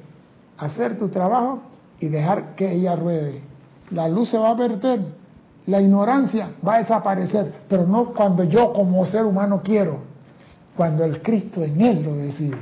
hacer 0.58 0.98
tu 0.98 1.08
trabajo 1.08 1.60
y 2.00 2.08
dejar 2.08 2.54
que 2.54 2.72
ella 2.72 2.96
ruede. 2.96 3.42
La 3.90 4.08
luz 4.08 4.30
se 4.30 4.38
va 4.38 4.50
a 4.50 4.54
verter 4.54 5.00
la 5.66 5.80
ignorancia 5.80 6.50
va 6.66 6.74
a 6.74 6.78
desaparecer, 6.78 7.52
pero 7.68 7.86
no 7.86 8.12
cuando 8.12 8.44
yo 8.44 8.72
como 8.72 9.06
ser 9.06 9.24
humano 9.24 9.62
quiero, 9.64 9.98
cuando 10.76 11.04
el 11.04 11.22
Cristo 11.22 11.64
en 11.64 11.80
él 11.80 12.02
lo 12.04 12.14
decide. 12.16 12.58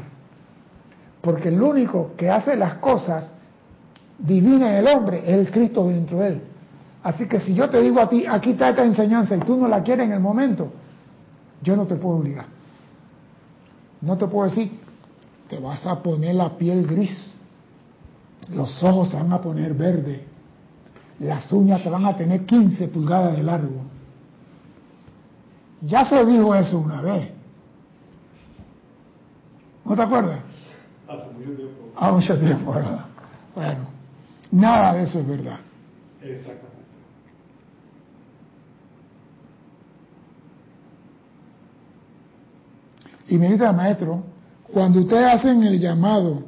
Porque 1.20 1.48
el 1.48 1.60
único 1.60 2.12
que 2.16 2.30
hace 2.30 2.56
las 2.56 2.74
cosas 2.74 3.34
divinas 4.18 4.70
en 4.70 4.76
el 4.76 4.88
hombre 4.88 5.22
es 5.24 5.34
el 5.34 5.50
Cristo 5.50 5.88
dentro 5.88 6.18
de 6.18 6.28
él. 6.28 6.42
Así 7.02 7.26
que 7.26 7.40
si 7.40 7.54
yo 7.54 7.68
te 7.68 7.80
digo 7.80 8.00
a 8.00 8.08
ti, 8.08 8.24
aquí 8.28 8.50
está 8.50 8.68
esta 8.68 8.84
enseñanza 8.84 9.34
y 9.34 9.40
tú 9.40 9.56
no 9.56 9.66
la 9.66 9.82
quieres 9.82 10.06
en 10.06 10.12
el 10.12 10.20
momento, 10.20 10.72
yo 11.60 11.74
no 11.74 11.86
te 11.86 11.96
puedo 11.96 12.18
obligar. 12.18 12.46
No 14.02 14.18
te 14.18 14.26
puedo 14.26 14.48
decir, 14.48 14.78
te 15.48 15.58
vas 15.58 15.86
a 15.86 16.02
poner 16.02 16.34
la 16.34 16.56
piel 16.56 16.86
gris, 16.86 17.32
los 18.50 18.82
ojos 18.82 19.10
se 19.10 19.16
van 19.16 19.32
a 19.32 19.40
poner 19.40 19.74
verde, 19.74 20.24
las 21.20 21.52
uñas 21.52 21.82
te 21.82 21.88
van 21.88 22.04
a 22.04 22.16
tener 22.16 22.44
15 22.44 22.88
pulgadas 22.88 23.36
de 23.36 23.44
largo. 23.44 23.82
Ya 25.82 26.04
se 26.04 26.24
dijo 26.24 26.54
eso 26.54 26.78
una 26.78 27.00
vez. 27.00 27.30
¿No 29.84 29.96
te 29.96 30.02
acuerdas? 30.02 30.40
Hace 31.08 31.30
mucho 31.32 31.52
tiempo. 31.56 31.92
Hace 31.96 32.12
mucho 32.12 32.38
tiempo, 32.38 32.72
¿verdad? 32.72 33.06
Bueno, 33.54 33.86
nada 34.50 34.94
de 34.94 35.02
eso 35.02 35.20
es 35.20 35.26
verdad. 35.26 35.58
Exactamente. 36.22 36.71
Y 43.32 43.38
me 43.38 43.50
dice 43.50 43.72
maestro, 43.72 44.22
cuando 44.70 45.00
ustedes 45.00 45.24
hacen 45.24 45.62
el 45.62 45.80
llamado 45.80 46.42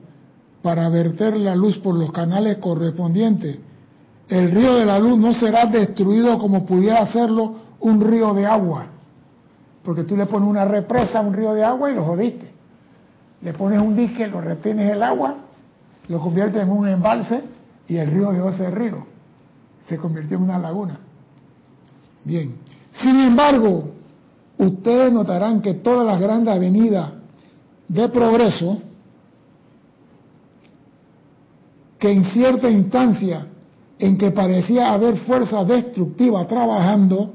para 0.61 0.87
verter 0.91 1.35
la 1.37 1.57
luz 1.57 1.79
por 1.79 1.95
los 1.95 2.13
canales 2.13 2.59
correspondientes, 2.59 3.59
el 4.29 4.51
río 4.51 4.75
de 4.75 4.85
la 4.85 4.99
luz 4.99 5.19
no 5.19 5.33
será 5.33 5.65
destruido 5.65 6.39
como 6.39 6.67
pudiera 6.67 7.01
hacerlo 7.01 7.55
un 7.81 8.03
río 8.03 8.35
de 8.35 8.45
agua. 8.45 8.87
Porque 9.83 10.05
tú 10.05 10.15
le 10.15 10.27
pones 10.27 10.47
una 10.47 10.67
represa 10.67 11.21
a 11.21 11.23
un 11.23 11.33
río 11.33 11.55
de 11.55 11.65
agua 11.65 11.91
y 11.91 11.95
lo 11.95 12.05
jodiste. 12.05 12.51
Le 13.41 13.55
pones 13.55 13.81
un 13.81 13.97
dique, 13.97 14.27
lo 14.27 14.43
retienes 14.43 14.93
el 14.93 15.03
agua 15.03 15.37
lo 16.09 16.21
convierte 16.21 16.61
en 16.61 16.69
un 16.69 16.87
embalse 16.87 17.43
y 17.89 17.97
el 17.97 18.11
río 18.11 18.31
de 18.31 18.51
ese 18.51 18.71
río. 18.71 19.07
Se 19.89 19.97
convirtió 19.97 20.37
en 20.37 20.43
una 20.45 20.59
laguna. 20.59 20.99
Bien. 22.25 22.57
Sin 23.01 23.19
embargo, 23.21 23.94
ustedes 24.59 25.13
notarán 25.13 25.61
que 25.61 25.75
todas 25.75 26.07
las 26.07 26.21
grandes 26.21 26.55
avenidas 26.55 27.13
de 27.89 28.09
progreso, 28.09 28.79
que 31.99 32.13
en 32.13 32.25
cierta 32.25 32.71
instancia 32.71 33.47
en 33.99 34.19
que 34.19 34.31
parecía 34.31 34.93
haber 34.93 35.19
fuerza 35.19 35.65
destructiva 35.65 36.47
trabajando, 36.47 37.33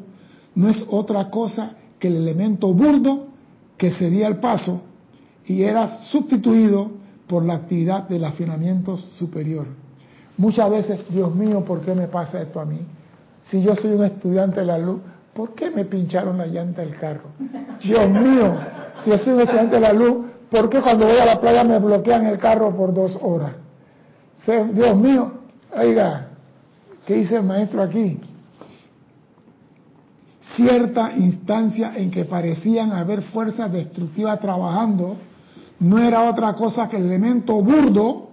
no 0.55 0.70
es 0.70 0.86
otra 0.89 1.30
cosa 1.30 1.74
que 1.97 2.07
el 2.07 2.17
elemento 2.17 2.74
burdo 2.74 3.28
que 3.78 3.91
cedía 3.91 4.28
el 4.28 4.38
paso 4.38 4.82
y 5.45 5.63
era 5.63 5.88
sustituido 6.05 6.91
por 7.28 7.45
la 7.45 7.53
actividad 7.53 8.07
del 8.09 8.26
afinamiento 8.26 8.97
superior. 8.97 9.67
Muchas 10.38 10.70
veces, 10.70 10.99
Dios 11.09 11.34
mío, 11.34 11.63
¿por 11.65 11.82
qué 11.82 11.93
me 11.93 12.07
pasa 12.07 12.41
esto 12.41 12.59
a 12.59 12.65
mí? 12.65 12.80
Si 13.43 13.61
yo 13.61 13.76
soy 13.76 13.91
un 13.91 14.03
estudiante 14.03 14.59
de 14.59 14.65
la 14.65 14.78
luz, 14.78 14.99
¿por 15.39 15.55
qué 15.55 15.71
me 15.71 15.85
pincharon 15.85 16.37
la 16.37 16.47
llanta 16.47 16.81
del 16.81 16.97
carro? 16.97 17.29
Dios 17.81 18.09
mío, 18.09 18.57
si 19.01 19.17
soy 19.19 19.35
un 19.35 19.39
estudiante 19.39 19.75
de 19.75 19.79
la 19.79 19.93
luz, 19.93 20.25
¿por 20.51 20.69
qué 20.69 20.81
cuando 20.81 21.05
voy 21.05 21.15
a 21.15 21.25
la 21.25 21.39
playa 21.39 21.63
me 21.63 21.79
bloquean 21.79 22.25
el 22.25 22.37
carro 22.37 22.75
por 22.75 22.93
dos 22.93 23.17
horas? 23.21 23.53
Dios 24.45 24.97
mío, 24.97 25.31
oiga, 25.73 26.27
¿qué 27.05 27.13
dice 27.13 27.37
el 27.37 27.43
maestro 27.43 27.81
aquí? 27.81 28.19
Cierta 30.57 31.13
instancia 31.15 31.93
en 31.95 32.11
que 32.11 32.25
parecían 32.25 32.91
haber 32.91 33.21
fuerzas 33.21 33.71
destructivas 33.71 34.41
trabajando, 34.41 35.15
no 35.79 35.99
era 35.99 36.29
otra 36.29 36.51
cosa 36.51 36.89
que 36.89 36.97
el 36.97 37.05
elemento 37.05 37.53
burdo 37.61 38.27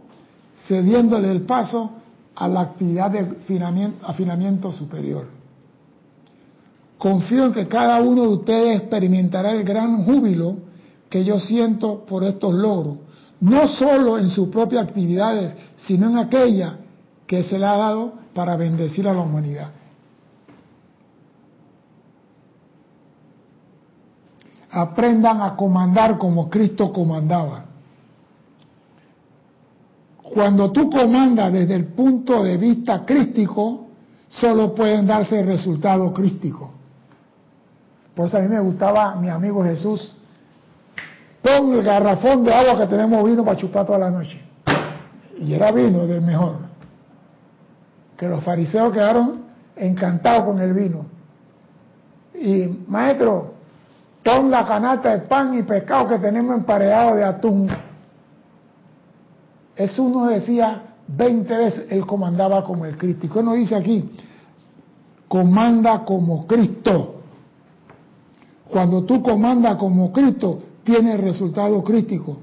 cediéndole 0.67 1.31
el 1.31 1.43
paso 1.43 1.89
a 2.35 2.49
la 2.49 2.63
actividad 2.63 3.13
de 3.13 3.29
afinamiento, 4.03 4.73
superior. 4.73 5.36
Confío 6.99 7.47
en 7.47 7.53
que 7.53 7.69
cada 7.69 8.01
uno 8.01 8.23
de 8.23 8.29
ustedes 8.29 8.81
experimentará 8.81 9.53
el 9.53 9.65
gran 9.65 10.05
júbilo 10.05 10.57
que 11.11 11.25
yo 11.25 11.39
siento 11.39 12.05
por 12.07 12.25
estos 12.25 12.55
logros, 12.55 12.97
no 13.41 13.69
solo 13.69 14.19
en 14.19 14.31
sus 14.31 14.49
propias 14.49 14.85
actividades, 14.85 15.55
sino 15.77 16.09
en 16.09 16.19
aquella 16.19 16.79
que 17.27 17.43
se 17.43 17.59
le 17.59 17.67
ha 17.67 17.77
dado 17.77 18.15
para 18.35 18.57
bendecir 18.57 19.07
a 19.09 19.13
la 19.13 19.21
humanidad. 19.21 19.71
Aprendan 24.71 25.41
a 25.43 25.57
comandar 25.57 26.19
como 26.19 26.49
Cristo 26.51 26.93
comandaba. 26.93 27.65
Cuando 30.23 30.71
tú 30.73 30.91
comandas 30.91 31.53
desde 31.53 31.77
el 31.77 31.87
punto 31.87 32.43
de 32.43 32.57
vista 32.57 33.05
crístico, 33.07 33.87
solo 34.29 34.75
pueden 34.75 35.07
darse 35.07 35.43
resultados 35.43 36.13
crísticos. 36.13 36.76
Por 38.17 38.29
eso 38.29 38.39
a 38.39 38.41
mí 38.41 38.49
me 38.49 38.59
gustaba 38.61 39.15
mi 39.17 39.29
amigo 39.29 39.63
Jesús. 39.63 40.17
Pon 41.43 41.75
el 41.75 41.83
garrafón 41.83 42.43
de 42.45 42.53
agua 42.53 42.79
que 42.79 42.87
tenemos 42.87 43.23
vino 43.25 43.45
para 43.45 43.59
chupar 43.59 43.85
toda 43.85 43.99
la 43.99 44.11
noche. 44.11 44.41
Y 45.39 45.53
era 45.53 45.71
vino 45.71 46.07
del 46.07 46.23
mejor. 46.23 46.57
Que 48.17 48.27
los 48.27 48.43
fariseos 48.43 48.91
quedaron 48.91 49.43
encantados 49.77 50.45
con 50.45 50.59
el 50.63 50.73
vino. 50.73 51.05
Y 52.35 52.85
maestro, 52.89 53.53
pon 54.25 54.51
la 54.51 54.65
canasta 54.65 55.11
de 55.11 55.19
pan 55.27 55.53
y 55.59 55.63
pescado 55.63 56.09
que 56.09 56.19
tenemos 56.19 56.57
emparedado 56.57 57.17
de 57.17 57.25
atún. 57.25 57.69
Eso 59.77 60.03
uno 60.03 60.29
decía 60.29 60.85
20 61.07 61.55
veces, 61.55 61.87
él 61.93 62.07
comandaba 62.07 62.65
como 62.65 62.87
el 62.87 62.97
Cristo. 62.97 63.29
¿Qué 63.31 63.43
nos 63.43 63.57
dice 63.57 63.77
aquí? 63.77 64.11
Comanda 65.29 66.03
como 66.03 66.47
Cristo. 66.47 67.16
Cuando 68.71 69.05
tú 69.05 69.23
comandas 69.23 69.77
como 69.77 70.13
Cristo, 70.13 70.61
tienes 70.85 71.21
resultado 71.21 71.83
crítico. 71.83 72.39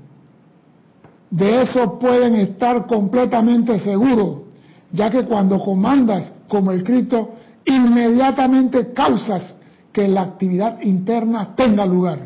De 1.29 1.63
eso 1.63 1.97
pueden 1.97 2.35
estar 2.35 2.85
completamente 2.85 3.79
seguros, 3.79 4.43
ya 4.91 5.09
que 5.09 5.25
cuando 5.25 5.59
comandas 5.59 6.31
como 6.47 6.71
el 6.71 6.83
Cristo, 6.83 7.31
inmediatamente 7.65 8.93
causas 8.93 9.55
que 9.91 10.07
la 10.07 10.21
actividad 10.21 10.81
interna 10.81 11.55
tenga 11.55 11.85
lugar. 11.85 12.19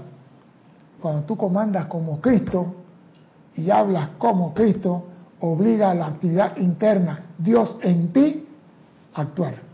Cuando 1.01 1.23
tú 1.23 1.37
comandas 1.37 1.85
como 1.85 2.19
Cristo, 2.19 2.73
y 3.57 3.71
hablas 3.71 4.09
como 4.17 4.53
Cristo, 4.53 5.05
obliga 5.41 5.91
a 5.91 5.95
la 5.95 6.07
actividad 6.07 6.57
interna, 6.57 7.25
Dios 7.37 7.77
en 7.81 8.13
ti, 8.13 8.45
a 9.13 9.21
actuar. 9.21 9.66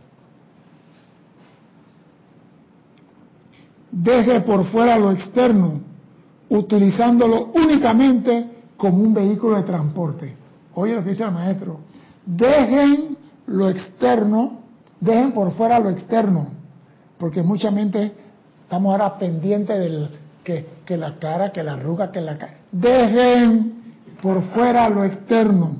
Deje 3.94 4.42
por 4.42 4.66
fuera 4.72 4.98
lo 4.98 5.12
externo, 5.12 5.80
utilizándolo 6.50 7.52
únicamente 7.54 8.50
como 8.76 9.04
un 9.04 9.14
vehículo 9.14 9.58
de 9.58 9.64
transporte. 9.64 10.36
Oye 10.74 10.96
lo 10.96 11.04
que 11.04 11.12
dice 11.12 11.24
el 11.24 11.32
maestro. 11.32 11.80
Dejen 12.26 13.16
lo 13.46 13.70
externo, 13.70 14.62
dejen 15.00 15.32
por 15.32 15.52
fuera 15.52 15.80
lo 15.80 15.92
externo, 15.92 16.48
porque 17.20 17.44
mucha 17.44 17.70
mente 17.70 18.12
estamos 18.64 18.94
ahora 18.94 19.16
pendientes 19.20 19.78
del 19.78 20.10
que, 20.44 20.66
que 20.84 20.98
la 20.98 21.20
cara, 21.20 21.52
que 21.52 21.62
la 21.62 21.74
arruga, 21.74 22.12
que 22.12 22.20
la 22.20 22.36
cara. 22.36 22.58
Dejen 22.72 23.74
por 24.24 24.42
fuera 24.56 24.90
lo 24.90 25.04
externo, 25.04 25.78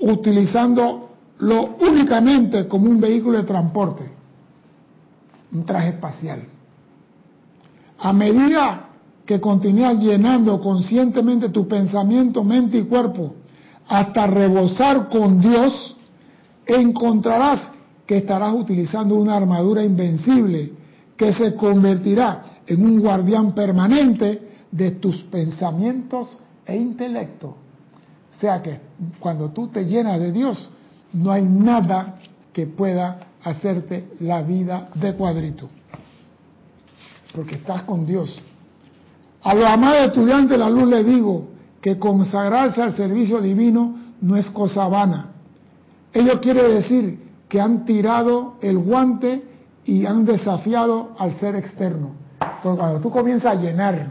utilizándolo 0.00 1.08
únicamente 1.80 2.68
como 2.68 2.90
un 2.90 3.00
vehículo 3.00 3.38
de 3.38 3.44
transporte, 3.44 4.02
un 5.50 5.64
traje 5.64 5.88
espacial. 5.88 6.51
A 8.02 8.12
medida 8.12 8.88
que 9.24 9.40
continúas 9.40 9.96
llenando 10.00 10.60
conscientemente 10.60 11.50
tu 11.50 11.68
pensamiento, 11.68 12.42
mente 12.42 12.78
y 12.78 12.82
cuerpo 12.82 13.36
hasta 13.86 14.26
rebosar 14.26 15.08
con 15.08 15.40
Dios, 15.40 15.96
encontrarás 16.66 17.70
que 18.04 18.16
estarás 18.16 18.54
utilizando 18.54 19.14
una 19.14 19.36
armadura 19.36 19.84
invencible 19.84 20.72
que 21.16 21.32
se 21.32 21.54
convertirá 21.54 22.42
en 22.66 22.84
un 22.84 23.00
guardián 23.00 23.54
permanente 23.54 24.50
de 24.72 24.90
tus 24.92 25.22
pensamientos 25.22 26.36
e 26.66 26.76
intelecto. 26.76 27.56
O 28.34 28.40
sea 28.40 28.60
que 28.60 28.80
cuando 29.20 29.50
tú 29.50 29.68
te 29.68 29.84
llenas 29.84 30.18
de 30.18 30.32
Dios, 30.32 30.68
no 31.12 31.30
hay 31.30 31.44
nada 31.44 32.16
que 32.52 32.66
pueda 32.66 33.28
hacerte 33.44 34.08
la 34.18 34.42
vida 34.42 34.88
de 34.96 35.14
cuadrito. 35.14 35.68
Porque 37.34 37.56
estás 37.56 37.82
con 37.84 38.06
Dios. 38.06 38.42
A 39.42 39.54
los 39.54 39.64
amados 39.64 40.06
estudiantes 40.06 40.50
de 40.50 40.58
la 40.58 40.70
luz 40.70 40.88
les 40.88 41.04
digo 41.04 41.48
que 41.80 41.98
consagrarse 41.98 42.80
al 42.80 42.94
servicio 42.94 43.40
divino 43.40 43.96
no 44.20 44.36
es 44.36 44.48
cosa 44.50 44.86
vana. 44.86 45.32
Ello 46.12 46.40
quiere 46.40 46.62
decir 46.74 47.18
que 47.48 47.60
han 47.60 47.84
tirado 47.84 48.54
el 48.60 48.78
guante 48.78 49.42
y 49.84 50.06
han 50.06 50.24
desafiado 50.24 51.10
al 51.18 51.38
ser 51.38 51.56
externo. 51.56 52.12
Porque 52.62 52.78
cuando 52.78 53.00
tú 53.00 53.10
comienzas 53.10 53.56
a 53.56 53.60
llenar 53.60 54.06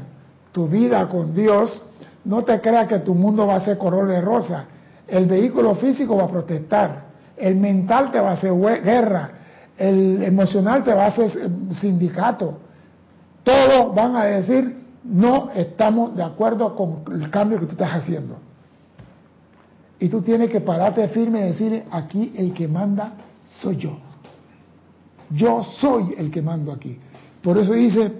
tu 0.52 0.68
vida 0.68 1.08
con 1.08 1.34
Dios, 1.34 1.86
no 2.26 2.44
te 2.44 2.60
creas 2.60 2.88
que 2.88 3.00
tu 3.00 3.16
mundo 3.16 3.48
va 3.48 3.56
a 3.56 3.66
ser 3.66 3.78
color 3.78 4.08
de 4.08 4.22
rosa. 4.22 4.66
El 5.08 5.26
vehículo 5.26 5.76
físico 5.76 6.18
va 6.18 6.26
a 6.26 6.28
protestar, 6.28 7.06
el 7.38 7.56
mental 7.56 8.12
te 8.12 8.20
va 8.20 8.32
a 8.32 8.34
hacer 8.34 8.54
guerra, 8.84 9.32
el 9.78 10.22
emocional 10.24 10.84
te 10.84 10.94
va 10.94 11.06
a 11.06 11.08
hacer 11.08 11.50
sindicato. 11.80 12.60
Todos 13.44 13.96
van 13.96 14.16
a 14.16 14.26
decir, 14.26 14.78
no 15.04 15.50
estamos 15.52 16.16
de 16.16 16.24
acuerdo 16.24 16.76
con 16.76 17.04
el 17.14 17.30
cambio 17.30 17.60
que 17.60 17.66
tú 17.66 17.72
estás 17.72 17.94
haciendo. 17.94 18.38
Y 20.00 20.10
tú 20.10 20.22
tienes 20.22 20.50
que 20.50 20.62
pararte 20.62 21.08
firme 21.10 21.40
y 21.40 21.44
decir, 21.44 21.84
aquí 21.92 22.34
el 22.36 22.54
que 22.54 22.68
manda 22.68 23.14
soy 23.62 23.78
yo. 23.78 23.98
Yo 25.30 25.64
soy 25.64 26.16
el 26.18 26.32
que 26.32 26.42
mando 26.42 26.72
aquí. 26.72 26.98
Por 27.42 27.58
eso 27.58 27.74
dice, 27.74 28.12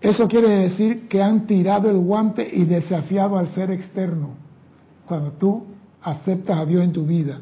eso 0.00 0.28
quiere 0.28 0.48
decir 0.48 1.08
que 1.08 1.22
han 1.22 1.46
tirado 1.46 1.90
el 1.90 1.98
guante 1.98 2.48
y 2.50 2.64
desafiado 2.64 3.36
al 3.38 3.48
ser 3.48 3.70
externo 3.70 4.30
cuando 5.06 5.32
tú 5.32 5.64
aceptas 6.02 6.58
a 6.58 6.64
Dios 6.64 6.84
en 6.84 6.92
tu 6.92 7.04
vida. 7.04 7.40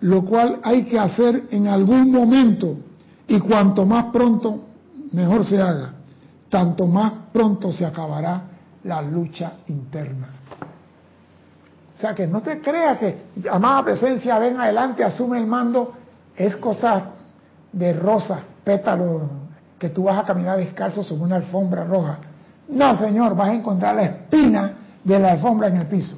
Lo 0.00 0.24
cual 0.24 0.60
hay 0.62 0.84
que 0.84 0.98
hacer 0.98 1.44
en 1.50 1.68
algún 1.68 2.10
momento 2.10 2.76
y 3.28 3.38
cuanto 3.38 3.86
más 3.86 4.06
pronto, 4.12 4.71
mejor 5.12 5.44
se 5.44 5.60
haga, 5.60 5.92
tanto 6.48 6.86
más 6.86 7.12
pronto 7.32 7.72
se 7.72 7.84
acabará 7.84 8.42
la 8.84 9.02
lucha 9.02 9.54
interna. 9.68 10.28
O 11.94 12.00
sea 12.00 12.14
que 12.14 12.26
no 12.26 12.40
te 12.42 12.60
creas 12.60 12.98
que 12.98 13.26
amada 13.50 13.84
presencia, 13.84 14.38
ven 14.38 14.58
adelante, 14.58 15.04
asume 15.04 15.38
el 15.38 15.46
mando, 15.46 15.92
es 16.36 16.56
cosa 16.56 17.10
de 17.72 17.92
rosas, 17.92 18.40
pétalos, 18.64 19.22
que 19.78 19.90
tú 19.90 20.04
vas 20.04 20.18
a 20.18 20.24
caminar 20.24 20.58
descalzo 20.58 21.02
sobre 21.02 21.24
una 21.24 21.36
alfombra 21.36 21.84
roja. 21.84 22.18
No, 22.68 22.96
señor, 22.96 23.36
vas 23.36 23.48
a 23.48 23.54
encontrar 23.54 23.94
la 23.94 24.02
espina 24.02 24.72
de 25.04 25.18
la 25.18 25.32
alfombra 25.32 25.68
en 25.68 25.76
el 25.76 25.86
piso. 25.86 26.16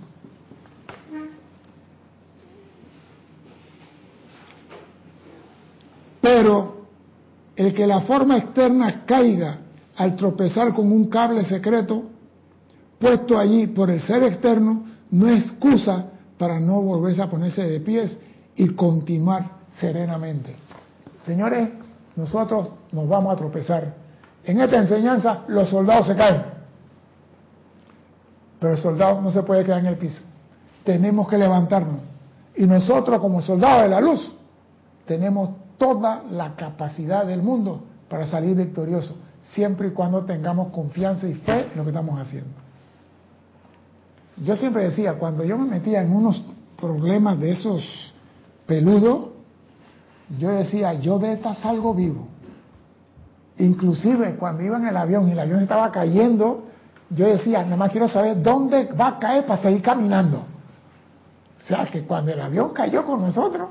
Pero 6.20 6.83
el 7.56 7.72
que 7.72 7.86
la 7.86 8.00
forma 8.02 8.38
externa 8.38 9.04
caiga 9.06 9.58
al 9.96 10.16
tropezar 10.16 10.74
con 10.74 10.90
un 10.90 11.06
cable 11.06 11.44
secreto 11.44 12.10
puesto 12.98 13.38
allí 13.38 13.66
por 13.66 13.90
el 13.90 14.00
ser 14.00 14.22
externo 14.24 14.84
no 15.10 15.28
es 15.28 15.44
excusa 15.44 16.06
para 16.38 16.58
no 16.58 16.80
volverse 16.80 17.22
a 17.22 17.30
ponerse 17.30 17.62
de 17.62 17.80
pies 17.80 18.18
y 18.56 18.68
continuar 18.70 19.50
serenamente. 19.78 20.54
Señores, 21.24 21.68
nosotros 22.16 22.68
nos 22.92 23.08
vamos 23.08 23.34
a 23.34 23.36
tropezar. 23.36 23.94
En 24.44 24.60
esta 24.60 24.78
enseñanza 24.78 25.44
los 25.48 25.68
soldados 25.68 26.06
se 26.06 26.16
caen, 26.16 26.42
pero 28.58 28.72
el 28.72 28.78
soldado 28.78 29.20
no 29.20 29.30
se 29.30 29.42
puede 29.42 29.64
quedar 29.64 29.80
en 29.80 29.86
el 29.86 29.96
piso. 29.96 30.22
Tenemos 30.84 31.28
que 31.28 31.38
levantarnos. 31.38 32.00
Y 32.56 32.64
nosotros 32.64 33.20
como 33.20 33.42
soldados 33.42 33.84
de 33.84 33.88
la 33.88 34.00
luz 34.00 34.32
tenemos 35.06 35.50
toda 35.78 36.22
la 36.30 36.54
capacidad 36.56 37.26
del 37.26 37.42
mundo 37.42 37.84
para 38.08 38.26
salir 38.26 38.56
victoriosos, 38.56 39.16
siempre 39.50 39.88
y 39.88 39.90
cuando 39.90 40.24
tengamos 40.24 40.68
confianza 40.72 41.26
y 41.26 41.34
fe 41.34 41.68
en 41.70 41.76
lo 41.76 41.84
que 41.84 41.90
estamos 41.90 42.20
haciendo. 42.20 42.50
Yo 44.36 44.56
siempre 44.56 44.84
decía, 44.84 45.14
cuando 45.14 45.44
yo 45.44 45.56
me 45.58 45.66
metía 45.66 46.02
en 46.02 46.14
unos 46.14 46.42
problemas 46.80 47.38
de 47.38 47.52
esos 47.52 48.14
peludos, 48.66 49.30
yo 50.38 50.50
decía, 50.50 50.94
yo 50.94 51.18
de 51.18 51.34
esta 51.34 51.54
salgo 51.54 51.94
vivo. 51.94 52.26
Inclusive 53.58 54.36
cuando 54.36 54.62
iba 54.64 54.76
en 54.76 54.88
el 54.88 54.96
avión 54.96 55.28
y 55.28 55.32
el 55.32 55.38
avión 55.38 55.60
estaba 55.60 55.92
cayendo, 55.92 56.64
yo 57.10 57.26
decía, 57.26 57.62
nada 57.62 57.76
más 57.76 57.92
quiero 57.92 58.08
saber 58.08 58.42
dónde 58.42 58.86
va 58.86 59.08
a 59.08 59.18
caer 59.18 59.46
para 59.46 59.62
seguir 59.62 59.82
caminando. 59.82 60.38
O 60.38 61.66
sea, 61.66 61.84
que 61.86 62.02
cuando 62.04 62.32
el 62.32 62.40
avión 62.40 62.70
cayó 62.70 63.04
con 63.04 63.20
nosotros, 63.20 63.68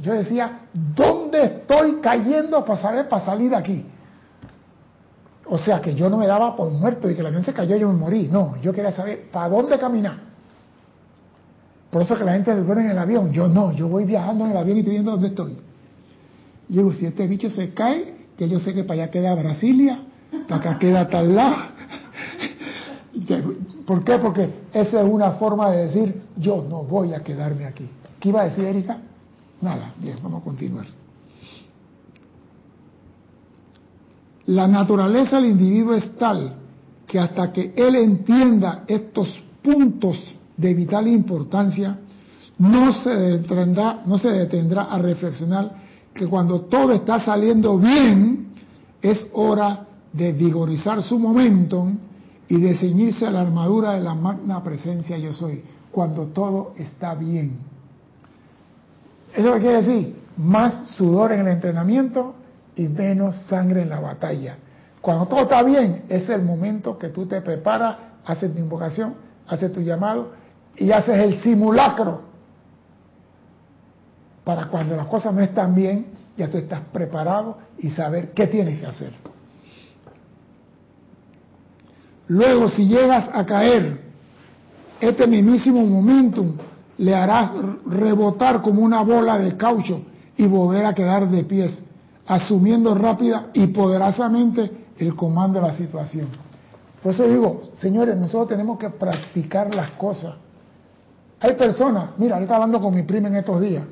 yo 0.00 0.14
decía, 0.14 0.60
¿dónde 0.72 1.44
estoy 1.44 2.00
cayendo 2.00 2.64
para 2.64 3.08
para 3.08 3.24
salir 3.24 3.50
de 3.50 3.56
aquí? 3.56 3.86
O 5.46 5.58
sea, 5.58 5.80
que 5.80 5.94
yo 5.94 6.08
no 6.08 6.16
me 6.16 6.26
daba 6.26 6.56
por 6.56 6.70
muerto 6.70 7.10
y 7.10 7.14
que 7.14 7.20
el 7.20 7.26
avión 7.26 7.42
se 7.42 7.52
cayó 7.52 7.76
y 7.76 7.80
yo 7.80 7.88
me 7.88 7.98
morí. 7.98 8.28
No, 8.30 8.56
yo 8.62 8.72
quería 8.72 8.92
saber 8.92 9.30
para 9.30 9.48
dónde 9.48 9.78
caminar. 9.78 10.16
Por 11.90 12.02
eso 12.02 12.16
que 12.16 12.24
la 12.24 12.32
gente 12.32 12.54
duerme 12.54 12.84
en 12.84 12.90
el 12.90 12.98
avión. 12.98 13.32
Yo 13.32 13.48
no, 13.48 13.72
yo 13.72 13.88
voy 13.88 14.04
viajando 14.04 14.44
en 14.44 14.52
el 14.52 14.56
avión 14.56 14.76
y 14.76 14.80
estoy 14.80 14.92
viendo 14.94 15.10
dónde 15.10 15.28
estoy. 15.28 15.58
Y 16.68 16.74
digo, 16.74 16.92
si 16.92 17.06
este 17.06 17.26
bicho 17.26 17.50
se 17.50 17.74
cae, 17.74 18.28
que 18.38 18.48
yo 18.48 18.60
sé 18.60 18.72
que 18.72 18.84
para 18.84 19.02
allá 19.02 19.10
queda 19.10 19.34
Brasilia, 19.34 20.02
para 20.48 20.60
acá 20.60 20.78
queda 20.78 21.08
tal 21.08 21.34
lado. 21.34 21.56
¿Por 23.86 24.04
qué? 24.04 24.18
Porque 24.18 24.50
esa 24.72 25.00
es 25.00 25.06
una 25.06 25.32
forma 25.32 25.70
de 25.72 25.86
decir, 25.86 26.22
yo 26.36 26.64
no 26.68 26.84
voy 26.84 27.12
a 27.12 27.24
quedarme 27.24 27.64
aquí. 27.64 27.88
¿Qué 28.20 28.28
iba 28.28 28.42
a 28.42 28.44
decir 28.44 28.64
Erika? 28.64 28.98
Nada, 29.60 29.94
bien, 29.98 30.18
vamos 30.22 30.40
a 30.40 30.44
continuar. 30.44 30.86
La 34.46 34.66
naturaleza 34.66 35.36
del 35.36 35.52
individuo 35.52 35.94
es 35.94 36.16
tal 36.16 36.54
que 37.06 37.18
hasta 37.18 37.52
que 37.52 37.72
él 37.76 37.96
entienda 37.96 38.84
estos 38.86 39.42
puntos 39.62 40.18
de 40.56 40.74
vital 40.74 41.08
importancia, 41.08 41.98
no 42.58 42.92
se 42.92 43.10
detendrá, 43.10 44.02
no 44.06 44.18
se 44.18 44.28
detendrá 44.28 44.84
a 44.84 44.98
reflexionar 44.98 45.74
que 46.12 46.26
cuando 46.26 46.62
todo 46.62 46.92
está 46.92 47.20
saliendo 47.20 47.78
bien, 47.78 48.48
es 49.00 49.26
hora 49.32 49.86
de 50.12 50.32
vigorizar 50.32 51.02
su 51.02 51.18
momento 51.18 51.88
y 52.48 52.60
de 52.60 52.76
ceñirse 52.76 53.26
a 53.26 53.30
la 53.30 53.42
armadura 53.42 53.92
de 53.92 54.00
la 54.00 54.14
magna 54.14 54.62
presencia 54.62 55.16
yo 55.16 55.32
soy, 55.32 55.62
cuando 55.90 56.26
todo 56.26 56.72
está 56.76 57.14
bien. 57.14 57.58
¿Eso 59.34 59.54
qué 59.54 59.60
quiere 59.60 59.76
decir? 59.82 60.16
Más 60.36 60.88
sudor 60.90 61.32
en 61.32 61.40
el 61.40 61.48
entrenamiento 61.48 62.34
y 62.76 62.88
menos 62.88 63.36
sangre 63.48 63.82
en 63.82 63.88
la 63.88 64.00
batalla. 64.00 64.56
Cuando 65.00 65.26
todo 65.26 65.40
está 65.40 65.62
bien, 65.62 66.04
es 66.08 66.28
el 66.28 66.42
momento 66.42 66.98
que 66.98 67.08
tú 67.08 67.26
te 67.26 67.40
preparas, 67.40 67.96
haces 68.24 68.52
tu 68.52 68.58
invocación, 68.58 69.14
haces 69.46 69.72
tu 69.72 69.80
llamado 69.80 70.32
y 70.76 70.90
haces 70.90 71.18
el 71.18 71.40
simulacro. 71.42 72.22
Para 74.44 74.66
cuando 74.66 74.96
las 74.96 75.06
cosas 75.06 75.34
no 75.34 75.40
están 75.40 75.74
bien, 75.74 76.06
ya 76.36 76.48
tú 76.48 76.58
estás 76.58 76.80
preparado 76.92 77.58
y 77.78 77.90
saber 77.90 78.32
qué 78.32 78.46
tienes 78.46 78.80
que 78.80 78.86
hacer. 78.86 79.12
Luego, 82.28 82.68
si 82.68 82.86
llegas 82.86 83.28
a 83.32 83.44
caer, 83.44 84.00
este 85.00 85.26
mismísimo 85.26 85.84
momentum 85.84 86.56
le 87.00 87.14
harás 87.14 87.52
rebotar 87.86 88.60
como 88.60 88.82
una 88.82 89.02
bola 89.02 89.38
de 89.38 89.56
caucho 89.56 90.02
y 90.36 90.46
volver 90.46 90.84
a 90.84 90.94
quedar 90.94 91.30
de 91.30 91.44
pies, 91.44 91.80
asumiendo 92.26 92.94
rápida 92.94 93.46
y 93.54 93.68
poderosamente 93.68 94.70
el 94.98 95.16
comando 95.16 95.60
de 95.60 95.66
la 95.66 95.76
situación. 95.78 96.28
Por 97.02 97.12
eso 97.12 97.26
digo, 97.26 97.62
señores, 97.78 98.16
nosotros 98.16 98.50
tenemos 98.50 98.78
que 98.78 98.90
practicar 98.90 99.74
las 99.74 99.92
cosas. 99.92 100.34
Hay 101.40 101.54
personas, 101.54 102.10
mira, 102.18 102.36
yo 102.36 102.42
estaba 102.42 102.64
hablando 102.64 102.82
con 102.82 102.94
mi 102.94 103.02
prima 103.02 103.28
en 103.28 103.36
estos 103.36 103.62
días, 103.62 103.84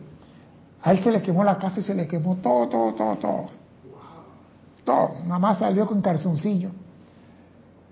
a 0.83 0.93
él 0.93 1.03
se 1.03 1.11
le 1.11 1.23
quemó 1.23 1.43
la 1.45 1.57
casa 1.57 1.81
y 1.81 1.85
se 1.85 1.95
le 1.95 2.07
quemó 2.07 2.37
todo, 2.37 2.69
todo, 2.69 2.93
todo, 2.93 3.17
todo. 3.17 3.47
Todo, 4.85 5.11
nada 5.25 5.39
más 5.39 5.59
salió 5.59 5.87
con 5.87 6.03
calzoncillo. 6.03 6.69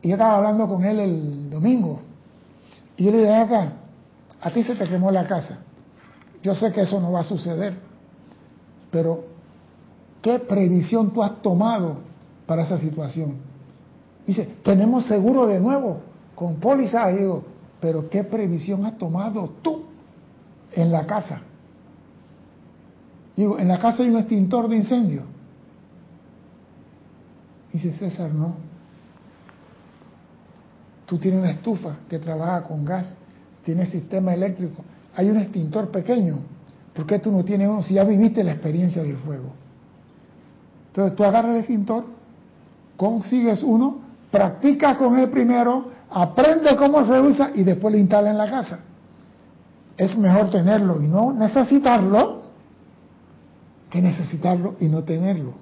Y 0.03 0.09
yo 0.09 0.15
estaba 0.15 0.37
hablando 0.37 0.69
con 0.69 0.85
él 0.85 1.01
el 1.01 1.51
domingo. 1.51 2.01
Y 2.99 3.05
yo 3.05 3.13
le 3.13 3.19
dije, 3.19 3.35
acá, 3.35 3.73
a 4.47 4.51
ti 4.53 4.63
se 4.63 4.77
te 4.77 4.87
quemó 4.87 5.11
la 5.11 5.27
casa. 5.27 5.59
Yo 6.41 6.55
sé 6.55 6.71
que 6.71 6.83
eso 6.83 7.01
no 7.01 7.11
va 7.11 7.19
a 7.19 7.25
suceder, 7.25 7.75
pero 8.93 9.25
¿qué 10.23 10.39
previsión 10.39 11.11
tú 11.11 11.21
has 11.21 11.43
tomado 11.43 11.99
para 12.47 12.63
esa 12.63 12.79
situación? 12.79 13.39
Dice, 14.25 14.59
tenemos 14.63 15.07
seguro 15.07 15.49
de 15.49 15.59
nuevo, 15.59 15.99
con 16.37 16.61
póliza, 16.61 17.09
digo, 17.09 17.45
pero 17.81 18.09
¿qué 18.09 18.23
previsión 18.23 18.87
has 18.87 18.97
tomado 18.97 19.51
tú 19.63 19.83
en 20.71 20.93
la 20.93 21.05
casa? 21.09 21.41
Digo, 23.35 23.59
en 23.59 23.67
la 23.67 23.81
casa 23.81 24.05
hay 24.05 24.11
un 24.11 24.19
extintor 24.19 24.69
de 24.69 24.77
incendio. 24.77 25.25
Dice 27.73 27.93
César, 27.95 28.33
no. 28.33 28.55
Tú 31.05 31.19
tienes 31.19 31.41
una 31.41 31.51
estufa 31.51 31.97
que 32.09 32.21
trabaja 32.21 32.63
con 32.63 32.85
gas 32.85 33.17
tiene 33.67 33.85
sistema 33.87 34.33
eléctrico, 34.33 34.85
hay 35.17 35.29
un 35.29 35.39
extintor 35.39 35.89
pequeño, 35.91 36.39
¿por 36.95 37.05
qué 37.05 37.19
tú 37.19 37.33
no 37.33 37.45
tienes 37.45 37.69
uno 37.69 37.83
si 37.83 37.95
ya 37.95 38.05
viviste 38.05 38.45
la 38.45 38.53
experiencia 38.53 39.03
del 39.03 39.17
fuego? 39.17 39.51
Entonces 40.87 41.17
tú 41.17 41.25
agarras 41.25 41.51
el 41.51 41.59
extintor, 41.59 42.05
consigues 42.97 43.65
uno, 43.65 43.99
practicas 44.31 44.97
con 44.99 45.19
él 45.19 45.29
primero, 45.31 45.91
aprende 46.09 46.77
cómo 46.77 47.05
se 47.05 47.21
usa 47.21 47.51
y 47.57 47.65
después 47.65 47.93
lo 47.93 47.99
instala 47.99 48.31
en 48.31 48.39
la 48.39 48.49
casa. 48.49 48.79
Es 49.97 50.17
mejor 50.17 50.49
tenerlo 50.51 51.03
y 51.03 51.09
no 51.09 51.33
necesitarlo 51.33 52.43
que 53.91 54.01
necesitarlo 54.01 54.77
y 54.79 54.87
no 54.87 55.03
tenerlo. 55.03 55.55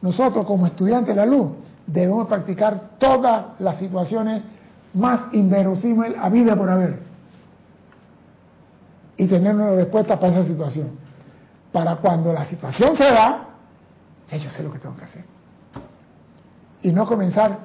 Nosotros 0.00 0.46
como 0.46 0.66
estudiantes 0.66 1.14
de 1.14 1.20
la 1.20 1.26
luz 1.26 1.48
debemos 1.86 2.26
practicar 2.26 2.92
todas 2.98 3.60
las 3.60 3.78
situaciones 3.78 4.42
más 4.94 5.34
inverosímiles 5.34 6.16
a 6.18 6.30
vida 6.30 6.56
por 6.56 6.70
haber 6.70 7.03
y 9.16 9.26
tener 9.26 9.54
una 9.54 9.70
respuesta 9.72 10.18
para 10.18 10.32
esa 10.32 10.44
situación. 10.44 10.90
Para 11.72 11.96
cuando 11.96 12.32
la 12.32 12.44
situación 12.46 12.96
se 12.96 13.04
da, 13.04 13.48
yo 14.30 14.50
sé 14.50 14.62
lo 14.62 14.72
que 14.72 14.78
tengo 14.78 14.96
que 14.96 15.04
hacer. 15.04 15.24
Y 16.82 16.90
no 16.90 17.06
comenzar, 17.06 17.58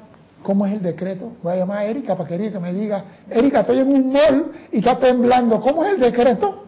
¿cómo 0.43 0.65
es 0.65 0.73
el 0.73 0.81
decreto? 0.81 1.33
Voy 1.43 1.53
a 1.53 1.57
llamar 1.57 1.79
a 1.79 1.85
Erika 1.85 2.15
para 2.15 2.27
que 2.27 2.35
Erika 2.35 2.59
me 2.59 2.73
diga, 2.73 3.03
Erika, 3.29 3.61
estoy 3.61 3.79
en 3.79 3.87
un 3.87 4.13
mall 4.13 4.51
y 4.71 4.79
está 4.79 4.97
temblando, 4.97 5.59
¿cómo 5.59 5.83
es 5.83 5.93
el 5.93 5.99
decreto? 5.99 6.65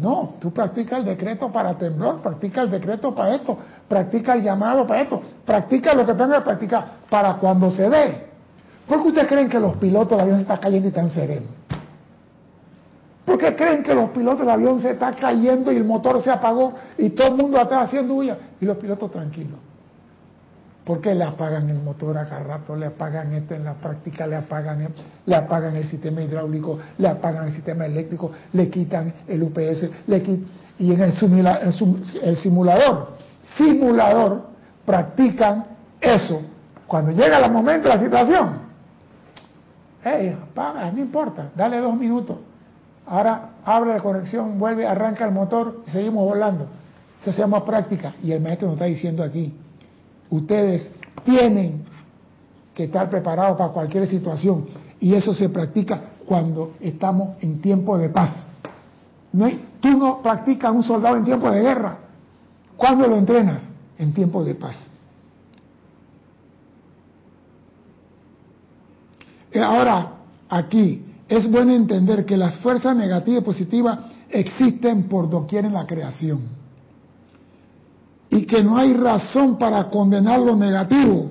No, 0.00 0.34
tú 0.40 0.52
practicas 0.52 1.00
el 1.00 1.06
decreto 1.06 1.50
para 1.50 1.74
temblor, 1.74 2.20
practica 2.20 2.62
el 2.62 2.70
decreto 2.70 3.14
para 3.14 3.34
esto, 3.34 3.58
practica 3.88 4.34
el 4.34 4.42
llamado 4.42 4.86
para 4.86 5.02
esto, 5.02 5.22
practica 5.44 5.94
lo 5.94 6.04
que 6.04 6.12
tenga 6.14 6.38
que 6.38 6.44
practicar 6.44 6.86
para 7.08 7.34
cuando 7.34 7.70
se 7.70 7.88
dé. 7.88 8.26
¿Por 8.86 9.02
qué 9.02 9.08
ustedes 9.08 9.28
creen 9.28 9.48
que 9.48 9.58
los 9.58 9.76
pilotos 9.76 10.16
de 10.16 10.22
avión 10.22 10.40
están 10.40 10.58
cayendo 10.58 10.86
y 10.86 10.90
están 10.90 11.10
serenos? 11.10 11.48
¿Por 13.26 13.38
qué 13.38 13.56
creen 13.56 13.82
que 13.82 13.92
los 13.92 14.10
pilotos 14.10 14.40
del 14.40 14.50
avión 14.50 14.80
se 14.80 14.92
está 14.92 15.12
cayendo 15.16 15.72
y 15.72 15.76
el 15.76 15.84
motor 15.84 16.22
se 16.22 16.30
apagó 16.30 16.74
y 16.96 17.10
todo 17.10 17.26
el 17.26 17.34
mundo 17.34 17.60
está 17.60 17.82
haciendo 17.82 18.14
huya? 18.14 18.38
Y 18.60 18.64
los 18.64 18.76
pilotos 18.76 19.10
tranquilos. 19.10 19.58
¿Por 20.84 21.00
qué 21.00 21.12
le 21.12 21.24
apagan 21.24 21.68
el 21.68 21.82
motor 21.82 22.16
a 22.16 22.26
cada 22.26 22.44
rato? 22.44 22.76
Le 22.76 22.86
apagan 22.86 23.32
esto 23.32 23.54
en 23.54 23.64
la 23.64 23.74
práctica, 23.74 24.28
le 24.28 24.36
apagan 24.36 24.80
el, 24.82 24.88
le 25.26 25.34
apagan 25.34 25.74
el 25.74 25.88
sistema 25.88 26.22
hidráulico, 26.22 26.78
le 26.98 27.08
apagan 27.08 27.48
el 27.48 27.52
sistema 27.52 27.86
eléctrico, 27.86 28.30
le 28.52 28.70
quitan 28.70 29.12
el 29.26 29.42
UPS, 29.42 29.90
le 30.06 30.22
quitan, 30.22 30.46
y 30.78 30.92
en 30.92 31.00
el, 31.00 31.12
el 32.22 32.36
simulador, 32.36 33.08
simulador, 33.56 34.42
practican 34.84 35.64
eso. 36.00 36.42
Cuando 36.86 37.10
llega 37.10 37.44
el 37.44 37.50
momento 37.50 37.88
de 37.88 37.96
la 37.96 38.00
situación, 38.00 38.58
hey, 40.04 40.38
apaga, 40.40 40.92
no 40.92 41.00
importa, 41.00 41.50
dale 41.56 41.80
dos 41.80 41.96
minutos 41.96 42.36
Ahora 43.06 43.50
abre 43.64 43.94
la 43.94 44.00
conexión, 44.00 44.58
vuelve, 44.58 44.86
arranca 44.86 45.24
el 45.24 45.32
motor 45.32 45.82
y 45.86 45.90
seguimos 45.90 46.24
volando. 46.24 46.66
Eso 47.20 47.32
se 47.32 47.38
llama 47.38 47.64
práctica. 47.64 48.14
Y 48.22 48.32
el 48.32 48.40
maestro 48.40 48.66
nos 48.66 48.74
está 48.74 48.86
diciendo 48.86 49.22
aquí, 49.22 49.54
ustedes 50.30 50.90
tienen 51.24 51.84
que 52.74 52.84
estar 52.84 53.08
preparados 53.08 53.56
para 53.56 53.72
cualquier 53.72 54.06
situación. 54.08 54.66
Y 55.00 55.14
eso 55.14 55.32
se 55.34 55.48
practica 55.48 56.00
cuando 56.26 56.74
estamos 56.80 57.36
en 57.42 57.60
tiempo 57.60 57.96
de 57.96 58.08
paz. 58.08 58.46
No 59.32 59.48
tú 59.80 59.96
no 59.96 60.22
practicas 60.22 60.72
un 60.72 60.82
soldado 60.82 61.16
en 61.16 61.24
tiempo 61.24 61.50
de 61.50 61.60
guerra. 61.60 61.98
¿Cuándo 62.76 63.06
lo 63.06 63.16
entrenas? 63.16 63.68
En 63.98 64.12
tiempo 64.12 64.44
de 64.44 64.54
paz. 64.54 64.88
Eh, 69.52 69.60
ahora, 69.60 70.12
aquí, 70.48 71.04
es 71.28 71.50
bueno 71.50 71.72
entender 71.72 72.24
que 72.24 72.36
las 72.36 72.56
fuerzas 72.56 72.96
negativas 72.96 73.42
y 73.42 73.44
positivas 73.44 73.98
existen 74.30 75.04
por 75.04 75.28
doquier 75.28 75.64
en 75.64 75.72
la 75.72 75.86
creación. 75.86 76.40
Y 78.30 78.46
que 78.46 78.62
no 78.62 78.76
hay 78.76 78.92
razón 78.92 79.56
para 79.58 79.88
condenar 79.88 80.40
lo 80.40 80.54
negativo, 80.54 81.30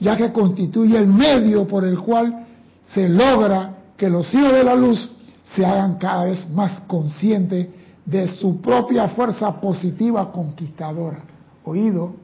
ya 0.00 0.16
que 0.16 0.32
constituye 0.32 0.98
el 0.98 1.06
medio 1.06 1.66
por 1.66 1.84
el 1.84 1.98
cual 1.98 2.46
se 2.86 3.08
logra 3.08 3.74
que 3.96 4.08
los 4.08 4.32
hijos 4.34 4.52
de 4.52 4.64
la 4.64 4.74
luz 4.74 5.10
se 5.54 5.64
hagan 5.64 5.96
cada 5.96 6.24
vez 6.24 6.48
más 6.50 6.80
conscientes 6.80 7.68
de 8.04 8.28
su 8.28 8.60
propia 8.60 9.08
fuerza 9.08 9.60
positiva 9.60 10.30
conquistadora. 10.30 11.18
Oído, 11.64 12.14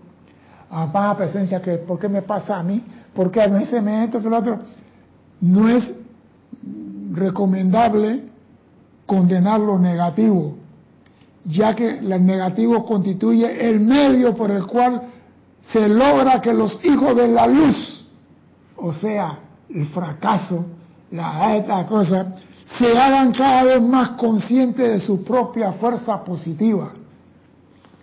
amada 0.70 1.16
presencia, 1.16 1.60
que 1.60 1.78
¿por 1.78 1.98
qué 1.98 2.08
me 2.08 2.22
pasa 2.22 2.58
a 2.58 2.62
mí? 2.62 2.82
¿Por 3.14 3.30
qué 3.30 3.42
a 3.42 3.48
mí 3.48 3.64
se 3.66 3.80
me 3.80 4.04
esto 4.04 4.20
que 4.22 4.28
lo 4.28 4.38
otro? 4.38 4.60
No 5.40 5.68
es 5.68 5.92
recomendable 7.12 8.24
condenar 9.06 9.60
lo 9.60 9.78
negativo, 9.78 10.56
ya 11.44 11.74
que 11.74 12.01
lo 12.01 12.18
negativo 12.18 12.84
constituye 12.84 13.68
el 13.68 13.80
medio 13.80 14.34
por 14.34 14.51
el 14.51 14.66
cual 14.66 15.02
se 15.62 15.89
logra 15.89 16.40
que 16.40 16.52
los 16.52 16.78
hijos 16.84 17.16
de 17.16 17.28
la 17.28 17.47
luz, 17.47 18.06
o 18.76 18.93
sea, 18.93 19.39
el 19.68 19.86
fracaso, 19.89 20.66
la 21.10 21.56
esta 21.56 21.86
cosa, 21.86 22.34
se 22.78 22.98
hagan 22.98 23.32
cada 23.32 23.64
vez 23.64 23.82
más 23.82 24.10
conscientes 24.10 24.89
de 24.89 25.01
su 25.01 25.22
propia 25.24 25.72
fuerza 25.72 26.24
positiva. 26.24 26.93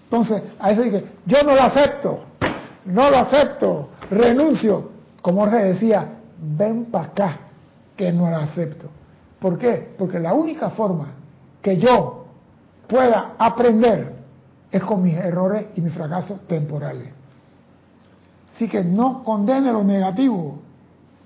Entonces, 0.04 0.44
a 0.60 0.72
eso 0.72 0.82
dije, 0.82 1.06
yo 1.26 1.44
no 1.44 1.56
lo 1.56 1.62
acepto, 1.62 2.20
no 2.86 3.10
lo 3.10 3.18
acepto, 3.18 3.90
renuncio. 4.10 4.92
Como 5.22 5.42
Jorge 5.42 5.66
decía, 5.66 6.08
ven 6.40 6.86
para 6.86 7.06
acá, 7.06 7.40
que 8.00 8.14
no 8.14 8.30
lo 8.30 8.38
acepto. 8.38 8.90
¿Por 9.42 9.58
qué? 9.58 9.94
Porque 9.98 10.22
la 10.22 10.34
única 10.34 10.70
forma 10.70 11.16
que 11.62 11.78
yo 11.78 12.28
pueda 12.88 13.36
aprender 13.38 14.16
es 14.72 14.82
con 14.86 15.04
mis 15.04 15.16
errores 15.16 15.66
y 15.76 15.82
mis 15.82 15.94
fracasos 15.94 16.48
temporales. 16.48 17.10
Así 18.56 18.70
que 18.70 18.86
no 18.86 19.22
condene 19.22 19.74
lo 19.74 19.84
negativo. 19.84 20.60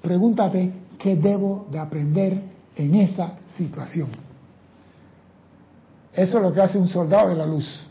Pregúntate 0.01 0.73
qué 0.97 1.15
debo 1.15 1.67
de 1.69 1.77
aprender 1.77 2.41
en 2.75 2.95
esa 2.95 3.33
situación. 3.55 4.09
Eso 6.11 6.37
es 6.37 6.43
lo 6.43 6.51
que 6.51 6.61
hace 6.61 6.79
un 6.79 6.87
soldado 6.87 7.29
de 7.29 7.35
la 7.35 7.45
luz. 7.45 7.87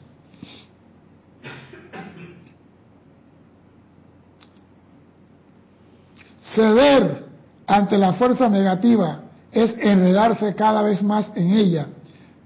Ceder 6.57 7.32
ante 7.67 7.99
la 7.99 8.15
fuerza 8.15 8.49
negativa 8.49 9.21
es 9.51 9.77
enredarse 9.79 10.55
cada 10.55 10.83
vez 10.83 11.03
más 11.03 11.31
en 11.37 11.53
ella, 11.53 11.87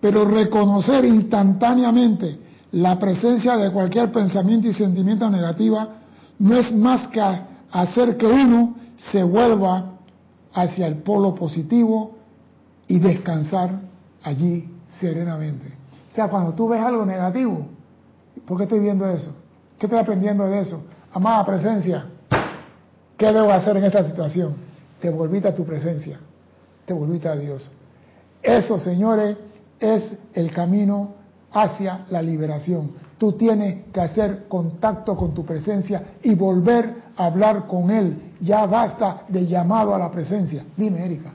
pero 0.00 0.24
reconocer 0.24 1.04
instantáneamente 1.04 2.38
la 2.72 2.98
presencia 2.98 3.56
de 3.56 3.70
cualquier 3.70 4.12
pensamiento 4.12 4.68
y 4.68 4.72
sentimiento 4.72 5.30
negativa 5.30 5.88
no 6.38 6.56
es 6.56 6.72
más 6.72 7.08
que 7.08 7.22
hacer 7.70 8.16
que 8.16 8.26
uno 8.26 8.74
se 9.10 9.22
vuelva 9.22 9.92
hacia 10.52 10.86
el 10.86 10.96
polo 10.96 11.34
positivo 11.34 12.16
y 12.88 12.98
descansar 12.98 13.80
allí 14.22 14.68
serenamente. 15.00 15.68
O 16.12 16.14
sea, 16.14 16.28
cuando 16.28 16.54
tú 16.54 16.68
ves 16.68 16.80
algo 16.80 17.04
negativo, 17.04 17.66
¿por 18.46 18.56
qué 18.56 18.64
estoy 18.64 18.80
viendo 18.80 19.08
eso? 19.08 19.34
¿Qué 19.78 19.86
estoy 19.86 19.98
aprendiendo 19.98 20.46
de 20.46 20.60
eso? 20.60 20.82
Amada 21.12 21.44
presencia, 21.44 22.06
¿qué 23.16 23.26
debo 23.32 23.50
hacer 23.52 23.76
en 23.76 23.84
esta 23.84 24.04
situación? 24.04 24.65
Te 25.00 25.10
volviste 25.10 25.48
a 25.48 25.54
tu 25.54 25.64
presencia, 25.64 26.18
te 26.84 26.92
volviste 26.92 27.28
a 27.28 27.36
Dios. 27.36 27.70
Eso, 28.42 28.78
señores, 28.78 29.36
es 29.78 30.16
el 30.34 30.52
camino 30.52 31.14
hacia 31.52 32.06
la 32.10 32.22
liberación. 32.22 32.92
Tú 33.18 33.32
tienes 33.32 33.86
que 33.92 34.00
hacer 34.00 34.46
contacto 34.48 35.16
con 35.16 35.34
tu 35.34 35.44
presencia 35.44 36.02
y 36.22 36.34
volver 36.34 36.94
a 37.16 37.26
hablar 37.26 37.66
con 37.66 37.90
Él. 37.90 38.32
Ya 38.40 38.66
basta 38.66 39.22
de 39.28 39.46
llamado 39.46 39.94
a 39.94 39.98
la 39.98 40.10
presencia. 40.10 40.64
Dime, 40.76 41.04
Erika. 41.04 41.32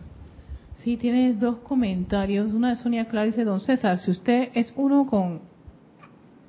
Sí, 0.83 0.97
tiene 0.97 1.33
dos 1.33 1.57
comentarios. 1.57 2.51
Una 2.53 2.71
de 2.71 2.75
Sonia 2.75 3.05
Clara 3.05 3.27
dice, 3.27 3.43
don 3.43 3.59
César, 3.59 3.99
si 3.99 4.09
usted 4.09 4.49
es 4.55 4.73
uno 4.75 5.05
con, 5.05 5.41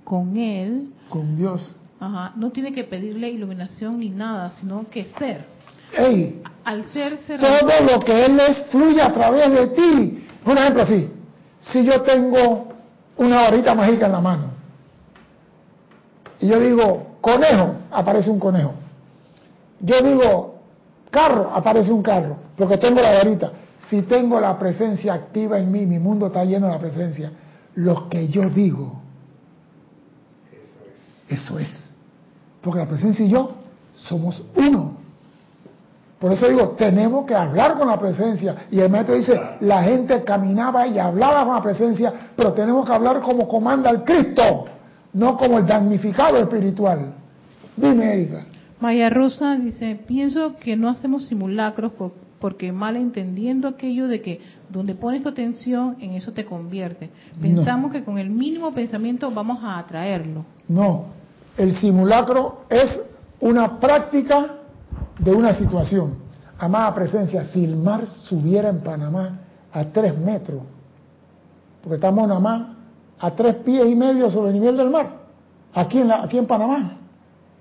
con 0.05 0.37
él, 0.39 0.91
con 1.11 1.37
Dios, 1.37 1.77
ajá, 2.01 2.33
no 2.37 2.51
tiene 2.51 2.73
que 2.73 2.85
pedirle 2.85 3.31
iluminación 3.31 4.01
ni 4.01 4.09
nada, 4.09 4.51
sino 4.53 4.89
que 4.89 5.05
ser. 5.19 5.45
Ey, 5.93 6.43
Al 6.65 6.85
ser, 6.87 7.19
ser 7.19 7.41
todo 7.41 7.81
lo 7.91 8.01
que 8.01 8.25
Él 8.25 8.41
es 8.41 8.63
fluye 8.71 9.01
a 9.01 9.13
través 9.13 9.51
de 9.51 9.67
ti. 9.69 10.27
Un 10.45 10.59
ejemplo 10.59 10.83
así, 10.83 11.11
si 11.61 11.85
yo 11.85 12.03
tengo 12.03 12.69
una 13.17 13.43
varita 13.43 13.75
mágica 13.75 14.07
en 14.07 14.13
la 14.13 14.21
mano 14.21 14.45
y 16.41 16.49
yo 16.49 16.59
digo 16.59 17.17
conejo, 17.21 17.75
aparece 17.91 18.31
un 18.31 18.41
conejo. 18.41 18.75
Yo 19.81 20.01
digo 20.03 20.63
carro, 21.11 21.51
aparece 21.55 21.93
un 21.93 22.03
carro, 22.03 22.37
porque 22.57 22.79
tengo 22.79 23.01
la 23.01 23.13
varita 23.13 23.53
si 23.93 24.01
tengo 24.01 24.41
la 24.41 24.59
presencia 24.59 25.13
activa 25.13 25.59
en 25.59 25.71
mí, 25.71 25.85
mi 25.85 25.99
mundo 25.99 26.29
está 26.29 26.47
lleno 26.47 26.67
de 26.67 26.73
la 26.73 26.79
presencia, 26.79 27.31
lo 27.75 28.09
que 28.09 28.27
yo 28.29 28.49
digo, 28.49 29.03
eso 31.29 31.59
es. 31.59 31.91
Porque 32.63 32.79
la 32.79 32.89
presencia 32.89 33.23
y 33.23 33.29
yo 33.29 33.53
somos 33.93 34.47
uno. 34.57 35.02
Por 36.23 36.31
eso 36.31 36.49
digo, 36.49 36.77
tenemos 36.79 37.27
que 37.27 37.35
hablar 37.35 37.75
con 37.75 37.89
la 37.89 37.99
presencia. 37.99 38.67
Y 38.71 38.79
el 38.79 38.89
maestro 38.89 39.17
dice, 39.17 39.41
la 39.59 39.83
gente 39.83 40.23
caminaba 40.23 40.87
y 40.87 40.97
hablaba 40.97 41.45
con 41.45 41.57
la 41.57 41.63
presencia, 41.63 42.13
pero 42.37 42.53
tenemos 42.53 42.87
que 42.87 42.93
hablar 42.93 43.19
como 43.23 43.49
comanda 43.49 43.91
el 43.91 44.05
Cristo, 44.05 44.67
no 45.15 45.37
como 45.37 45.59
el 45.59 45.67
damnificado 45.67 46.39
espiritual. 46.39 47.13
Dime, 47.77 48.15
Erika. 48.15 48.45
Maya 48.79 49.11
Rosa 49.11 49.57
dice, 49.57 49.99
pienso 50.07 50.55
que 50.59 50.77
no 50.77 50.89
hacemos 50.89 51.27
simulacros 51.27 51.91
porque 52.39 52.71
mal 52.71 52.95
entendiendo 52.95 53.67
aquello 53.67 54.07
de 54.07 54.23
que 54.23 54.41
donde 54.69 54.95
pones 54.95 55.25
tu 55.25 55.29
atención, 55.29 55.97
en 55.99 56.13
eso 56.13 56.31
te 56.31 56.45
convierte. 56.45 57.11
Pensamos 57.41 57.91
que 57.91 58.05
con 58.05 58.19
el 58.19 58.31
mínimo 58.31 58.73
pensamiento 58.73 59.29
vamos 59.33 59.59
a 59.65 59.77
atraerlo. 59.77 60.45
No, 60.69 61.07
el 61.57 61.75
simulacro 61.75 62.61
es 62.71 63.01
una 63.41 63.81
práctica 63.81 64.59
de 65.23 65.33
una 65.33 65.55
situación. 65.55 66.15
Amada 66.59 66.95
presencia, 66.95 67.45
si 67.45 67.65
el 67.65 67.77
mar 67.77 68.07
subiera 68.07 68.69
en 68.69 68.81
Panamá 68.81 69.41
a 69.73 69.85
tres 69.87 70.17
metros, 70.17 70.63
porque 71.81 71.97
estamos 71.97 72.29
nada 72.29 72.41
más 72.41 72.63
a 73.19 73.31
tres 73.33 73.57
pies 73.57 73.87
y 73.89 73.95
medio 73.95 74.31
sobre 74.31 74.51
el 74.51 74.55
nivel 74.55 74.77
del 74.77 74.91
mar, 74.91 75.11
aquí 75.73 75.99
en, 75.99 76.11
aquí 76.11 76.39
en 76.39 76.47
Panamá, 76.47 76.99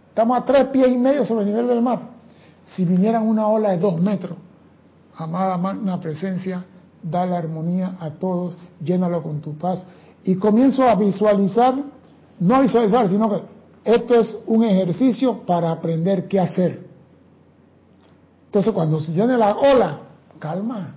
estamos 0.10 0.38
a 0.38 0.46
tres 0.46 0.68
pies 0.68 0.90
y 0.90 0.98
medio 0.98 1.26
sobre 1.26 1.42
el 1.42 1.48
nivel 1.48 1.68
del 1.68 1.82
mar. 1.82 2.00
Si 2.64 2.86
vinieran 2.86 3.28
una 3.28 3.48
ola 3.48 3.72
de 3.72 3.78
dos 3.78 4.00
metros, 4.00 4.38
amada 5.18 5.58
magna 5.58 6.00
presencia, 6.00 6.64
da 7.02 7.26
la 7.26 7.38
armonía 7.38 7.96
a 8.00 8.12
todos, 8.12 8.56
llénalo 8.84 9.24
con 9.24 9.42
tu 9.42 9.58
paz. 9.58 9.86
Y 10.24 10.36
comienzo 10.36 10.84
a 10.84 10.94
visualizar, 10.96 11.76
no 12.40 12.62
visualizar, 12.62 13.10
sino 13.10 13.30
que 13.30 13.42
esto 13.84 14.14
es 14.14 14.38
un 14.46 14.64
ejercicio 14.64 15.40
para 15.46 15.72
aprender 15.72 16.28
qué 16.28 16.40
hacer. 16.40 16.91
Entonces 18.52 18.74
cuando 18.74 19.00
se 19.00 19.14
llene 19.14 19.38
la 19.38 19.56
ola, 19.56 20.00
calma, 20.38 20.94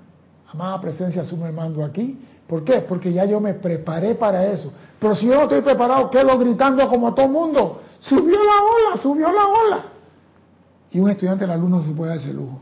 amada 0.52 0.80
presencia, 0.80 1.22
asume 1.22 1.46
el 1.46 1.52
mando 1.52 1.84
aquí. 1.84 2.18
¿Por 2.48 2.64
qué? 2.64 2.80
Porque 2.80 3.12
ya 3.12 3.24
yo 3.26 3.40
me 3.40 3.54
preparé 3.54 4.16
para 4.16 4.44
eso. 4.46 4.72
Pero 4.98 5.14
si 5.14 5.26
yo 5.26 5.36
no 5.36 5.42
estoy 5.42 5.60
preparado, 5.60 6.10
quedo 6.10 6.36
gritando 6.36 6.88
como 6.88 7.14
todo 7.14 7.28
mundo. 7.28 7.80
Subió 8.00 8.38
la 8.42 8.90
ola, 8.90 9.00
subió 9.00 9.30
la 9.30 9.46
ola. 9.46 9.84
Y 10.90 10.98
un 10.98 11.08
estudiante, 11.10 11.44
el 11.44 11.52
alumno, 11.52 11.84
se 11.84 11.92
puede 11.92 12.10
dar 12.10 12.18
ese 12.18 12.32
lujo. 12.32 12.58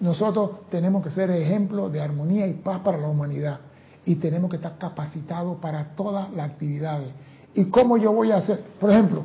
Nosotros 0.00 0.50
tenemos 0.70 1.04
que 1.04 1.10
ser 1.10 1.30
ejemplo 1.30 1.88
de 1.88 2.00
armonía 2.00 2.48
y 2.48 2.54
paz 2.54 2.80
para 2.80 2.98
la 2.98 3.06
humanidad 3.06 3.60
y 4.04 4.16
tenemos 4.16 4.50
que 4.50 4.56
estar 4.56 4.76
capacitados 4.76 5.58
para 5.58 5.94
todas 5.94 6.32
las 6.32 6.50
actividades. 6.50 7.10
¿Y 7.54 7.66
cómo 7.66 7.96
yo 7.96 8.12
voy 8.12 8.32
a 8.32 8.38
hacer? 8.38 8.64
Por 8.80 8.90
ejemplo, 8.90 9.22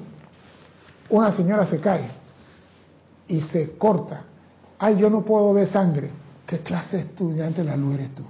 una 1.09 1.31
señora 1.31 1.65
se 1.65 1.79
cae 1.79 2.07
y 3.27 3.41
se 3.41 3.75
corta. 3.77 4.26
Ay, 4.79 4.97
yo 4.97 5.09
no 5.09 5.21
puedo 5.21 5.53
ver 5.53 5.67
sangre. 5.67 6.11
¿Qué 6.45 6.59
clase 6.59 6.97
de 6.97 7.03
estudiante 7.03 7.63
la 7.63 7.75
luz 7.75 7.95
eres 7.95 8.15
tú? 8.15 8.23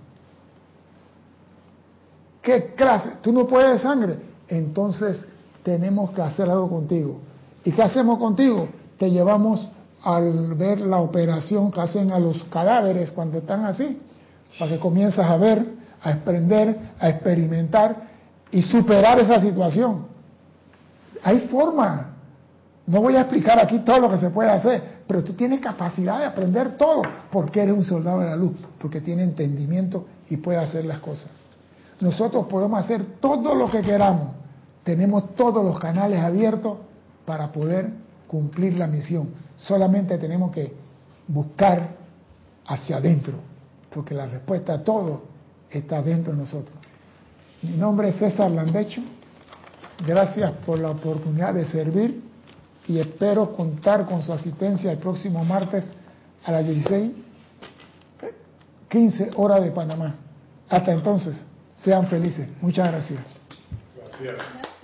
¿Qué 2.42 2.74
clase? 2.76 3.12
¿Tú 3.22 3.32
no 3.32 3.46
puedes 3.48 3.70
ver 3.70 3.80
sangre? 3.80 4.18
Entonces 4.48 5.26
tenemos 5.64 6.12
que 6.12 6.22
hacer 6.22 6.50
algo 6.50 6.70
contigo. 6.70 7.20
¿Y 7.64 7.72
qué 7.72 7.84
hacemos 7.84 8.18
contigo? 8.18 8.70
Te 8.98 9.12
llevamos 9.12 9.70
al 10.04 10.56
ver 10.56 10.80
la 10.80 11.00
operación 11.00 11.72
que 11.72 11.82
hacen 11.82 12.12
a 12.12 12.20
los 12.20 12.44
cadáveres 12.46 13.12
cuando 13.12 13.40
están 13.40 13.66
así, 13.66 14.00
para 14.58 14.72
que 14.72 14.80
comienzas 14.80 15.30
a 15.30 15.38
ver, 15.38 15.66
a 16.02 16.12
aprender, 16.12 16.78
a 16.98 17.10
experimentar 17.10 18.08
y 18.52 18.62
superar 18.62 19.20
esa 19.20 19.42
situación. 19.42 20.06
Hay 21.24 21.42
forma. 21.52 22.14
No 22.88 23.02
voy 23.02 23.18
a 23.18 23.22
explicar 23.22 23.60
aquí 23.60 23.80
todo 23.80 24.00
lo 24.00 24.10
que 24.10 24.18
se 24.18 24.30
puede 24.30 24.50
hacer, 24.50 25.02
pero 25.06 25.22
tú 25.22 25.34
tienes 25.34 25.60
capacidad 25.60 26.20
de 26.20 26.26
aprender 26.26 26.78
todo, 26.78 27.02
porque 27.30 27.62
eres 27.62 27.76
un 27.76 27.84
soldado 27.84 28.22
de 28.22 28.28
la 28.28 28.36
luz, 28.38 28.54
porque 28.80 29.02
tiene 29.02 29.24
entendimiento 29.24 30.06
y 30.30 30.38
puede 30.38 30.58
hacer 30.58 30.86
las 30.86 31.00
cosas. 31.00 31.30
Nosotros 32.00 32.48
podemos 32.48 32.80
hacer 32.80 33.04
todo 33.20 33.54
lo 33.56 33.70
que 33.70 33.82
queramos, 33.82 34.30
tenemos 34.86 35.36
todos 35.36 35.66
los 35.66 35.78
canales 35.80 36.22
abiertos 36.22 36.78
para 37.26 37.52
poder 37.52 37.90
cumplir 38.26 38.78
la 38.78 38.88
misión. 38.88 39.32
Solamente 39.58 40.18
tenemos 40.18 40.54
que 40.54 40.74
buscar 41.28 41.90
hacia 42.68 42.98
adentro, 42.98 43.34
porque 43.94 44.14
la 44.14 44.28
respuesta 44.28 44.76
a 44.76 44.84
todo 44.84 45.24
está 45.70 46.02
dentro 46.02 46.32
de 46.32 46.40
nosotros. 46.40 46.74
Mi 47.64 47.76
nombre 47.76 48.10
es 48.10 48.16
César 48.16 48.50
Landecho. 48.50 49.02
Gracias 50.06 50.54
por 50.66 50.80
la 50.80 50.92
oportunidad 50.92 51.54
de 51.54 51.66
servir 51.66 52.27
y 52.88 53.00
espero 53.00 53.56
contar 53.56 54.06
con 54.06 54.24
su 54.24 54.32
asistencia 54.32 54.92
el 54.92 54.98
próximo 54.98 55.44
martes 55.44 55.86
a 56.44 56.52
las 56.52 56.66
16, 56.66 57.12
15 58.90 59.32
horas 59.36 59.64
de 59.64 59.72
Panamá. 59.72 60.16
Hasta 60.70 60.92
entonces, 60.94 61.46
sean 61.84 62.08
felices. 62.08 62.48
Muchas 62.62 62.90
gracias. 62.92 63.20
Gracias. 64.22 64.76